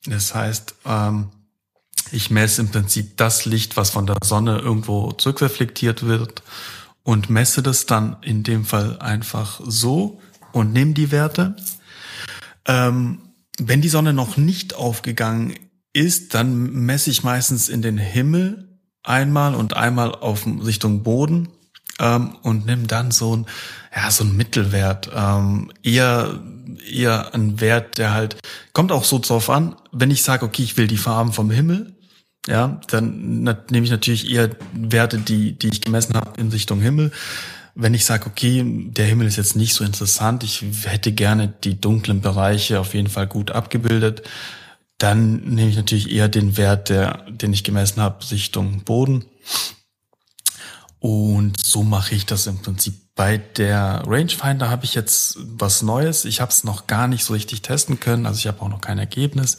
Das 0.06 0.34
heißt, 0.34 0.74
ähm, 0.86 1.30
ich 2.12 2.32
messe 2.32 2.62
im 2.62 2.70
Prinzip 2.70 3.16
das 3.18 3.46
Licht, 3.46 3.78
was 3.78 3.92
von 3.92 4.08
der 4.08 4.18
Sonne 4.24 4.58
irgendwo 4.58 5.12
zurückreflektiert 5.12 6.02
wird 6.08 6.42
und 7.04 7.30
messe 7.30 7.62
das 7.62 7.86
dann 7.86 8.18
in 8.24 8.42
dem 8.42 8.66
Fall 8.66 8.98
einfach 8.98 9.62
so 9.64 10.20
und 10.52 10.74
nehme 10.74 10.94
die 10.94 11.12
Werte. 11.12 11.56
Ähm, 12.66 13.20
wenn 13.60 13.82
die 13.82 13.90
Sonne 13.90 14.12
noch 14.12 14.36
nicht 14.36 14.74
aufgegangen 14.74 15.54
ist, 15.94 16.34
dann 16.34 16.72
messe 16.72 17.12
ich 17.12 17.24
meistens 17.24 17.70
in 17.70 17.84
den 17.84 18.00
Himmel 18.00 18.80
einmal 19.04 19.54
und 19.54 19.76
einmal 19.76 20.16
auf 20.16 20.48
Richtung 20.48 21.04
Boden 21.04 21.50
ähm, 22.00 22.36
und 22.42 22.66
nimm 22.66 22.88
dann 22.88 23.12
so 23.12 23.36
ein, 23.36 23.46
ja, 23.96 24.10
so 24.12 24.24
ein 24.24 24.36
Mittelwert. 24.36 25.10
Ähm, 25.16 25.72
eher, 25.84 26.40
eher 26.92 27.34
ein 27.34 27.60
Wert, 27.62 27.98
der 27.98 28.14
halt, 28.14 28.38
kommt 28.74 28.92
auch 28.92 29.04
so 29.04 29.20
drauf 29.20 29.50
an, 29.50 29.76
wenn 29.92 30.12
ich 30.12 30.24
sage, 30.24 30.46
okay, 30.46 30.64
ich 30.64 30.78
will 30.78 30.88
die 30.88 30.98
Farben 30.98 31.34
vom 31.34 31.52
Himmel, 31.52 31.96
ja, 32.48 32.80
dann 32.88 33.44
nehme 33.44 33.84
ich 33.84 33.92
natürlich 33.92 34.32
eher 34.32 34.50
Werte, 34.74 35.20
die, 35.20 35.58
die 35.58 35.70
ich 35.70 35.82
gemessen 35.82 36.16
habe 36.16 36.40
in 36.40 36.50
Richtung 36.50 36.80
Himmel. 36.80 37.12
Wenn 37.76 37.94
ich 37.94 38.06
sage, 38.06 38.26
okay, 38.26 38.64
der 38.66 39.06
Himmel 39.06 39.28
ist 39.28 39.36
jetzt 39.36 39.56
nicht 39.56 39.74
so 39.74 39.84
interessant, 39.84 40.44
ich 40.44 40.64
hätte 40.84 41.12
gerne 41.12 41.54
die 41.64 41.80
dunklen 41.80 42.22
Bereiche 42.22 42.80
auf 42.80 42.94
jeden 42.94 43.10
Fall 43.10 43.28
gut 43.28 43.52
abgebildet, 43.52 44.24
dann 44.98 45.44
nehme 45.44 45.70
ich 45.70 45.78
natürlich 45.78 46.12
eher 46.12 46.28
den 46.28 46.58
Wert, 46.58 46.90
der, 46.90 47.26
den 47.30 47.54
ich 47.54 47.64
gemessen 47.64 48.02
habe, 48.02 48.18
Richtung 48.32 48.82
Boden. 48.84 49.26
Und 51.00 51.66
so 51.66 51.84
mache 51.84 52.16
ich 52.16 52.26
das 52.26 52.48
im 52.48 52.60
Prinzip. 52.60 52.96
Bei 53.16 53.38
der 53.38 54.04
Rangefinder 54.06 54.70
habe 54.70 54.86
ich 54.86 54.96
jetzt 54.96 55.38
was 55.42 55.82
Neues. 55.82 56.24
Ich 56.26 56.40
habe 56.40 56.52
es 56.52 56.64
noch 56.64 56.88
gar 56.88 57.08
nicht 57.08 57.26
so 57.26 57.34
richtig 57.34 57.62
testen 57.62 58.00
können. 58.00 58.26
Also 58.26 58.40
ich 58.40 58.48
habe 58.48 58.62
auch 58.62 58.70
noch 58.70 58.82
kein 58.82 58.98
Ergebnis. 58.98 59.58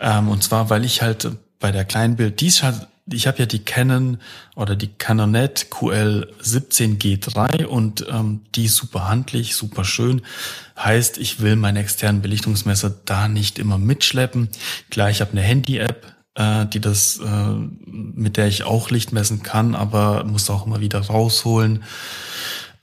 Ähm, 0.00 0.28
und 0.28 0.44
zwar, 0.44 0.70
weil 0.70 0.84
ich 0.84 1.02
halt 1.02 1.28
bei 1.58 1.72
der 1.72 1.84
Kleinbild, 1.84 2.40
dies 2.40 2.62
halt, 2.62 2.86
ich 3.10 3.26
habe 3.26 3.38
ja 3.38 3.46
die 3.46 3.64
Canon 3.64 4.18
oder 4.54 4.76
die 4.76 4.88
Canonet 4.88 5.66
QL17G3 5.70 7.64
und 7.66 8.06
ähm, 8.08 8.42
die 8.54 8.66
ist 8.66 8.76
super 8.76 9.08
handlich, 9.08 9.56
super 9.56 9.84
schön. 9.84 10.22
Heißt, 10.78 11.18
ich 11.18 11.40
will 11.40 11.56
meine 11.56 11.80
externen 11.80 12.22
Belichtungsmesser 12.22 12.94
da 13.04 13.28
nicht 13.28 13.58
immer 13.58 13.78
mitschleppen. 13.78 14.48
Klar, 14.90 15.10
ich 15.10 15.20
habe 15.20 15.32
eine 15.32 15.42
Handy-App, 15.42 16.13
äh, 16.34 16.66
die 16.66 16.80
das, 16.80 17.18
äh, 17.18 17.54
mit 17.86 18.36
der 18.36 18.46
ich 18.48 18.64
auch 18.64 18.90
Licht 18.90 19.12
messen 19.12 19.42
kann, 19.42 19.74
aber 19.74 20.24
muss 20.24 20.50
auch 20.50 20.66
immer 20.66 20.80
wieder 20.80 21.00
rausholen. 21.00 21.84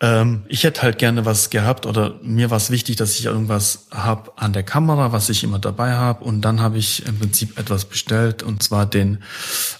Ähm, 0.02 0.42
ich 0.48 0.64
hätte 0.64 0.82
halt 0.82 0.98
gerne 0.98 1.26
was 1.26 1.52
gehabt 1.52 1.86
oder 1.86 2.16
mir 2.24 2.50
war 2.50 2.58
es 2.58 2.72
wichtig, 2.72 2.96
dass 2.96 3.20
ich 3.20 3.26
irgendwas 3.26 3.88
hab 3.92 4.42
an 4.42 4.52
der 4.52 4.64
Kamera, 4.64 5.12
was 5.12 5.30
ich 5.30 5.44
immer 5.44 5.60
dabei 5.60 5.94
habe. 5.94 6.24
Und 6.24 6.42
dann 6.42 6.60
habe 6.60 6.80
ich 6.80 7.06
im 7.06 7.20
Prinzip 7.20 7.60
etwas 7.60 7.86
bestellt 7.86 8.42
und 8.42 8.64
zwar 8.64 8.88
den 8.88 9.20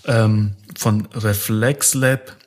ähm, 0.06 0.54
von 0.78 1.08
Reflex 1.14 1.96
Lab 1.96 2.38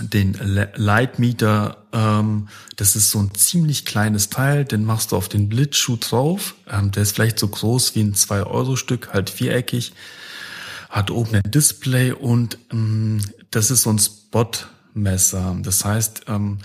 den 0.00 0.34
Lightmeter, 0.74 1.86
ähm, 1.92 2.48
das 2.76 2.96
ist 2.96 3.10
so 3.10 3.20
ein 3.20 3.34
ziemlich 3.34 3.84
kleines 3.84 4.30
Teil, 4.30 4.64
den 4.64 4.84
machst 4.84 5.12
du 5.12 5.16
auf 5.16 5.28
den 5.28 5.48
Blitzschuh 5.48 5.96
drauf. 5.96 6.54
Ähm, 6.70 6.90
der 6.90 7.04
ist 7.04 7.12
vielleicht 7.12 7.38
so 7.38 7.48
groß 7.48 7.94
wie 7.94 8.00
ein 8.00 8.14
2-Euro-Stück, 8.14 9.12
halt 9.12 9.30
viereckig. 9.30 9.92
hat 10.90 11.10
oben 11.10 11.36
ein 11.36 11.50
Display 11.50 12.12
und 12.12 12.58
ähm, 12.72 13.20
das 13.50 13.70
ist 13.70 13.82
so 13.82 13.90
ein 13.90 13.98
Spot-Messer. 13.98 15.56
Das 15.62 15.84
heißt, 15.84 16.22
ähm, 16.28 16.58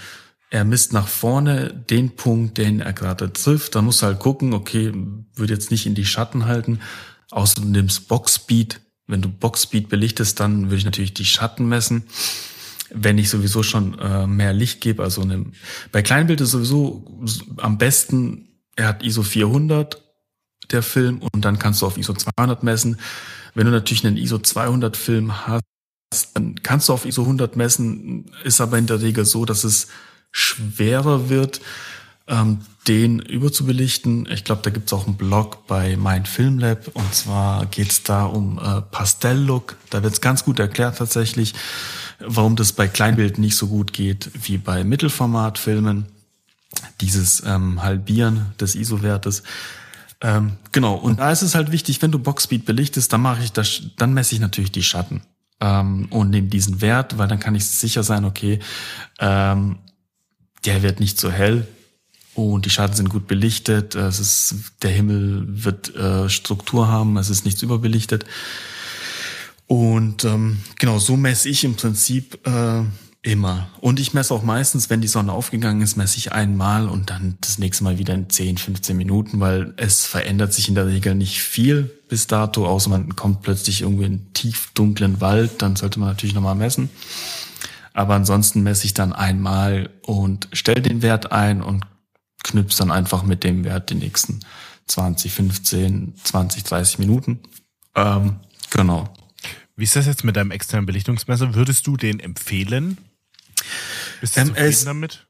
er 0.51 0.65
misst 0.65 0.93
nach 0.93 1.07
vorne 1.07 1.73
den 1.73 2.15
Punkt, 2.15 2.57
den 2.57 2.79
er 2.79 2.93
gerade 2.93 3.31
trifft. 3.31 3.75
Dann 3.75 3.85
muss 3.85 4.01
er 4.01 4.09
halt 4.09 4.19
gucken, 4.19 4.53
okay, 4.53 4.91
würde 5.35 5.53
jetzt 5.53 5.71
nicht 5.71 5.85
in 5.85 5.95
die 5.95 6.05
Schatten 6.05 6.45
halten. 6.45 6.79
Außerdem 7.31 7.71
nimmst 7.71 8.07
Boxspeed. 8.07 8.81
Wenn 9.05 9.21
du 9.21 9.29
Boxspeed 9.29 9.89
belichtest, 9.89 10.39
dann 10.39 10.65
würde 10.65 10.77
ich 10.77 10.85
natürlich 10.85 11.13
die 11.13 11.25
Schatten 11.25 11.67
messen. 11.67 12.03
Wenn 12.91 13.17
ich 13.17 13.30
sowieso 13.30 13.63
schon 13.63 13.97
äh, 13.99 14.28
mehr 14.28 14.54
Licht 14.54 14.82
gebe, 14.82 15.04
also 15.04 15.21
eine, 15.21 15.45
bei 15.91 16.02
Kleinbild 16.02 16.41
ist 16.41 16.52
sowieso 16.52 17.06
am 17.58 17.78
besten, 17.78 18.49
er 18.75 18.88
hat 18.88 19.04
ISO 19.04 19.23
400, 19.23 20.02
der 20.71 20.84
Film, 20.84 21.21
und 21.34 21.45
dann 21.45 21.60
kannst 21.60 21.82
du 21.82 21.86
auf 21.86 21.97
ISO 21.97 22.13
200 22.13 22.63
messen. 22.63 22.99
Wenn 23.56 23.65
du 23.65 23.71
natürlich 23.71 24.06
einen 24.06 24.17
ISO 24.17 24.39
200 24.39 24.95
Film 24.95 25.47
hast, 25.47 25.63
dann 26.34 26.56
kannst 26.63 26.89
du 26.89 26.93
auf 26.93 27.06
ISO 27.06 27.23
100 27.23 27.56
messen, 27.56 28.32
ist 28.43 28.62
aber 28.62 28.78
in 28.78 28.88
der 28.88 29.02
Regel 29.02 29.25
so, 29.25 29.45
dass 29.45 29.63
es 29.63 29.88
schwerer 30.32 31.30
wird, 31.30 31.62
ähm, 32.29 32.59
den 32.87 33.19
überzubelichten. 33.19 34.27
Ich 34.31 34.43
glaube, 34.43 34.61
da 34.63 34.69
gibt's 34.69 34.93
auch 34.93 35.05
einen 35.05 35.17
Blog 35.17 35.67
bei 35.67 35.97
Mein 35.97 36.25
Film 36.25 36.59
Lab 36.59 36.87
und 36.93 37.13
zwar 37.13 37.65
geht's 37.65 38.03
da 38.03 38.25
um 38.25 38.57
äh, 38.57 38.81
Pastelllook. 38.81 39.77
Da 39.89 40.01
wird's 40.03 40.21
ganz 40.21 40.45
gut 40.45 40.59
erklärt 40.59 40.97
tatsächlich, 40.97 41.53
warum 42.19 42.55
das 42.55 42.71
bei 42.73 42.87
Kleinbild 42.87 43.37
nicht 43.37 43.57
so 43.57 43.67
gut 43.67 43.93
geht 43.93 44.31
wie 44.41 44.57
bei 44.57 44.83
Mittelformatfilmen. 44.83 46.05
Dieses 47.01 47.43
ähm, 47.45 47.81
Halbieren 47.81 48.53
des 48.59 48.75
ISO-Wertes. 48.75 49.43
Ähm, 50.21 50.53
genau, 50.71 50.95
und 50.95 51.19
da 51.19 51.31
ist 51.31 51.41
es 51.41 51.55
halt 51.55 51.71
wichtig, 51.71 52.01
wenn 52.01 52.11
du 52.11 52.19
Boxspeed 52.19 52.65
belichtest, 52.65 53.11
dann 53.11 53.21
mache 53.21 53.43
ich 53.43 53.51
das, 53.51 53.81
dann 53.97 54.13
messe 54.13 54.35
ich 54.35 54.41
natürlich 54.41 54.71
die 54.71 54.83
Schatten 54.83 55.21
ähm, 55.61 56.07
und 56.11 56.29
nehme 56.29 56.47
diesen 56.47 56.81
Wert, 56.81 57.17
weil 57.17 57.27
dann 57.27 57.39
kann 57.39 57.55
ich 57.55 57.65
sicher 57.65 58.03
sein, 58.03 58.25
okay, 58.25 58.59
ähm, 59.19 59.79
der 60.65 60.83
wird 60.83 60.99
nicht 60.99 61.19
so 61.19 61.31
hell 61.31 61.65
und 62.45 62.65
die 62.65 62.69
Schatten 62.69 62.95
sind 62.95 63.10
gut 63.10 63.28
belichtet. 63.28 63.95
Es 63.95 64.19
ist, 64.19 64.56
der 64.82 64.91
Himmel 64.91 65.45
wird 65.47 65.95
äh, 65.95 66.30
Struktur 66.30 66.88
haben, 66.88 67.17
es 67.17 67.30
ist 67.30 67.45
nichts 67.45 67.62
überbelichtet. 67.62 68.25
Und 69.67 70.23
ähm, 70.23 70.60
genau 70.80 70.97
so 70.97 71.15
messe 71.15 71.47
ich 71.49 71.63
im 71.63 71.75
Prinzip 71.75 72.39
äh, 72.47 72.84
immer. 73.21 73.69
Und 73.82 73.99
ich 73.99 74.13
messe 74.13 74.34
auch 74.34 74.43
meistens, 74.43 74.89
wenn 74.89 75.02
die 75.02 75.08
Sonne 75.08 75.34
aufgegangen 75.34 75.82
ist, 75.82 75.97
messe 75.97 76.17
ich 76.17 76.32
einmal 76.32 76.88
und 76.88 77.10
dann 77.10 77.38
das 77.41 77.60
nächste 77.60 77.84
Mal 77.84 77.97
wieder 77.97 78.13
in 78.13 78.30
10, 78.30 78.58
15 78.58 78.95
Minuten, 78.95 79.39
weil 79.39 79.73
es 79.78 80.06
verändert 80.06 80.54
sich 80.54 80.69
in 80.69 80.75
der 80.75 80.88
Regel 80.88 81.15
nicht 81.15 81.41
viel 81.41 81.91
bis 82.08 82.28
dato, 82.28 82.65
außer 82.65 82.89
man 82.89 83.15
kommt 83.15 83.41
plötzlich 83.41 83.82
irgendwie 83.82 84.06
in 84.06 84.13
einen 84.13 84.34
tief 84.34 84.71
Wald, 85.19 85.62
dann 85.62 85.75
sollte 85.75 85.99
man 85.99 86.10
natürlich 86.10 86.34
nochmal 86.34 86.56
messen. 86.56 86.89
Aber 87.93 88.15
ansonsten 88.15 88.63
messe 88.63 88.86
ich 88.86 88.93
dann 88.93 89.13
einmal 89.13 89.89
und 90.04 90.47
stelle 90.54 90.82
den 90.82 91.02
Wert 91.02 91.32
ein 91.32 91.62
und 91.62 91.84
knüpfe 92.43 92.78
dann 92.78 92.91
einfach 92.91 93.23
mit 93.23 93.43
dem 93.43 93.63
Wert 93.63 93.89
die 93.89 93.95
nächsten 93.95 94.39
20, 94.88 95.32
15, 95.32 96.13
20, 96.23 96.63
30 96.63 96.99
Minuten. 96.99 97.39
Ähm, 97.95 98.39
genau. 98.69 99.13
Wie 99.75 99.84
ist 99.84 99.95
das 99.95 100.06
jetzt 100.06 100.23
mit 100.23 100.36
deinem 100.36 100.52
externen 100.52 100.86
Belichtungsmesser? 100.86 101.56
Würdest 101.56 101.88
du 101.88 101.95
den 101.95 102.19
empfehlen? 102.19 102.97
Bist 104.19 104.36
du 104.36 104.41
ähm, 104.41 104.47
zufrieden 104.47 104.69
es, 104.69 104.84
damit? 104.84 105.28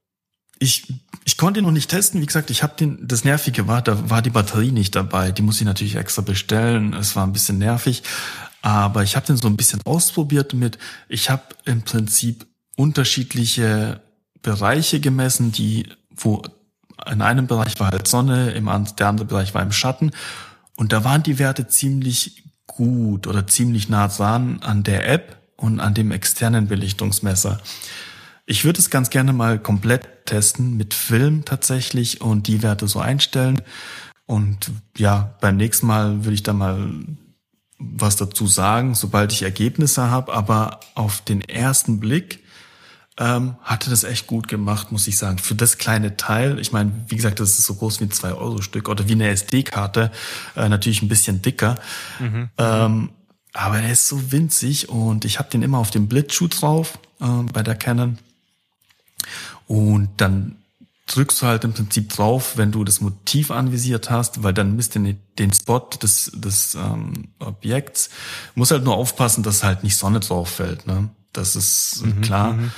Ich, 0.59 0.93
ich 1.23 1.37
konnte 1.37 1.59
ihn 1.59 1.65
noch 1.65 1.71
nicht 1.71 1.89
testen. 1.89 2.21
Wie 2.21 2.25
gesagt, 2.25 2.49
ich 2.49 2.63
habe 2.63 2.75
den. 2.75 3.07
Das 3.07 3.23
Nervige 3.23 3.67
war, 3.67 3.81
da 3.81 4.09
war 4.09 4.21
die 4.21 4.31
Batterie 4.31 4.71
nicht 4.71 4.95
dabei. 4.95 5.31
Die 5.31 5.41
muss 5.41 5.59
ich 5.59 5.65
natürlich 5.65 5.95
extra 5.95 6.21
bestellen. 6.21 6.93
Es 6.93 7.15
war 7.15 7.25
ein 7.25 7.33
bisschen 7.33 7.59
nervig. 7.59 8.03
Aber 8.61 9.03
ich 9.03 9.15
habe 9.15 9.25
den 9.25 9.37
so 9.37 9.47
ein 9.47 9.55
bisschen 9.55 9.81
ausprobiert 9.85 10.53
mit. 10.53 10.77
Ich 11.07 11.29
habe 11.29 11.43
im 11.65 11.83
Prinzip 11.83 12.45
unterschiedliche 12.75 14.01
Bereiche 14.41 14.99
gemessen, 14.99 15.51
die, 15.51 15.87
wo 16.09 16.41
in 17.11 17.21
einem 17.21 17.47
Bereich 17.47 17.79
war 17.79 17.91
halt 17.91 18.07
Sonne, 18.07 18.51
im 18.51 18.67
anderen, 18.67 18.95
der 18.97 19.07
andere 19.07 19.27
Bereich 19.27 19.53
war 19.53 19.61
im 19.61 19.71
Schatten. 19.71 20.11
Und 20.75 20.93
da 20.93 21.03
waren 21.03 21.23
die 21.23 21.39
Werte 21.39 21.67
ziemlich 21.67 22.43
gut 22.67 23.27
oder 23.27 23.47
ziemlich 23.47 23.89
nah 23.89 24.07
dran 24.07 24.59
an 24.61 24.83
der 24.83 25.09
App 25.09 25.37
und 25.57 25.79
an 25.79 25.93
dem 25.93 26.11
externen 26.11 26.67
Belichtungsmesser. 26.67 27.59
Ich 28.45 28.65
würde 28.65 28.79
es 28.79 28.89
ganz 28.89 29.09
gerne 29.09 29.33
mal 29.33 29.59
komplett 29.59 30.25
testen 30.25 30.77
mit 30.77 30.93
Film 30.93 31.45
tatsächlich 31.45 32.21
und 32.21 32.47
die 32.47 32.63
Werte 32.63 32.87
so 32.87 32.99
einstellen. 32.99 33.61
Und 34.25 34.71
ja, 34.97 35.35
beim 35.41 35.57
nächsten 35.57 35.87
Mal 35.87 36.23
würde 36.23 36.35
ich 36.35 36.43
da 36.43 36.53
mal 36.53 36.89
was 37.77 38.15
dazu 38.15 38.47
sagen, 38.47 38.95
sobald 38.95 39.31
ich 39.31 39.43
Ergebnisse 39.43 40.09
habe. 40.09 40.33
Aber 40.33 40.79
auf 40.95 41.21
den 41.21 41.41
ersten 41.41 41.99
Blick 41.99 42.43
ähm, 43.19 43.55
hatte 43.61 43.89
das 43.89 44.05
echt 44.05 44.27
gut 44.27 44.47
gemacht, 44.47 44.91
muss 44.91 45.07
ich 45.07 45.17
sagen. 45.17 45.37
Für 45.39 45.53
das 45.53 45.77
kleine 45.77 46.15
Teil, 46.15 46.57
ich 46.57 46.71
meine, 46.71 46.91
wie 47.07 47.17
gesagt, 47.17 47.41
das 47.41 47.59
ist 47.59 47.65
so 47.65 47.75
groß 47.75 47.99
wie 47.99 48.05
ein 48.05 48.11
2-Euro-Stück 48.11 48.87
oder 48.87 49.07
wie 49.09 49.13
eine 49.13 49.27
SD-Karte, 49.29 50.11
äh, 50.55 50.69
natürlich 50.69 51.01
ein 51.01 51.09
bisschen 51.09 51.41
dicker. 51.41 51.75
Mhm. 52.19 52.49
Ähm, 52.57 53.09
aber 53.53 53.79
er 53.79 53.91
ist 53.91 54.07
so 54.07 54.31
winzig 54.31 54.87
und 54.87 55.25
ich 55.25 55.37
habe 55.37 55.49
den 55.49 55.63
immer 55.63 55.79
auf 55.79 55.91
dem 55.91 56.07
Blitzschuh 56.07 56.47
drauf 56.47 56.97
äh, 57.19 57.25
bei 57.51 57.61
der 57.61 57.75
Canon. 57.75 58.17
Und 59.67 60.09
dann 60.17 60.55
drückst 61.07 61.41
du 61.41 61.47
halt 61.47 61.65
im 61.65 61.73
Prinzip 61.73 62.09
drauf, 62.09 62.55
wenn 62.55 62.71
du 62.71 62.85
das 62.85 63.01
Motiv 63.01 63.51
anvisiert 63.51 64.09
hast, 64.09 64.43
weil 64.43 64.53
dann 64.53 64.77
misst 64.77 64.95
du 64.95 65.17
den 65.37 65.53
Spot 65.53 65.89
des, 66.01 66.31
des 66.35 66.75
ähm, 66.75 67.29
Objekts. 67.39 68.11
Muss 68.55 68.71
halt 68.71 68.85
nur 68.85 68.95
aufpassen, 68.95 69.43
dass 69.43 69.63
halt 69.63 69.83
nicht 69.83 69.97
Sonne 69.97 70.21
drauf 70.21 70.49
fällt. 70.49 70.87
Ne? 70.87 71.09
Das 71.33 71.57
ist 71.57 72.05
mhm, 72.05 72.21
klar. 72.21 72.53
Mhm 72.53 72.71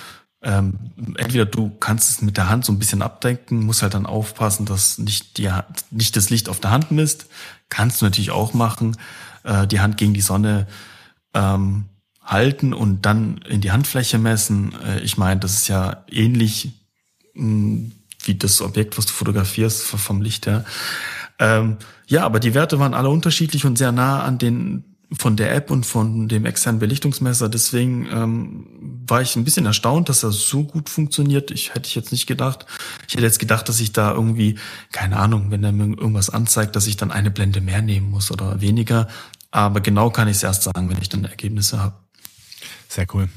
ähm, 0.44 0.92
entweder 1.18 1.46
du 1.46 1.70
kannst 1.80 2.10
es 2.10 2.22
mit 2.22 2.38
der 2.38 2.50
Hand 2.50 2.66
so 2.66 2.72
ein 2.72 2.80
bisschen 2.80 3.02
abdenken, 3.02 3.64
musst 3.64 3.84
halt 3.84 3.94
dann 3.94 4.06
aufpassen, 4.06 4.66
dass 4.66 4.98
nicht 4.98 5.38
die 5.38 5.50
nicht 5.92 6.16
das 6.16 6.30
Licht 6.30 6.50
auf 6.50 6.60
der 6.60 6.72
Hand 6.72 6.92
misst. 6.92 7.28
Kannst 7.70 8.02
du 8.02 8.06
natürlich 8.06 8.32
auch 8.32 8.54
machen, 8.54 8.98
äh, 9.44 9.68
die 9.68 9.80
Hand 9.80 9.98
gegen 9.98 10.14
die 10.14 10.22
Sonne 10.22 10.68
ähm, 11.34 11.86
halten 12.24 12.74
und 12.74 13.06
dann 13.06 13.38
in 13.48 13.62
die 13.62 13.72
Handfläche 13.72 14.18
messen. 14.18 14.74
Äh, 14.84 15.02
ich 15.02 15.18
meine, 15.18 15.40
das 15.40 15.54
ist 15.54 15.68
ja 15.68 16.04
ähnlich 16.10 16.72
mh, 17.34 17.44
hm, 17.44 17.92
wie 18.24 18.36
das 18.36 18.62
Objekt, 18.62 18.98
was 18.98 19.06
du 19.06 19.14
fotografierst 19.14 19.84
vom 19.84 20.22
Licht 20.22 20.48
her. 20.48 20.66
Ähm, 21.40 21.78
ja, 22.08 22.24
aber 22.26 22.40
die 22.40 22.54
Werte 22.54 22.80
waren 22.80 22.94
alle 22.94 23.10
unterschiedlich 23.10 23.66
und 23.66 23.78
sehr 23.78 23.92
nah 23.92 24.24
an 24.24 24.38
den 24.38 24.91
von 25.14 25.36
der 25.36 25.54
App 25.54 25.72
und 25.72 25.86
von 25.86 26.28
dem 26.28 26.46
externen 26.46 26.80
Belichtungsmesser. 26.80 27.50
Deswegen 27.50 28.08
ähm, 28.12 28.68
war 29.08 29.22
ich 29.22 29.36
ein 29.36 29.44
bisschen 29.44 29.66
erstaunt, 29.66 30.10
dass 30.10 30.22
das 30.22 30.48
so 30.48 30.64
gut 30.64 30.90
funktioniert. 30.90 31.52
Ich 31.52 31.74
hätte 31.74 31.88
ich 31.88 31.96
jetzt 31.96 32.12
nicht 32.12 32.28
gedacht. 32.28 32.66
Ich 33.08 33.14
hätte 33.14 33.24
jetzt 33.24 33.40
gedacht, 33.40 33.68
dass 33.68 33.80
ich 33.80 33.92
da 33.92 34.14
irgendwie, 34.14 34.58
keine 34.92 35.18
Ahnung, 35.18 35.52
wenn 35.52 35.64
er 35.64 35.72
mir 35.72 35.98
irgendwas 35.98 36.30
anzeigt, 36.30 36.76
dass 36.76 36.88
ich 36.88 36.98
dann 36.98 37.12
eine 37.12 37.32
Blende 37.32 37.62
mehr 37.62 37.82
nehmen 37.82 38.10
muss 38.10 38.32
oder 38.32 38.62
weniger. 38.62 39.08
Aber 39.52 39.82
genau 39.82 40.10
kann 40.12 40.30
ich 40.30 40.38
es 40.38 40.44
erst 40.44 40.64
sagen, 40.64 40.90
wenn 40.90 41.02
ich 41.02 41.10
dann 41.10 41.26
Ergebnisse 41.26 41.80
habe. 41.80 41.96
Sehr 42.88 43.08
cool 43.14 43.28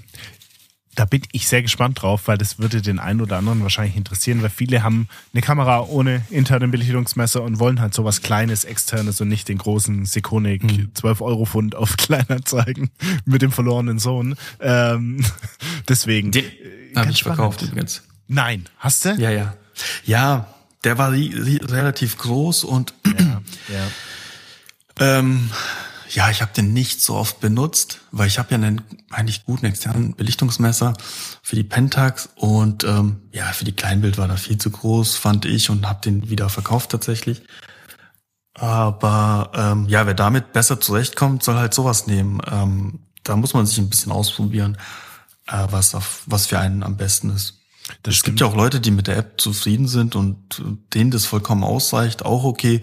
da 0.94 1.04
bin 1.04 1.22
ich 1.32 1.48
sehr 1.48 1.62
gespannt 1.62 2.02
drauf, 2.02 2.22
weil 2.26 2.38
das 2.38 2.58
würde 2.58 2.82
den 2.82 2.98
einen 2.98 3.20
oder 3.20 3.38
anderen 3.38 3.62
wahrscheinlich 3.62 3.96
interessieren, 3.96 4.42
weil 4.42 4.50
viele 4.50 4.82
haben 4.82 5.08
eine 5.32 5.42
Kamera 5.42 5.80
ohne 5.82 6.22
internen 6.30 6.70
Belichtungsmesser 6.70 7.42
und 7.42 7.58
wollen 7.58 7.80
halt 7.80 7.94
sowas 7.94 8.22
Kleines, 8.22 8.64
Externes 8.64 9.20
und 9.20 9.28
nicht 9.28 9.48
den 9.48 9.58
großen 9.58 10.06
Sekonik 10.06 10.64
mhm. 10.64 10.94
12 10.94 11.20
Euro 11.20 11.44
Pfund 11.44 11.74
auf 11.74 11.96
kleiner 11.96 12.44
zeigen 12.44 12.90
mit 13.24 13.42
dem 13.42 13.52
verlorenen 13.52 13.98
Sohn. 13.98 14.36
Ähm, 14.60 15.24
deswegen. 15.88 16.30
Den 16.30 16.44
äh, 16.44 16.96
habe 16.96 17.10
ich 17.10 17.18
spannend. 17.18 17.36
verkauft 17.36 17.62
übrigens. 17.62 18.02
Nein, 18.28 18.64
hast 18.78 19.04
du? 19.04 19.14
Ja, 19.14 19.30
ja. 19.30 19.54
Ja, 20.04 20.54
der 20.84 20.98
war 20.98 21.12
relativ 21.12 22.18
groß 22.18 22.64
und 22.64 22.94
ja, 23.06 23.42
ja. 23.68 23.86
Ähm, 24.96 25.50
ja, 26.14 26.30
ich 26.30 26.42
habe 26.42 26.52
den 26.52 26.72
nicht 26.72 27.02
so 27.02 27.16
oft 27.16 27.40
benutzt, 27.40 28.00
weil 28.12 28.28
ich 28.28 28.38
habe 28.38 28.50
ja 28.50 28.56
einen 28.56 28.82
eigentlich 29.10 29.44
guten 29.44 29.66
externen 29.66 30.14
Belichtungsmesser 30.14 30.94
für 31.42 31.56
die 31.56 31.64
Pentax 31.64 32.28
und 32.36 32.84
ähm, 32.84 33.22
ja, 33.32 33.46
für 33.46 33.64
die 33.64 33.72
Kleinbild 33.72 34.16
war 34.16 34.28
da 34.28 34.36
viel 34.36 34.58
zu 34.58 34.70
groß, 34.70 35.16
fand 35.16 35.44
ich, 35.44 35.70
und 35.70 35.88
habe 35.88 36.00
den 36.02 36.30
wieder 36.30 36.48
verkauft 36.48 36.90
tatsächlich. 36.90 37.42
Aber 38.54 39.50
ähm, 39.54 39.86
ja, 39.88 40.06
wer 40.06 40.14
damit 40.14 40.52
besser 40.52 40.80
zurechtkommt, 40.80 41.42
soll 41.42 41.56
halt 41.56 41.74
sowas 41.74 42.06
nehmen. 42.06 42.40
Ähm, 42.48 43.00
da 43.24 43.34
muss 43.34 43.52
man 43.52 43.66
sich 43.66 43.78
ein 43.78 43.90
bisschen 43.90 44.12
ausprobieren, 44.12 44.78
äh, 45.48 45.66
was, 45.70 45.96
auf, 45.96 46.22
was 46.26 46.46
für 46.46 46.60
einen 46.60 46.84
am 46.84 46.96
besten 46.96 47.30
ist. 47.30 47.60
Das 48.04 48.14
es 48.14 48.22
gibt 48.22 48.40
ja 48.40 48.46
auch 48.46 48.54
Leute, 48.54 48.80
die 48.80 48.92
mit 48.92 49.08
der 49.08 49.16
App 49.16 49.40
zufrieden 49.40 49.88
sind 49.88 50.14
und 50.14 50.62
denen 50.94 51.10
das 51.10 51.26
vollkommen 51.26 51.64
ausreicht, 51.64 52.24
auch 52.24 52.44
okay 52.44 52.80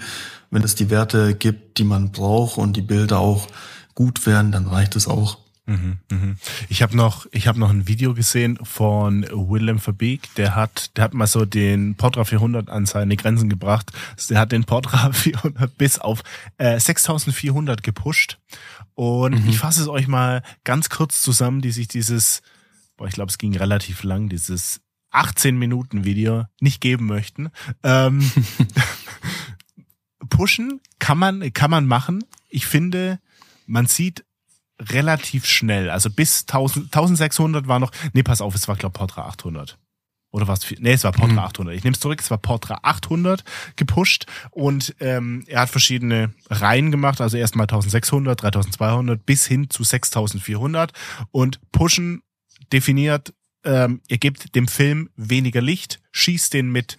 wenn 0.52 0.64
es 0.64 0.76
die 0.76 0.89
Werte 0.89 1.34
gibt, 1.34 1.80
die 1.80 1.84
man 1.84 2.12
braucht 2.12 2.58
und 2.58 2.78
die 2.78 2.82
Bilder 2.82 3.20
auch 3.20 3.47
gut 3.95 4.26
werden, 4.26 4.52
dann 4.52 4.68
reicht 4.68 4.95
es 4.95 5.08
auch. 5.08 5.39
Mhm, 5.66 5.99
mhm. 6.10 6.38
Ich 6.70 6.82
habe 6.82 6.97
noch, 6.97 7.28
ich 7.32 7.47
habe 7.47 7.60
noch 7.60 7.70
ein 7.70 7.88
Video 7.88 8.14
gesehen 8.14 8.58
von 8.64 9.26
Willem 9.32 9.80
Verbeek. 9.80 10.34
Der 10.36 10.56
hat, 10.56 10.97
der 10.97 11.06
hat 11.06 11.14
mal 11.14 11.28
so 11.28 11.45
den 11.45 11.95
Portra 11.95 12.26
400 12.26 12.70
an 12.70 12.86
seine 12.86 13.16
Grenzen 13.16 13.47
gebracht. 13.47 13.91
Der 14.30 14.39
hat 14.39 14.52
den 14.52 14.66
Portra 14.66 15.12
400 15.14 15.78
bis 15.78 15.99
auf 15.99 16.24
äh, 16.58 16.80
6400 16.80 17.84
gepusht. 17.84 18.39
Und 18.95 19.43
mhm. 19.43 19.49
ich 19.49 19.60
fasse 19.60 19.82
es 19.82 19.88
euch 19.88 20.08
mal 20.08 20.43
ganz 20.64 20.89
kurz 20.89 21.22
zusammen, 21.22 21.62
die 21.62 21.72
sich 21.72 21.88
dieses, 21.88 22.41
boah, 22.97 23.08
ich 23.08 23.14
glaube, 23.14 23.30
es 23.30 23.38
ging 23.38 23.56
relativ 23.56 24.04
lang, 24.04 24.30
dieses 24.30 24.82
18 25.12 25.58
Minuten 25.58 26.06
Video 26.06 26.45
nicht 26.60 26.82
geben 26.82 27.06
möchten. 27.06 27.49
Ähm, 27.84 28.30
pushen 30.32 30.82
kann 30.98 31.20
man, 31.20 31.54
kann 31.54 31.70
man 31.70 31.86
machen. 31.86 32.24
Ich 32.50 32.66
finde, 32.66 33.20
man 33.68 33.86
sieht 33.86 34.26
relativ 34.80 35.46
schnell. 35.46 35.92
Also 35.92 36.10
bis 36.10 36.42
1000, 36.48 36.86
1600 36.86 37.68
war 37.68 37.80
noch, 37.80 37.92
nee, 38.14 38.24
pass 38.24 38.42
auf, 38.42 38.56
es 38.56 38.68
war 38.68 38.76
glaube 38.76 38.94
Portra 38.98 39.28
800. 39.28 39.78
Oder 40.32 40.48
was? 40.48 40.62
Nee, 40.80 40.94
es 40.94 41.04
war 41.04 41.12
Portra 41.12 41.34
mhm. 41.34 41.40
800. 41.40 41.76
Ich 41.76 41.84
nehme 41.84 41.94
es 41.94 42.00
zurück, 42.00 42.20
es 42.22 42.32
war 42.32 42.38
Portra 42.38 42.80
800 42.82 43.44
gepusht 43.76 44.26
und 44.50 44.96
ähm, 45.00 45.44
er 45.48 45.62
hat 45.62 45.70
verschiedene 45.70 46.34
Reihen 46.50 46.90
gemacht, 46.90 47.22
also 47.22 47.38
erstmal 47.38 47.66
1600, 47.66 48.42
3200 48.42 49.24
bis 49.26 49.46
hin 49.46 49.70
zu 49.70 49.84
6400 49.84 50.94
und 51.32 51.60
pushen 51.72 52.24
definiert, 52.72 53.34
ähm, 53.66 54.02
ihr 54.08 54.18
gebt 54.18 54.56
dem 54.56 54.68
Film 54.68 55.10
weniger 55.18 55.62
Licht, 55.62 56.00
schießt 56.14 56.54
den 56.54 56.72
mit 56.72 56.98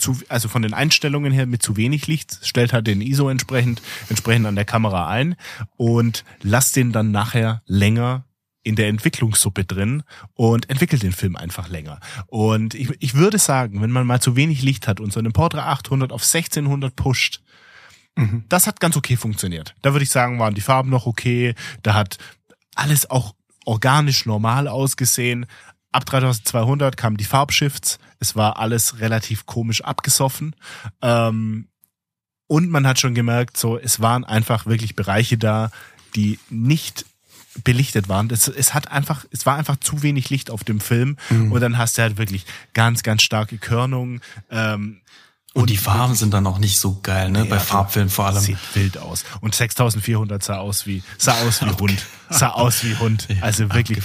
zu, 0.00 0.18
also 0.28 0.48
von 0.48 0.62
den 0.62 0.74
Einstellungen 0.74 1.32
her 1.32 1.46
mit 1.46 1.62
zu 1.62 1.76
wenig 1.76 2.06
Licht, 2.06 2.38
stellt 2.42 2.72
halt 2.72 2.86
den 2.86 3.00
ISO 3.00 3.28
entsprechend, 3.28 3.82
entsprechend 4.08 4.46
an 4.46 4.56
der 4.56 4.64
Kamera 4.64 5.08
ein 5.08 5.36
und 5.76 6.24
lasst 6.42 6.76
den 6.76 6.92
dann 6.92 7.10
nachher 7.10 7.62
länger 7.66 8.24
in 8.62 8.76
der 8.76 8.88
Entwicklungssuppe 8.88 9.64
drin 9.64 10.02
und 10.34 10.68
entwickelt 10.68 11.02
den 11.02 11.12
Film 11.12 11.36
einfach 11.36 11.68
länger. 11.68 11.98
Und 12.26 12.74
ich, 12.74 12.90
ich 12.98 13.14
würde 13.14 13.38
sagen, 13.38 13.80
wenn 13.80 13.90
man 13.90 14.06
mal 14.06 14.20
zu 14.20 14.36
wenig 14.36 14.62
Licht 14.62 14.86
hat 14.86 15.00
und 15.00 15.12
so 15.12 15.18
einen 15.18 15.32
Portra 15.32 15.70
800 15.72 16.12
auf 16.12 16.22
1600 16.22 16.94
pusht, 16.94 17.40
mhm. 18.16 18.44
das 18.48 18.66
hat 18.66 18.80
ganz 18.80 18.96
okay 18.96 19.16
funktioniert. 19.16 19.74
Da 19.82 19.92
würde 19.92 20.04
ich 20.04 20.10
sagen, 20.10 20.38
waren 20.38 20.54
die 20.54 20.60
Farben 20.60 20.90
noch 20.90 21.06
okay, 21.06 21.54
da 21.82 21.94
hat 21.94 22.18
alles 22.74 23.08
auch 23.10 23.34
organisch 23.64 24.26
normal 24.26 24.68
ausgesehen, 24.68 25.46
ab 25.92 26.06
3200 26.06 26.96
kamen 26.96 27.16
die 27.16 27.24
Farbshifts. 27.24 27.98
Es 28.18 28.36
war 28.36 28.58
alles 28.58 29.00
relativ 29.00 29.46
komisch 29.46 29.82
abgesoffen. 29.82 30.54
Ähm, 31.02 31.68
und 32.46 32.68
man 32.70 32.86
hat 32.86 32.98
schon 32.98 33.14
gemerkt, 33.14 33.56
so, 33.56 33.78
es 33.78 34.00
waren 34.00 34.24
einfach 34.24 34.66
wirklich 34.66 34.96
Bereiche 34.96 35.38
da, 35.38 35.70
die 36.16 36.38
nicht 36.48 37.06
belichtet 37.64 38.08
waren. 38.08 38.30
Es, 38.30 38.48
es 38.48 38.74
hat 38.74 38.90
einfach, 38.90 39.24
es 39.30 39.46
war 39.46 39.56
einfach 39.56 39.76
zu 39.76 40.02
wenig 40.02 40.30
Licht 40.30 40.50
auf 40.50 40.64
dem 40.64 40.80
Film. 40.80 41.16
Mhm. 41.30 41.52
Und 41.52 41.60
dann 41.60 41.78
hast 41.78 41.98
du 41.98 42.02
halt 42.02 42.16
wirklich 42.18 42.46
ganz, 42.74 43.02
ganz 43.02 43.22
starke 43.22 43.58
Körnungen. 43.58 44.20
Ähm, 44.50 45.00
und, 45.52 45.62
und 45.62 45.70
die 45.70 45.76
Farben 45.76 46.14
sind 46.14 46.32
dann 46.32 46.46
auch 46.46 46.58
nicht 46.58 46.78
so 46.78 47.00
geil, 47.02 47.30
ne? 47.30 47.40
Ja, 47.40 47.44
Bei 47.46 47.58
Farbfilmen 47.58 48.08
vor 48.08 48.26
allem. 48.26 48.38
Sieht 48.38 48.58
wild 48.74 48.98
aus. 48.98 49.24
Und 49.40 49.52
6400 49.52 50.40
sah 50.42 50.58
aus 50.58 50.86
wie, 50.86 51.02
sah 51.18 51.32
aus 51.42 51.60
wie 51.62 51.70
Hund. 51.80 52.06
Sah 52.28 52.50
aus 52.50 52.84
wie 52.84 52.94
Hund. 52.96 53.26
Also 53.40 53.72
wirklich, 53.72 53.98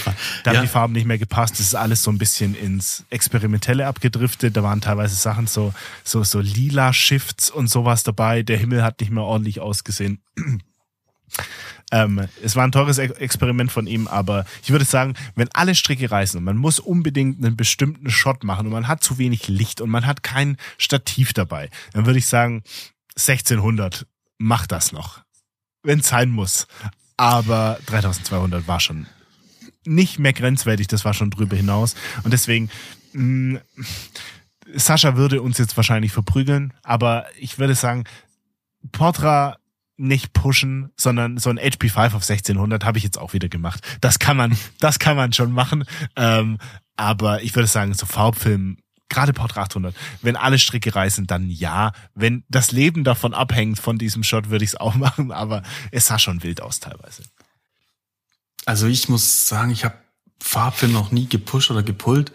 da 0.44 0.50
haben 0.50 0.56
ja. 0.56 0.62
die 0.62 0.68
Farben 0.68 0.94
nicht 0.94 1.06
mehr 1.06 1.20
gepasst. 1.20 1.54
Das 1.54 1.68
ist 1.68 1.76
alles 1.76 2.02
so 2.02 2.10
ein 2.10 2.18
bisschen 2.18 2.56
ins 2.56 3.06
Experimentelle 3.12 3.86
abgedriftet. 3.86 4.58
Da 4.58 4.64
waren 4.64 4.82
teilweise 4.82 5.14
Sachen 5.14 5.46
so, 5.46 5.72
so, 6.04 6.24
so 6.24 6.40
lila 6.40 6.94
Shifts 6.94 7.52
und 7.52 7.68
sowas 7.68 8.02
dabei. 8.02 8.42
Der 8.42 8.58
Himmel 8.58 8.82
hat 8.82 9.00
nicht 9.00 9.12
mehr 9.12 9.24
ordentlich 9.24 9.60
ausgesehen. 9.60 10.22
Ähm, 11.92 12.28
es 12.44 12.56
war 12.56 12.64
ein 12.64 12.72
teures 12.72 12.98
Experiment 12.98 13.72
von 13.72 13.86
ihm, 13.88 14.08
aber 14.08 14.46
ich 14.64 14.72
würde 14.72 14.86
sagen, 14.86 15.14
wenn 15.36 15.50
alle 15.54 15.76
Stricke 15.76 16.10
reißen 16.10 16.38
und 16.38 16.44
man 16.44 16.58
muss 16.58 16.80
unbedingt 16.80 17.44
einen 17.44 17.56
bestimmten 17.56 18.10
Shot 18.10 18.44
machen 18.44 18.66
und 18.66 18.74
man 18.74 18.88
hat 18.88 19.04
zu 19.04 19.18
wenig 19.18 19.48
Licht 19.48 19.82
und 19.82 19.90
man 19.90 20.06
hat 20.06 20.24
kein 20.24 20.58
Stativ 20.78 21.34
dabei, 21.34 21.70
dann 21.94 22.06
würde 22.06 22.20
ich 22.20 22.28
sagen, 22.28 22.64
1600 23.18 24.08
macht 24.38 24.72
das 24.72 24.92
noch. 24.92 25.22
Wenn 25.84 26.00
es 26.00 26.10
sein 26.10 26.32
muss. 26.32 26.68
Aber 27.18 27.80
3200 27.86 28.68
war 28.68 28.80
schon 28.80 29.06
nicht 29.86 30.20
mehr 30.20 30.34
grenzwertig, 30.34 30.88
das 30.88 31.06
war 31.06 31.14
schon 31.14 31.30
drüber 31.30 31.56
hinaus. 31.56 31.96
Und 32.24 32.34
deswegen, 32.34 32.70
mh, 33.14 33.60
mm, 33.60 33.62
Sascha 34.74 35.16
würde 35.16 35.42
uns 35.42 35.60
jetzt 35.60 35.78
wahrscheinlich 35.78 36.12
verprügeln, 36.12 36.74
aber 36.82 37.28
ich 37.40 37.60
würde 37.60 37.76
sagen, 37.76 38.06
Portra 38.92 39.58
nicht 39.98 40.34
pushen, 40.34 40.92
sondern 40.98 41.38
so 41.38 41.50
ein 41.50 41.58
HP 41.58 41.90
5 41.90 42.14
auf 42.14 42.24
1600 42.30 42.84
habe 42.84 42.98
ich 42.98 43.04
jetzt 43.04 43.18
auch 43.18 43.34
wieder 43.34 43.50
gemacht. 43.50 43.82
Das 44.02 44.20
kann 44.20 44.38
man, 44.38 44.58
das 44.80 45.00
kann 45.00 45.16
man 45.16 45.34
schon 45.34 45.52
machen. 45.52 45.86
Ähm, 46.16 46.58
aber 46.98 47.44
ich 47.44 47.56
würde 47.56 47.68
sagen, 47.68 47.94
so 47.94 48.06
Farbfilm, 48.06 48.78
gerade 49.10 49.34
Portrait 49.34 49.66
800, 49.66 49.96
wenn 50.22 50.36
alle 50.36 50.60
Stricke 50.60 50.96
reißen, 50.96 51.28
dann 51.28 51.50
ja. 51.50 51.92
Wenn 52.14 52.44
das 52.50 52.72
Leben 52.72 53.04
davon 53.04 53.34
abhängt 53.34 53.80
von 53.80 53.98
diesem 53.98 54.24
Shot, 54.24 54.50
würde 54.50 54.64
ich 54.66 54.72
es 54.72 54.76
auch 54.76 54.96
machen, 54.96 55.32
aber 55.32 55.64
es 55.92 56.08
sah 56.08 56.20
schon 56.20 56.44
wild 56.44 56.62
aus 56.62 56.80
teilweise. 56.80 57.24
Also 58.66 58.88
ich 58.88 59.10
muss 59.10 59.48
sagen, 59.48 59.72
ich 59.72 59.86
habe 59.86 59.96
Farbfilm 60.42 60.92
noch 60.92 61.12
nie 61.12 61.28
gepusht 61.28 61.72
oder 61.72 61.84
gepullt, 61.84 62.32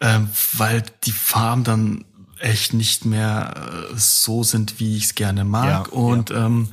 ähm, 0.00 0.28
weil 0.54 0.84
die 1.04 1.12
Farben 1.12 1.64
dann 1.64 2.04
echt 2.40 2.74
nicht 2.74 3.04
mehr 3.04 3.54
äh, 3.92 3.94
so 3.96 4.42
sind, 4.42 4.80
wie 4.80 4.96
ich 4.96 5.04
es 5.04 5.14
gerne 5.14 5.44
mag. 5.44 5.88
Ja, 5.88 5.92
und 5.92 6.30
ja. 6.30 6.46
Ähm, 6.46 6.68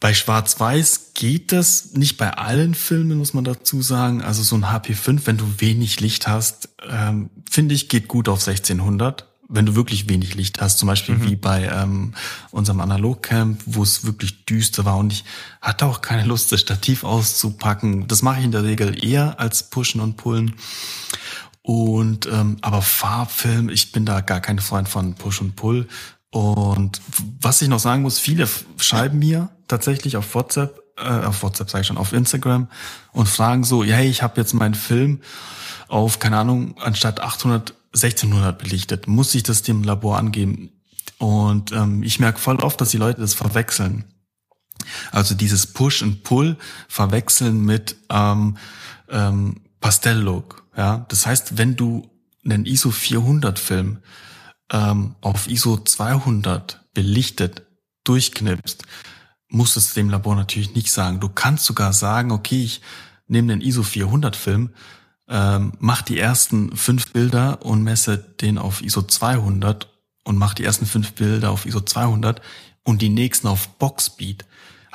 bei 0.00 0.14
Schwarz-Weiß 0.14 1.12
geht 1.14 1.50
das 1.50 1.94
nicht 1.94 2.18
bei 2.18 2.32
allen 2.32 2.74
Filmen, 2.74 3.18
muss 3.18 3.34
man 3.34 3.42
dazu 3.42 3.82
sagen. 3.82 4.22
Also 4.22 4.44
so 4.44 4.54
ein 4.54 4.64
HP5, 4.64 5.22
wenn 5.24 5.38
du 5.38 5.44
wenig 5.58 6.00
Licht 6.00 6.28
hast, 6.28 6.68
ähm, 6.88 7.30
finde 7.50 7.74
ich, 7.74 7.88
geht 7.88 8.06
gut 8.06 8.28
auf 8.28 8.46
1600. 8.46 9.26
Wenn 9.48 9.66
du 9.66 9.74
wirklich 9.74 10.08
wenig 10.08 10.34
Licht 10.34 10.60
hast, 10.60 10.78
zum 10.78 10.86
Beispiel 10.86 11.16
mhm. 11.16 11.24
wie 11.24 11.36
bei 11.36 11.64
ähm, 11.64 12.14
unserem 12.50 12.80
Analogcamp, 12.80 13.62
wo 13.64 13.82
es 13.82 14.04
wirklich 14.04 14.44
düster 14.44 14.84
war 14.84 14.98
und 14.98 15.12
ich 15.12 15.24
hatte 15.62 15.86
auch 15.86 16.02
keine 16.02 16.24
Lust, 16.24 16.52
das 16.52 16.60
Stativ 16.60 17.02
auszupacken. 17.02 18.06
Das 18.06 18.22
mache 18.22 18.38
ich 18.38 18.44
in 18.44 18.52
der 18.52 18.64
Regel 18.64 19.02
eher 19.02 19.40
als 19.40 19.70
pushen 19.70 20.00
und 20.00 20.16
pullen. 20.16 20.54
Und 21.68 22.24
ähm, 22.24 22.56
aber 22.62 22.80
Farbfilm, 22.80 23.68
ich 23.68 23.92
bin 23.92 24.06
da 24.06 24.22
gar 24.22 24.40
kein 24.40 24.58
Freund 24.58 24.88
von 24.88 25.12
Push 25.12 25.42
und 25.42 25.54
Pull. 25.54 25.86
Und 26.30 27.02
was 27.42 27.60
ich 27.60 27.68
noch 27.68 27.78
sagen 27.78 28.00
muss, 28.00 28.18
viele 28.18 28.48
schreiben 28.78 29.18
mir 29.18 29.50
tatsächlich 29.66 30.16
auf 30.16 30.34
WhatsApp, 30.34 30.80
äh, 30.96 31.26
auf 31.26 31.42
WhatsApp 31.42 31.68
sage 31.68 31.82
ich 31.82 31.88
schon, 31.88 31.98
auf 31.98 32.14
Instagram 32.14 32.68
und 33.12 33.28
fragen 33.28 33.64
so, 33.64 33.84
hey, 33.84 34.08
ich 34.08 34.22
habe 34.22 34.40
jetzt 34.40 34.54
meinen 34.54 34.72
Film 34.72 35.20
auf, 35.88 36.18
keine 36.20 36.38
Ahnung, 36.38 36.74
anstatt 36.78 37.20
800, 37.20 37.74
1600 37.94 38.58
belichtet. 38.58 39.06
Muss 39.06 39.34
ich 39.34 39.42
das 39.42 39.60
dem 39.60 39.84
Labor 39.84 40.16
angeben? 40.16 40.70
Und 41.18 41.72
ähm, 41.72 42.02
ich 42.02 42.18
merke 42.18 42.38
voll 42.38 42.60
oft, 42.60 42.80
dass 42.80 42.92
die 42.92 42.96
Leute 42.96 43.20
das 43.20 43.34
verwechseln. 43.34 44.04
Also 45.12 45.34
dieses 45.34 45.66
Push 45.66 46.00
und 46.00 46.22
Pull 46.22 46.56
verwechseln 46.88 47.62
mit 47.62 47.96
ähm, 48.08 48.56
ähm, 49.10 49.60
Pastelllook. 49.80 50.64
Ja, 50.78 51.04
das 51.08 51.26
heißt, 51.26 51.58
wenn 51.58 51.74
du 51.74 52.08
einen 52.44 52.64
ISO 52.64 52.92
400 52.92 53.58
Film 53.58 53.98
ähm, 54.70 55.16
auf 55.20 55.48
ISO 55.48 55.76
200 55.76 56.84
belichtet 56.94 57.62
durchknipst, 58.04 58.84
musst 59.48 59.74
du 59.74 59.80
es 59.80 59.94
dem 59.94 60.08
Labor 60.08 60.36
natürlich 60.36 60.76
nicht 60.76 60.92
sagen. 60.92 61.18
Du 61.18 61.30
kannst 61.30 61.64
sogar 61.64 61.92
sagen, 61.92 62.30
okay, 62.30 62.62
ich 62.62 62.80
nehme 63.26 63.48
den 63.48 63.60
ISO 63.60 63.82
400 63.82 64.36
Film, 64.36 64.70
ähm, 65.28 65.72
mach 65.80 66.02
die 66.02 66.20
ersten 66.20 66.76
fünf 66.76 67.12
Bilder 67.12 67.66
und 67.66 67.82
messe 67.82 68.16
den 68.16 68.56
auf 68.56 68.80
ISO 68.80 69.02
200 69.02 69.92
und 70.22 70.38
mach 70.38 70.54
die 70.54 70.62
ersten 70.62 70.86
fünf 70.86 71.12
Bilder 71.14 71.50
auf 71.50 71.66
ISO 71.66 71.80
200 71.80 72.40
und 72.84 73.02
die 73.02 73.08
nächsten 73.08 73.48
auf 73.48 73.68
Boxspeed. 73.78 74.46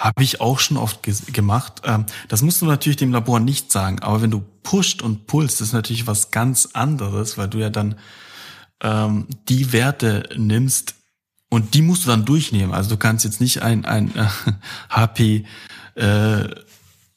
Habe 0.03 0.21
ich 0.21 0.41
auch 0.41 0.59
schon 0.59 0.75
oft 0.75 0.99
gemacht. 1.31 1.81
Ähm, 1.85 2.05
das 2.27 2.41
musst 2.41 2.61
du 2.61 2.65
natürlich 2.65 2.97
dem 2.97 3.13
Labor 3.13 3.39
nicht 3.39 3.71
sagen, 3.71 3.99
aber 3.99 4.21
wenn 4.21 4.31
du 4.31 4.43
pusht 4.61 5.01
und 5.01 5.27
pulst, 5.27 5.61
ist 5.61 5.71
natürlich 5.71 6.07
was 6.07 6.29
ganz 6.29 6.69
anderes, 6.73 7.37
weil 7.37 7.47
du 7.47 7.59
ja 7.59 7.69
dann 7.69 7.95
ähm, 8.81 9.27
die 9.47 9.71
Werte 9.71 10.27
nimmst 10.35 10.95
und 11.49 11.73
die 11.73 11.81
musst 11.81 12.03
du 12.03 12.09
dann 12.09 12.25
durchnehmen. 12.25 12.73
Also 12.73 12.89
du 12.89 12.97
kannst 12.97 13.23
jetzt 13.23 13.39
nicht 13.39 13.61
ein, 13.61 13.85
ein 13.85 14.13
äh, 14.13 14.27
HP 14.89 15.45
äh, 15.95 16.49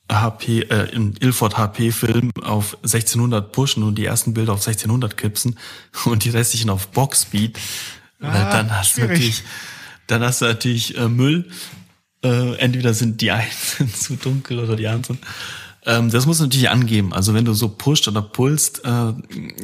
HP, 0.08 0.60
äh, 0.60 0.94
in 0.94 1.16
Ilford 1.18 1.58
HP-Film 1.58 2.30
auf 2.44 2.76
1600 2.84 3.50
pushen 3.50 3.82
und 3.82 3.96
die 3.96 4.04
ersten 4.04 4.32
Bilder 4.32 4.52
auf 4.52 4.60
1600 4.60 5.16
kipsen 5.16 5.58
und 6.04 6.22
die 6.22 6.30
restlichen 6.30 6.70
auf 6.70 6.86
Boxspeed. 6.88 7.58
Ah, 8.20 8.52
dann 8.52 8.70
hast 8.70 8.92
schwierig. 8.92 9.08
du 9.08 9.14
natürlich, 9.14 9.42
dann 10.06 10.22
hast 10.22 10.40
du 10.40 10.44
natürlich 10.44 10.96
äh, 10.96 11.08
Müll. 11.08 11.50
Äh, 12.26 12.56
entweder 12.58 12.92
sind 12.94 13.20
die 13.20 13.30
einen 13.30 13.50
zu 13.94 14.16
dunkel 14.16 14.58
oder 14.58 14.76
die 14.76 14.88
anderen. 14.88 15.18
Ähm, 15.84 16.10
das 16.10 16.26
musst 16.26 16.40
du 16.40 16.44
natürlich 16.44 16.68
angeben. 16.70 17.12
Also 17.12 17.32
wenn 17.34 17.44
du 17.44 17.52
so 17.54 17.68
pusht 17.68 18.08
oder 18.08 18.22
pulst, 18.22 18.82
äh, 18.84 19.12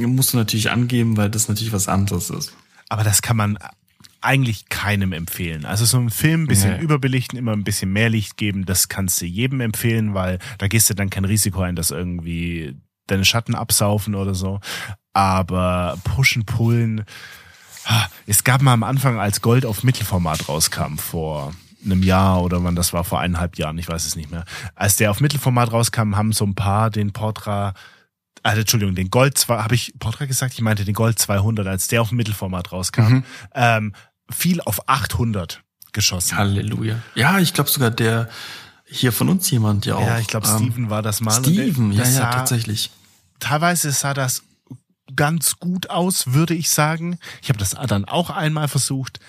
musst 0.06 0.32
du 0.32 0.36
natürlich 0.36 0.70
angeben, 0.70 1.16
weil 1.16 1.30
das 1.30 1.48
natürlich 1.48 1.72
was 1.72 1.88
anderes 1.88 2.30
ist. 2.30 2.52
Aber 2.88 3.02
das 3.04 3.22
kann 3.22 3.36
man 3.36 3.58
eigentlich 4.20 4.68
keinem 4.68 5.12
empfehlen. 5.12 5.64
Also 5.64 5.84
so 5.84 5.98
ein 5.98 6.10
Film 6.10 6.44
ein 6.44 6.46
bisschen 6.46 6.76
Nee. 6.76 6.82
überbelichten, 6.84 7.36
immer 7.36 7.52
ein 7.52 7.64
bisschen 7.64 7.92
mehr 7.92 8.08
Licht 8.08 8.36
geben, 8.36 8.66
das 8.66 8.88
kannst 8.88 9.20
du 9.20 9.26
jedem 9.26 9.60
empfehlen, 9.60 10.14
weil 10.14 10.38
da 10.58 10.68
gehst 10.68 10.88
du 10.88 10.94
dann 10.94 11.10
kein 11.10 11.24
Risiko 11.24 11.62
ein, 11.62 11.74
dass 11.74 11.90
irgendwie 11.90 12.76
deine 13.08 13.24
Schatten 13.24 13.56
absaufen 13.56 14.14
oder 14.14 14.34
so. 14.36 14.60
Aber 15.12 15.98
pushen, 16.04 16.44
pullen. 16.44 17.04
ah, 17.84 18.06
Es 18.26 18.44
gab 18.44 18.62
mal 18.62 18.74
am 18.74 18.84
Anfang, 18.84 19.18
als 19.18 19.40
Gold 19.42 19.66
auf 19.66 19.82
Mittelformat 19.82 20.48
rauskam, 20.48 20.98
vor 20.98 21.52
einem 21.85 22.03
Jahr 22.03 22.43
oder 22.43 22.62
wann 22.64 22.76
das 22.76 22.93
war, 22.93 23.05
vor 23.05 23.20
eineinhalb 23.20 23.59
Jahren, 23.59 23.78
ich 23.78 23.89
weiß 23.89 24.05
es 24.07 24.16
nicht 24.16 24.30
mehr. 24.30 24.45
Als 24.74 24.97
der 24.97 25.11
auf 25.11 25.20
Mittelformat 25.20 25.72
rauskam, 25.72 26.16
haben 26.16 26.33
so 26.33 26.45
ein 26.45 26.55
paar 26.55 26.91
den 26.91 27.12
Portra 27.12 27.74
also, 28.45 28.61
Entschuldigung, 28.62 28.97
den 28.97 29.09
Gold 29.09 29.39
zwei, 29.39 29.59
habe 29.62 29.76
ich 29.76 29.95
Portra 30.01 30.24
gesagt? 30.24 30.55
Ich 30.55 30.61
meinte 30.62 30.85
den 30.85 30.95
Gold 30.95 31.16
200, 31.16 31.64
als 31.64 31.87
der 31.87 32.03
auf 32.03 32.11
Mittelformat 32.11 32.72
rauskam, 32.72 33.03
Mhm. 33.03 33.24
ähm, 33.55 33.95
viel 34.30 34.61
auf 34.61 34.89
800 34.89 35.62
geschossen. 35.93 36.37
Halleluja. 36.39 36.99
Ja, 37.14 37.39
ich 37.39 37.55
glaube 37.55 37.70
sogar 37.70 37.93
der 37.93 38.28
hier 38.85 39.12
von 39.12 39.28
uns 39.28 39.49
jemand 39.53 39.87
ja 39.87 39.95
auch. 39.95 40.05
Ja, 40.05 40.18
ich 40.18 40.26
glaube, 40.26 40.49
ähm, 40.49 40.57
Steven 40.57 40.91
war 40.91 41.03
das 41.03 41.20
mal. 41.20 41.41
Der- 41.41 41.53
Steven, 41.53 41.93
ja, 41.93 42.03
ja, 42.03 42.11
sah- 42.11 42.30
tatsächlich. 42.33 42.91
Teilweise 43.39 43.93
sah 43.93 44.12
das 44.12 44.43
ganz 45.14 45.61
gut 45.61 45.89
aus, 45.91 46.33
würde 46.33 46.55
ich 46.55 46.68
sagen. 46.68 47.18
Ich 47.43 47.49
habe 47.49 47.61
das 47.61 47.76
dann 47.87 48.07
auch 48.07 48.30
einmal 48.30 48.66
versucht 48.66 49.20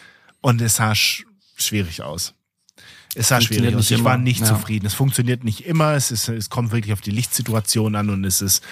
und 0.41 0.59
es 0.59 0.77
sah 0.77 0.95
sch 0.95 1.25
schwierig 1.55 2.01
aus. 2.01 2.33
Es 3.15 3.27
Funktioniert 3.27 3.43
schwierig 3.43 3.75
nicht 3.75 3.91
Ich 3.91 3.99
immer, 3.99 4.09
war 4.09 4.17
nicht 4.17 4.41
ja. 4.41 4.45
zufrieden. 4.47 4.85
Es 4.85 4.93
funktioniert 4.93 5.43
nicht 5.43 5.65
immer. 5.65 5.93
Es, 5.93 6.11
ist, 6.11 6.29
es 6.29 6.49
kommt 6.49 6.71
wirklich 6.71 6.93
auf 6.93 7.01
die 7.01 7.11
Lichtsituation 7.11 7.95
an 7.95 8.09
und 8.09 8.23
es 8.25 8.41
ist 8.41 8.63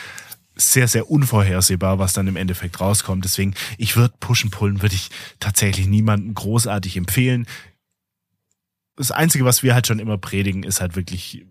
sehr, 0.55 0.87
sehr 0.87 1.09
unvorhersehbar, 1.09 1.99
was 1.99 2.13
dann 2.13 2.27
im 2.27 2.35
Endeffekt 2.35 2.79
rauskommt. 2.79 3.23
Deswegen, 3.23 3.53
ich 3.77 3.95
würde 3.95 4.13
pushen, 4.19 4.51
pullen, 4.51 4.81
würde 4.81 4.95
ich 4.95 5.09
tatsächlich 5.39 5.87
niemandem 5.87 6.33
großartig 6.33 6.97
empfehlen. 6.97 7.45
Das 8.95 9.11
Einzige, 9.11 9.45
was 9.45 9.63
wir 9.63 9.73
halt 9.73 9.87
schon 9.87 9.99
immer 9.99 10.17
predigen, 10.17 10.63
ist 10.63 10.81
halt 10.81 10.95
wirklich 10.95 11.45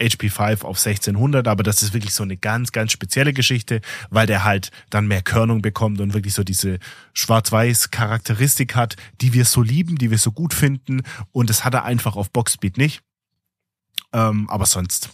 HP5 0.00 0.62
auf 0.62 0.78
1600, 0.78 1.48
aber 1.48 1.62
das 1.62 1.82
ist 1.82 1.94
wirklich 1.94 2.12
so 2.12 2.22
eine 2.22 2.36
ganz, 2.36 2.72
ganz 2.72 2.92
spezielle 2.92 3.32
Geschichte, 3.32 3.80
weil 4.10 4.26
der 4.26 4.44
halt 4.44 4.70
dann 4.90 5.06
mehr 5.06 5.22
Körnung 5.22 5.62
bekommt 5.62 6.00
und 6.00 6.14
wirklich 6.14 6.34
so 6.34 6.44
diese 6.44 6.78
schwarz-weiß 7.14 7.90
Charakteristik 7.90 8.76
hat, 8.76 8.96
die 9.20 9.32
wir 9.32 9.44
so 9.44 9.62
lieben, 9.62 9.96
die 9.96 10.10
wir 10.10 10.18
so 10.18 10.32
gut 10.32 10.54
finden 10.54 11.02
und 11.32 11.50
das 11.50 11.64
hat 11.64 11.74
er 11.74 11.84
einfach 11.84 12.16
auf 12.16 12.30
Boxspeed 12.30 12.76
nicht. 12.76 13.02
Ähm, 14.12 14.48
aber 14.50 14.66
sonst 14.66 15.10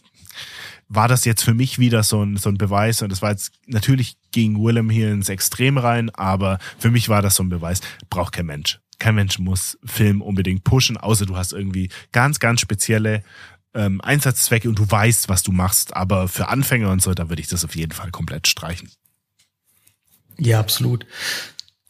war 0.88 1.08
das 1.08 1.24
jetzt 1.24 1.42
für 1.42 1.54
mich 1.54 1.78
wieder 1.78 2.02
so 2.02 2.22
ein, 2.22 2.36
so 2.36 2.50
ein 2.50 2.58
Beweis 2.58 3.02
und 3.02 3.10
das 3.10 3.22
war 3.22 3.30
jetzt 3.30 3.52
natürlich 3.66 4.16
gegen 4.30 4.62
Willem 4.62 4.90
hier 4.90 5.10
ins 5.10 5.28
Extrem 5.28 5.78
rein, 5.78 6.10
aber 6.10 6.58
für 6.78 6.90
mich 6.90 7.08
war 7.08 7.22
das 7.22 7.36
so 7.36 7.42
ein 7.42 7.48
Beweis, 7.48 7.80
braucht 8.10 8.34
kein 8.34 8.46
Mensch. 8.46 8.78
Kein 8.98 9.14
Mensch 9.16 9.38
muss 9.38 9.78
Film 9.84 10.22
unbedingt 10.22 10.64
pushen, 10.64 10.96
außer 10.96 11.26
du 11.26 11.36
hast 11.36 11.52
irgendwie 11.52 11.88
ganz, 12.12 12.38
ganz 12.38 12.60
spezielle 12.60 13.24
ähm, 13.74 14.00
Einsatzzwecke 14.00 14.68
und 14.68 14.78
du 14.78 14.90
weißt, 14.90 15.28
was 15.28 15.42
du 15.42 15.52
machst. 15.52 15.96
Aber 15.96 16.28
für 16.28 16.48
Anfänger 16.48 16.90
und 16.90 17.02
so, 17.02 17.14
da 17.14 17.28
würde 17.28 17.42
ich 17.42 17.48
das 17.48 17.64
auf 17.64 17.76
jeden 17.76 17.92
Fall 17.92 18.10
komplett 18.10 18.46
streichen. 18.46 18.90
Ja, 20.38 20.60
absolut. 20.60 21.06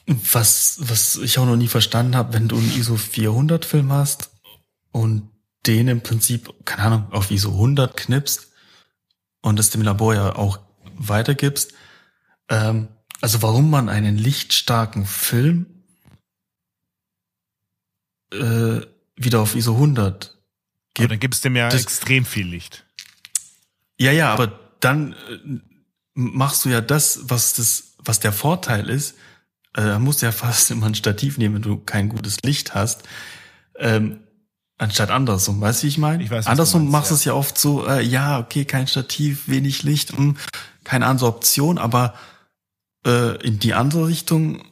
Was, 0.06 0.76
was 0.80 1.16
ich 1.16 1.38
auch 1.38 1.46
noch 1.46 1.56
nie 1.56 1.68
verstanden 1.68 2.16
habe, 2.16 2.34
wenn 2.34 2.48
du 2.48 2.56
einen 2.56 2.76
ISO 2.76 2.96
400 2.96 3.64
Film 3.64 3.92
hast 3.92 4.30
und 4.90 5.30
den 5.66 5.88
im 5.88 6.00
Prinzip, 6.02 6.52
keine 6.64 6.82
Ahnung, 6.82 7.12
auf 7.12 7.30
ISO 7.30 7.50
100 7.50 7.96
knippst 7.96 8.50
und 9.42 9.58
das 9.58 9.70
dem 9.70 9.82
Labor 9.82 10.14
ja 10.14 10.34
auch 10.34 10.58
weitergibst, 10.96 11.72
ähm, 12.48 12.88
also 13.20 13.42
warum 13.42 13.70
man 13.70 13.88
einen 13.88 14.16
lichtstarken 14.16 15.06
Film 15.06 15.66
äh, 18.32 18.80
wieder 19.14 19.40
auf 19.40 19.54
ISO 19.54 19.74
100 19.74 20.31
Aber 20.98 21.08
dann 21.08 21.20
gibst 21.20 21.44
du 21.44 21.48
dem 21.48 21.56
ja 21.56 21.68
extrem 21.68 22.24
viel 22.24 22.46
Licht. 22.46 22.84
Ja, 23.98 24.12
ja, 24.12 24.32
aber 24.32 24.58
dann 24.80 25.12
äh, 25.12 25.60
machst 26.14 26.64
du 26.64 26.68
ja 26.68 26.80
das, 26.80 27.20
was 27.24 27.54
das, 27.54 27.94
was 27.98 28.20
der 28.20 28.32
Vorteil 28.32 28.88
ist. 28.88 29.16
Äh, 29.74 29.82
da 29.82 29.98
musst 29.98 30.22
du 30.22 30.26
ja 30.26 30.32
fast 30.32 30.70
immer 30.72 30.86
ein 30.86 30.94
Stativ 30.94 31.38
nehmen, 31.38 31.56
wenn 31.56 31.62
du 31.62 31.78
kein 31.78 32.08
gutes 32.08 32.38
Licht 32.42 32.74
hast. 32.74 33.02
Ähm, 33.78 34.20
anstatt 34.78 35.10
andersrum, 35.10 35.60
weißt 35.60 35.82
du, 35.82 35.84
wie 35.84 35.88
ich 35.88 35.98
meine? 35.98 36.22
Ich 36.22 36.30
weiß, 36.30 36.38
was 36.38 36.44
du 36.46 36.50
andersrum 36.50 36.82
meinst, 36.82 36.92
machst 36.92 37.10
du 37.10 37.14
ja. 37.14 37.18
es 37.18 37.24
ja 37.24 37.34
oft 37.34 37.58
so, 37.58 37.86
äh, 37.86 38.02
ja, 38.02 38.38
okay, 38.38 38.64
kein 38.64 38.86
Stativ, 38.86 39.48
wenig 39.48 39.82
Licht, 39.82 40.18
mh, 40.18 40.34
keine 40.84 41.06
andere 41.06 41.28
Option, 41.28 41.78
aber 41.78 42.14
äh, 43.06 43.36
in 43.46 43.58
die 43.58 43.74
andere 43.74 44.08
Richtung 44.08 44.62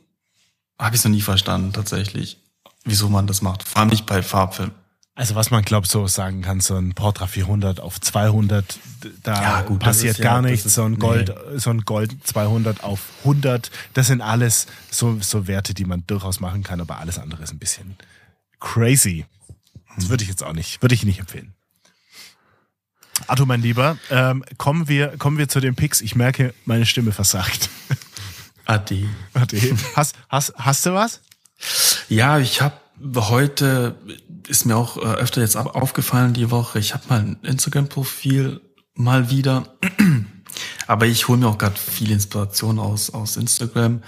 habe 0.79 0.97
ich 0.97 1.01
es 1.01 1.05
noch 1.05 1.13
nie 1.13 1.21
verstanden, 1.21 1.73
tatsächlich, 1.73 2.39
wieso 2.85 3.09
man 3.09 3.27
das 3.27 3.43
macht. 3.43 3.63
Vor 3.63 3.81
allem 3.81 3.91
nicht 3.91 4.07
bei 4.07 4.23
Farbfilmen. 4.23 4.75
Also 5.21 5.35
was 5.35 5.51
man 5.51 5.63
glaubt 5.63 5.87
so 5.87 6.07
sagen 6.07 6.41
kann, 6.41 6.61
so 6.61 6.77
ein 6.77 6.95
Portra 6.95 7.27
400 7.27 7.79
auf 7.79 8.01
200, 8.01 8.79
d- 9.05 9.11
da 9.23 9.43
Ja, 9.43 9.61
gut, 9.63 9.81
passiert 9.81 10.13
ist 10.13 10.19
ja- 10.19 10.25
gar 10.25 10.41
das 10.41 10.51
nichts. 10.51 10.65
ist- 10.67 10.75
so 10.77 10.85
ein 10.85 10.93
nee. 10.93 10.97
Gold, 10.99 11.35
so 11.57 11.69
ein 11.69 11.83
Gold 11.83 12.17
200 12.27 12.83
auf 12.83 13.01
100, 13.23 13.71
das 13.93 14.07
sind 14.07 14.23
alles 14.23 14.67
so, 14.91 15.19
so 15.21 15.47
Werte, 15.47 15.75
die 15.75 15.85
man 15.85 16.05
durchaus 16.07 16.41
machen 16.41 16.63
kann, 16.63 16.81
aber 16.81 17.01
alles 17.01 17.19
andere 17.19 17.43
ist 17.43 17.53
ein 17.53 17.59
bisschen 17.59 17.97
crazy. 18.61 19.27
Das 19.97 20.09
würde 20.09 20.23
ich 20.25 20.31
jetzt 20.31 20.43
auch 20.43 20.55
nicht, 20.55 20.81
würde 20.81 20.95
ich 20.95 21.05
nicht 21.05 21.19
empfehlen. 21.21 21.53
Arthur, 23.27 23.45
mein 23.45 23.61
Lieber, 23.61 23.99
ähm, 24.11 24.43
kommen 24.57 24.89
wir, 24.89 25.19
kommen 25.19 25.37
wir 25.37 25.49
zu 25.49 25.61
den 25.61 25.75
Picks. 25.75 26.01
Ich 26.01 26.15
merke, 26.17 26.55
meine 26.65 26.87
Stimme 26.87 27.13
versagt. 27.13 27.69
Ade. 28.65 29.07
Warte, 29.35 29.59
hast, 29.97 30.15
hast, 30.31 30.55
hast 30.57 30.87
du 30.87 30.95
was? 30.95 31.21
Ja, 32.09 32.39
ich 32.39 32.63
habe 32.63 32.75
heute, 33.17 33.97
ist 34.49 34.65
mir 34.67 34.77
auch 34.77 34.97
äh, 34.97 35.01
öfter 35.01 35.41
jetzt 35.41 35.57
au- 35.57 35.71
aufgefallen 35.71 36.33
die 36.35 36.51
Woche, 36.51 36.79
ich 36.79 36.95
habe 36.95 37.05
mal 37.09 37.21
ein 37.21 37.39
Instagram-Profil 37.43 38.61
mal 38.95 39.31
wieder, 39.31 39.77
aber 40.87 41.07
ich 41.07 41.29
hole 41.29 41.39
mir 41.39 41.49
auch 41.49 41.59
gerade 41.59 41.79
viel 41.79 42.11
Inspiration 42.11 42.79
aus, 42.79 43.11
aus 43.11 43.37
Instagram. 43.37 44.03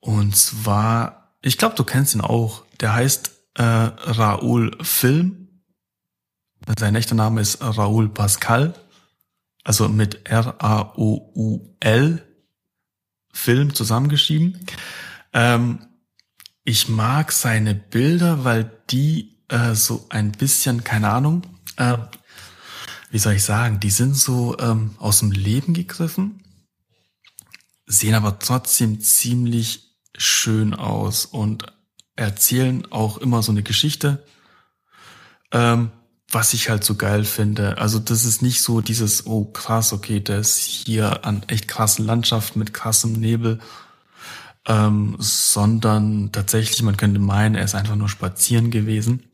Und 0.00 0.36
zwar, 0.36 1.34
ich 1.42 1.58
glaube, 1.58 1.74
du 1.76 1.84
kennst 1.84 2.14
ihn 2.14 2.20
auch, 2.20 2.64
der 2.80 2.94
heißt 2.94 3.30
äh, 3.54 3.62
Raoul 3.62 4.76
Film. 4.82 5.48
Sein 6.78 6.94
echter 6.94 7.14
Name 7.14 7.40
ist 7.40 7.62
Raoul 7.62 8.08
Pascal, 8.10 8.74
also 9.64 9.88
mit 9.88 10.28
R-A-O-U-L 10.28 12.24
Film 13.32 13.74
zusammengeschrieben. 13.74 14.58
Ähm, 15.32 15.87
ich 16.68 16.86
mag 16.86 17.32
seine 17.32 17.74
Bilder, 17.74 18.44
weil 18.44 18.70
die 18.90 19.38
äh, 19.48 19.74
so 19.74 20.04
ein 20.10 20.32
bisschen, 20.32 20.84
keine 20.84 21.08
Ahnung, 21.08 21.40
äh, 21.78 21.96
wie 23.10 23.18
soll 23.18 23.32
ich 23.32 23.42
sagen, 23.42 23.80
die 23.80 23.88
sind 23.88 24.14
so 24.14 24.54
ähm, 24.58 24.94
aus 24.98 25.20
dem 25.20 25.32
Leben 25.32 25.72
gegriffen, 25.72 26.42
sehen 27.86 28.14
aber 28.14 28.38
trotzdem 28.38 29.00
ziemlich 29.00 29.96
schön 30.14 30.74
aus 30.74 31.24
und 31.24 31.72
erzählen 32.16 32.84
auch 32.92 33.16
immer 33.16 33.42
so 33.42 33.50
eine 33.50 33.62
Geschichte, 33.62 34.26
ähm, 35.52 35.90
was 36.30 36.52
ich 36.52 36.68
halt 36.68 36.84
so 36.84 36.96
geil 36.96 37.24
finde. 37.24 37.78
Also 37.78 37.98
das 37.98 38.26
ist 38.26 38.42
nicht 38.42 38.60
so 38.60 38.82
dieses, 38.82 39.24
oh 39.24 39.46
krass, 39.46 39.94
okay, 39.94 40.18
ist 40.18 40.58
hier 40.58 41.24
an 41.24 41.44
echt 41.46 41.66
krassen 41.66 42.04
Landschaften 42.04 42.58
mit 42.58 42.74
krassem 42.74 43.14
Nebel, 43.14 43.58
ähm, 44.68 45.16
sondern 45.18 46.30
tatsächlich, 46.30 46.82
man 46.82 46.96
könnte 46.96 47.18
meinen, 47.18 47.54
er 47.54 47.64
ist 47.64 47.74
einfach 47.74 47.96
nur 47.96 48.08
spazieren 48.08 48.70
gewesen, 48.70 49.24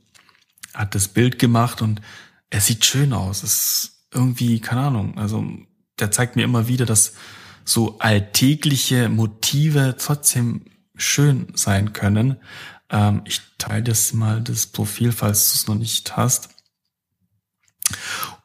hat 0.73 0.95
das 0.95 1.09
Bild 1.09 1.39
gemacht 1.39 1.83
und 1.83 2.01
er 2.51 2.61
sieht 2.61 2.85
schön 2.85 3.13
aus. 3.13 3.43
Es 3.43 3.55
ist 3.55 4.07
irgendwie, 4.13 4.61
keine 4.61 4.83
Ahnung, 4.83 5.19
also 5.19 5.45
der 5.99 6.13
zeigt 6.13 6.37
mir 6.37 6.45
immer 6.45 6.69
wieder, 6.69 6.87
dass 6.87 7.15
so 7.65 7.99
alltägliche 7.99 9.09
Motive 9.09 9.97
trotzdem 9.99 10.67
schön 10.95 11.49
sein 11.55 11.93
können. 11.93 12.37
Ähm, 12.91 13.23
ich 13.25 13.41
teile 13.59 13.83
das 13.83 14.13
mal, 14.13 14.41
das 14.41 14.67
Profil, 14.67 15.11
falls 15.11 15.51
du 15.51 15.57
es 15.57 15.67
noch 15.67 15.75
nicht 15.75 16.17
hast. 16.17 16.51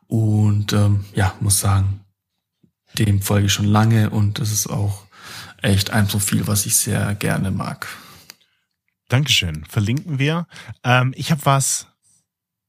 Und 0.07 0.73
ähm, 0.73 1.05
ja, 1.13 1.35
muss 1.39 1.59
sagen, 1.59 2.01
dem 2.97 3.21
folge 3.21 3.45
ich 3.45 3.53
schon 3.53 3.65
lange 3.65 4.09
und 4.09 4.39
es 4.39 4.51
ist 4.51 4.67
auch 4.67 5.03
echt 5.61 5.91
ein 5.91 6.07
Profil, 6.07 6.47
was 6.47 6.65
ich 6.65 6.75
sehr 6.75 7.15
gerne 7.15 7.51
mag. 7.51 7.87
Dankeschön. 9.09 9.65
Verlinken 9.65 10.19
wir. 10.19 10.47
Ähm, 10.83 11.13
ich 11.15 11.31
habe 11.31 11.45
was, 11.45 11.87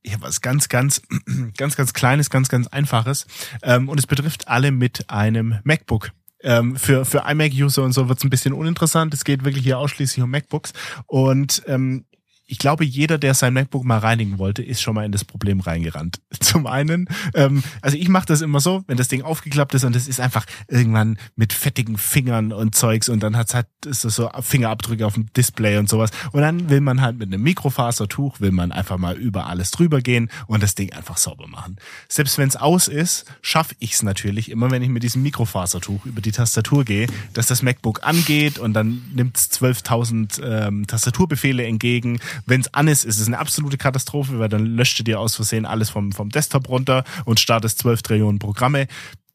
ich 0.03 0.14
habe 0.14 0.22
was 0.22 0.41
ganz, 0.41 0.68
ganz, 0.68 1.03
ganz, 1.57 1.76
ganz 1.76 1.93
kleines, 1.93 2.30
ganz, 2.30 2.49
ganz 2.49 2.66
einfaches. 2.68 3.26
Ähm, 3.62 3.88
und 3.88 3.99
es 3.99 4.07
betrifft 4.07 4.49
alle 4.49 4.72
mit 4.72 5.11
einem 5.11 5.59
MacBook. 5.64 6.12
Ähm, 6.43 6.76
für, 6.76 7.05
für 7.05 7.24
iMac-User 7.28 7.82
und 7.82 7.93
so 7.93 8.09
wird 8.09 8.18
es 8.18 8.24
ein 8.24 8.30
bisschen 8.30 8.55
uninteressant. 8.55 9.12
Es 9.12 9.24
geht 9.24 9.45
wirklich 9.45 9.62
hier 9.62 9.78
ausschließlich 9.78 10.22
um 10.22 10.30
MacBooks. 10.30 10.72
Und 11.07 11.62
ähm, 11.66 12.07
ich 12.51 12.59
glaube, 12.59 12.84
jeder, 12.84 13.16
der 13.16 13.34
sein 13.34 13.55
MacBook 13.55 13.84
mal 13.84 13.98
reinigen 13.98 14.38
wollte, 14.38 14.61
ist 14.61 14.82
schon 14.82 14.96
mal 14.96 15.05
in 15.05 15.12
das 15.12 15.24
Problem 15.24 15.61
reingerannt. 15.61 16.20
Zum 16.40 16.66
einen, 16.66 17.09
ähm, 17.34 17.62
also 17.80 17.96
ich 17.96 18.09
mache 18.09 18.26
das 18.26 18.40
immer 18.40 18.59
so, 18.59 18.82
wenn 18.88 18.96
das 18.96 19.07
Ding 19.07 19.22
aufgeklappt 19.22 19.72
ist 19.74 19.84
und 19.84 19.94
es 19.94 20.09
ist 20.09 20.18
einfach 20.18 20.46
irgendwann 20.66 21.16
mit 21.36 21.53
fettigen 21.53 21.96
Fingern 21.96 22.53
und 22.53 22.74
Zeugs 22.74 23.09
und 23.09 23.22
dann 23.22 23.36
hat's 23.36 23.55
halt 23.55 23.68
ist 23.86 24.05
das 24.05 24.16
so 24.16 24.28
Fingerabdrücke 24.40 25.07
auf 25.07 25.14
dem 25.14 25.32
Display 25.32 25.78
und 25.78 25.88
sowas. 25.88 26.11
Und 26.32 26.42
dann 26.42 26.68
will 26.68 26.80
man 26.80 27.01
halt 27.01 27.18
mit 27.18 27.28
einem 27.28 27.42
Mikrofasertuch, 27.42 28.40
will 28.40 28.51
man 28.51 28.72
einfach 28.72 28.98
mal 28.98 29.16
über 29.16 29.46
alles 29.46 29.70
drüber 29.70 30.01
gehen 30.01 30.28
und 30.48 30.62
das 30.62 30.74
Ding 30.74 30.92
einfach 30.92 31.16
sauber 31.16 31.46
machen. 31.46 31.76
Selbst 32.09 32.36
wenn 32.36 32.48
es 32.48 32.57
aus 32.57 32.88
ist, 32.88 33.26
schaffe 33.42 33.76
ich 33.78 33.94
es 33.94 34.03
natürlich 34.03 34.51
immer, 34.51 34.70
wenn 34.72 34.82
ich 34.82 34.88
mit 34.88 35.05
diesem 35.05 35.22
Mikrofasertuch 35.22 36.05
über 36.05 36.20
die 36.20 36.32
Tastatur 36.32 36.84
gehe, 36.84 37.07
dass 37.32 37.46
das 37.46 37.62
MacBook 37.62 38.03
angeht 38.03 38.59
und 38.59 38.74
dann 38.74 39.03
nimmt 39.14 39.36
es 39.36 39.51
12.000 39.53 40.42
ähm, 40.42 40.86
Tastaturbefehle 40.88 41.64
entgegen 41.64 42.18
wenn 42.47 42.61
es 42.61 42.72
an 42.74 42.88
ist, 42.88 43.05
ist 43.05 43.20
es 43.20 43.26
eine 43.26 43.38
absolute 43.38 43.78
Katastrophe, 43.78 44.38
weil 44.38 44.49
dann 44.49 44.64
löscht 44.64 44.99
du 44.99 45.05
dir 45.05 45.20
aus 45.20 45.36
Versehen 45.36 45.66
alles 45.66 45.91
vom, 45.91 46.12
vom 46.12 46.30
Desktop 46.30 46.68
runter 46.68 47.05
und 47.24 47.41
startest 47.41 47.78
12 47.78 48.03
Trillionen 48.03 48.38
Programme. 48.38 48.86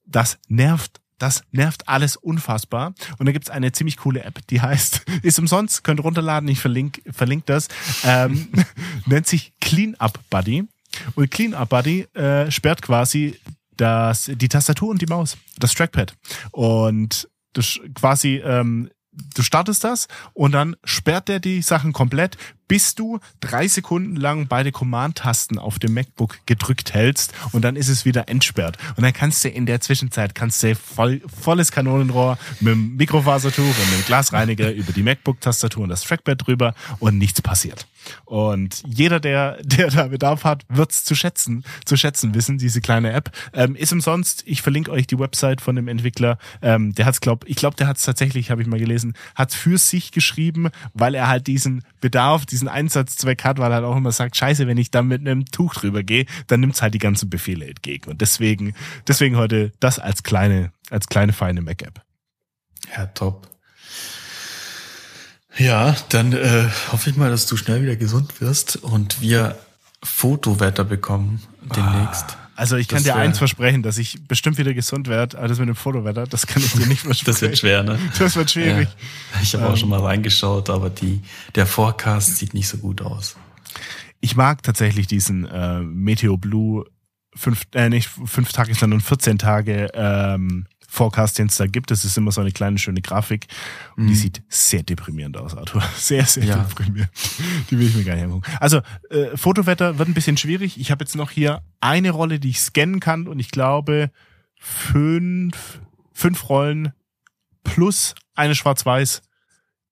Das 0.06 0.38
nervt 0.48 1.02
das 1.18 1.44
nervt 1.52 1.88
alles 1.88 2.18
unfassbar. 2.18 2.94
Und 3.18 3.26
da 3.26 3.32
gibt's 3.32 3.50
eine 3.50 3.72
ziemlich 3.72 3.98
coole 3.98 4.24
App, 4.24 4.46
die 4.48 4.62
heißt, 4.62 5.06
ist 5.22 5.40
umsonst, 5.40 5.84
könnt 5.84 6.04
runterladen, 6.04 6.50
ich 6.50 6.60
verlinke 6.60 7.02
verlink 7.12 7.46
das, 7.46 7.68
ähm, 8.04 8.50
nennt 9.06 9.28
sich 9.28 9.54
Cleanup 9.62 10.20
Buddy. 10.30 10.66
Und 11.16 11.32
Cleanup 11.32 11.70
Buddy 11.70 12.02
äh, 12.14 12.52
sperrt 12.52 12.82
quasi 12.82 13.40
das, 13.78 14.30
die 14.34 14.50
Tastatur 14.50 14.90
und 14.90 15.02
die 15.02 15.08
Maus, 15.08 15.38
das 15.58 15.74
Trackpad. 15.74 16.16
Und 16.52 17.30
das 17.54 17.80
quasi 17.94 18.42
ähm, 18.44 18.90
du 19.34 19.44
startest 19.44 19.84
das 19.84 20.08
und 20.34 20.52
dann 20.52 20.76
sperrt 20.84 21.28
der 21.28 21.40
die 21.40 21.62
Sachen 21.62 21.94
komplett, 21.94 22.38
bis 22.68 22.96
du 22.96 23.20
drei 23.40 23.68
Sekunden 23.68 24.16
lang 24.16 24.48
beide 24.48 24.72
Command-Tasten 24.72 25.60
auf 25.60 25.80
dem 25.80 25.94
MacBook 25.94 26.40
gedrückt 26.46 26.94
hältst 26.94 27.34
und 27.52 27.64
dann 27.64 27.76
ist 27.76 27.90
es 27.90 28.06
wieder 28.06 28.30
entsperrt. 28.30 28.78
Und 28.96 29.04
dann 29.04 29.14
kannst 29.14 29.44
du 29.44 29.50
in 29.50 29.66
der 29.66 29.82
Zwischenzeit 29.82 30.36
kannst 30.36 30.64
du 30.64 30.76
voll, 30.76 31.22
volles 31.42 31.72
Kanonenrohr 31.72 32.38
mit 32.60 32.74
dem 32.74 32.96
Mikrofasertuch 32.96 33.64
und 33.64 33.92
dem 33.94 34.06
Glasreiniger 34.06 34.72
über 34.74 34.92
die 34.92 35.04
MacBook-Tastatur 35.04 35.84
und 35.84 35.90
das 35.90 36.04
Trackpad 36.04 36.46
drüber 36.46 36.74
und 37.00 37.18
nichts 37.18 37.42
passiert. 37.42 37.88
Und 38.26 38.84
jeder, 38.88 39.20
der, 39.20 39.62
der 39.64 39.90
da 39.90 40.08
Bedarf 40.08 40.44
hat, 40.44 40.64
wird's 40.70 41.04
zu 41.04 41.16
schätzen, 41.16 41.64
zu 41.86 41.98
schätzen 41.98 42.34
wissen, 42.34 42.58
diese 42.58 42.82
kleine 42.82 43.12
App. 43.12 43.32
Ähm, 43.54 43.76
ist 43.76 43.92
umsonst. 43.92 44.44
Ich 44.46 44.62
verlinke 44.62 44.92
euch 44.92 45.08
die 45.08 45.20
Website 45.20 45.62
von 45.62 45.76
dem 45.76 45.88
Entwickler. 45.88 46.38
Ähm, 46.62 46.94
der 46.94 47.06
hat's, 47.06 47.22
glaub, 47.22 47.48
ich 47.48 47.56
glaube, 47.56 47.76
der 47.76 47.88
hat's 47.88 48.04
tatsächlich, 48.04 48.52
habe 48.52 48.62
ich 48.62 48.68
mal 48.68 48.80
gelesen, 48.80 49.14
hat's 49.36 49.56
für 49.56 49.78
sich 49.78 50.12
geschrieben, 50.12 50.70
weil 50.94 51.16
er 51.16 51.28
halt 51.28 51.48
diesen 51.48 51.84
Bedarf, 52.02 52.46
diesen 52.56 52.70
Einsatzzweck 52.70 53.44
hat, 53.44 53.60
weil 53.60 53.72
er 53.72 53.76
halt 53.76 53.86
auch 53.86 53.98
immer 53.98 54.14
sagt, 54.14 54.38
scheiße, 54.38 54.66
wenn 54.66 54.78
ich 54.78 54.92
da 54.92 55.02
mit 55.02 55.20
einem 55.20 55.46
Tuch 55.46 55.74
drüber 55.74 56.04
gehe, 56.04 56.26
dann 56.48 56.62
nimmt's 56.62 56.82
halt 56.82 56.94
die 56.94 57.00
ganzen 57.00 57.30
Befehle 57.30 57.68
entgegen. 57.68 58.10
Und 58.10 58.22
deswegen, 58.22 58.74
deswegen 59.08 59.36
heute 59.36 59.74
das 59.82 60.00
als 60.00 60.24
kleine, 60.24 60.72
als 60.90 61.08
kleine 61.08 61.34
feine 61.34 61.62
Mac-App. 61.62 62.02
Ja, 62.96 63.08
top. 63.08 63.50
Ja, 65.58 65.96
dann 66.10 66.32
äh, 66.32 66.70
hoffe 66.92 67.10
ich 67.10 67.18
mal, 67.18 67.30
dass 67.30 67.46
du 67.46 67.58
schnell 67.58 67.82
wieder 67.82 67.98
gesund 67.98 68.40
wirst 68.40 68.78
und 68.78 69.22
wir 69.22 69.58
Fotowetter 70.02 70.86
bekommen 70.86 71.42
demnächst. 71.76 72.38
Ah. 72.40 72.45
Also 72.56 72.78
ich 72.78 72.88
kann 72.88 72.98
das 72.98 73.04
dir 73.04 73.16
eins 73.16 73.38
versprechen, 73.38 73.84
dass 73.84 73.98
ich 73.98 74.26
bestimmt 74.28 74.58
wieder 74.58 74.74
gesund 74.74 75.08
werde, 75.08 75.38
aber 75.38 75.50
das 75.50 75.60
mit 75.60 75.68
dem 75.68 75.76
Fotowetter, 75.76 76.26
das 76.26 76.48
kann 76.48 76.64
ich 76.64 76.72
dir 76.74 76.88
nicht 76.88 77.02
versprechen. 77.02 77.26
das 77.34 77.42
wird 77.42 77.58
schwer, 77.58 77.84
ne? 77.84 78.00
Das 78.18 78.36
wird 78.36 78.50
schwierig. 78.50 78.88
Ja, 79.34 79.42
ich 79.42 79.54
habe 79.54 79.66
ähm, 79.66 79.72
auch 79.72 79.78
schon 79.78 79.90
mal 79.90 80.00
reingeschaut, 80.00 80.70
aber 80.70 80.90
die, 80.90 81.22
der 81.56 81.66
Forecast 81.66 82.38
sieht 82.38 82.54
nicht 82.54 82.68
so 82.68 82.78
gut 82.78 83.02
aus. 83.02 83.36
Ich 84.22 84.36
mag 84.36 84.64
tatsächlich 84.64 85.08
diesen 85.08 85.46
äh, 85.46 85.82
Meteo 85.82 86.38
Blue 86.38 86.86
fünf, 87.36 87.64
äh, 87.74 87.90
nicht 87.90 88.10
fünf 88.26 88.54
Tage, 88.54 88.74
sondern 88.74 89.02
14 89.02 89.38
Tage 89.38 89.90
ähm, 89.94 90.66
Forecast, 90.96 91.38
den 91.38 91.48
es 91.48 91.58
da 91.58 91.68
gibt. 91.68 91.92
Das 91.92 92.06
ist 92.06 92.18
immer 92.18 92.32
so 92.32 92.42
eine 92.42 92.52
kleine, 92.52 92.78
schöne 92.78 93.02
Grafik. 93.02 93.48
Und 93.96 94.06
mhm. 94.06 94.08
die 94.08 94.16
sieht 94.16 94.44
sehr 94.50 94.84
deprimierend 94.84 95.38
aus, 95.38 95.56
Arthur. 95.56 95.84
Sehr, 95.98 96.26
sehr 96.26 96.46
ja. 96.46 96.58
deprimierend. 96.58 97.12
Die 97.70 97.78
will 97.78 97.88
ich 97.88 97.96
mir 97.96 98.04
gar 98.04 98.16
nicht 98.16 98.24
angucken. 98.24 98.50
Also, 98.60 98.82
äh, 99.10 99.36
Fotowetter 99.36 99.98
wird 99.98 100.08
ein 100.08 100.14
bisschen 100.14 100.38
schwierig. 100.38 100.80
Ich 100.80 100.92
habe 100.92 101.04
jetzt 101.04 101.16
noch 101.16 101.32
hier 101.32 101.62
eine 101.82 102.12
Rolle, 102.12 102.40
die 102.40 102.50
ich 102.50 102.60
scannen 102.60 103.00
kann 103.00 103.28
und 103.28 103.40
ich 103.40 103.52
glaube 103.52 104.12
fünf, 104.58 105.82
fünf 106.14 106.50
Rollen 106.50 106.94
plus 107.64 108.16
eine 108.36 108.56
Schwarz-Weiß 108.56 109.22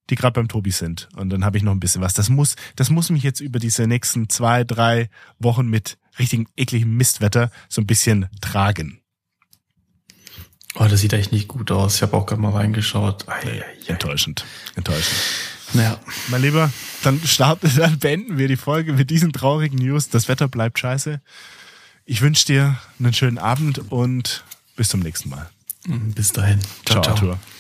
die 0.10 0.16
gerade 0.16 0.34
beim 0.34 0.47
Tobi 0.47 0.72
sind. 0.72 1.08
Und 1.16 1.30
dann 1.30 1.45
habe 1.45 1.58
ich 1.58 1.64
noch 1.64 1.72
ein 1.72 1.80
bisschen 1.80 2.01
was. 2.01 2.14
Das 2.14 2.30
muss, 2.30 2.56
das 2.76 2.89
muss 2.89 3.10
mich 3.10 3.24
jetzt 3.24 3.39
über 3.39 3.60
diese 3.60 3.88
nächsten 3.88 4.30
zwei, 4.30 4.64
drei 4.64 5.10
Wochen 5.39 5.68
mit 5.68 5.97
richtigen 6.20 6.47
ekligem 6.58 6.95
Mistwetter 6.97 7.51
so 7.70 7.82
ein 7.82 7.88
bisschen 7.88 8.28
tragen. 8.41 9.03
Oh, 10.76 10.86
das 10.86 11.01
sieht 11.01 11.13
echt 11.13 11.32
nicht 11.32 11.47
gut 11.47 11.71
aus. 11.71 11.95
Ich 11.95 12.01
habe 12.01 12.17
auch 12.17 12.26
gerade 12.26 12.41
mal 12.41 12.51
reingeschaut. 12.51 13.28
Ei, 13.28 13.45
nee, 13.45 13.61
ei, 13.61 13.91
enttäuschend. 13.91 14.45
Enttäuschend. 14.76 15.15
Naja. 15.74 15.99
Mein 16.30 16.41
Lieber, 16.41 16.71
dann 17.03 17.21
starten, 17.26 17.71
dann 17.78 17.99
beenden 17.99 18.38
wir 18.38 18.47
die 18.47 18.55
Folge 18.57 18.93
mit 18.93 19.09
diesen 19.09 19.34
traurigen 19.34 19.78
News. 19.78 20.09
Das 20.09 20.28
Wetter 20.28 20.47
bleibt 20.47 20.80
scheiße. 20.80 21.21
Ich 22.05 22.21
wünsche 22.21 22.45
dir 22.45 22.78
einen 22.99 23.13
schönen 23.13 23.38
Abend 23.38 23.91
und 23.91 24.43
bis 24.76 24.89
zum 24.89 25.01
nächsten 25.01 25.30
Mal. 25.30 25.49
Bis 25.86 26.32
dahin. 26.32 26.59
Ciao, 26.86 27.01
ciao. 27.01 27.15
ciao. 27.15 27.39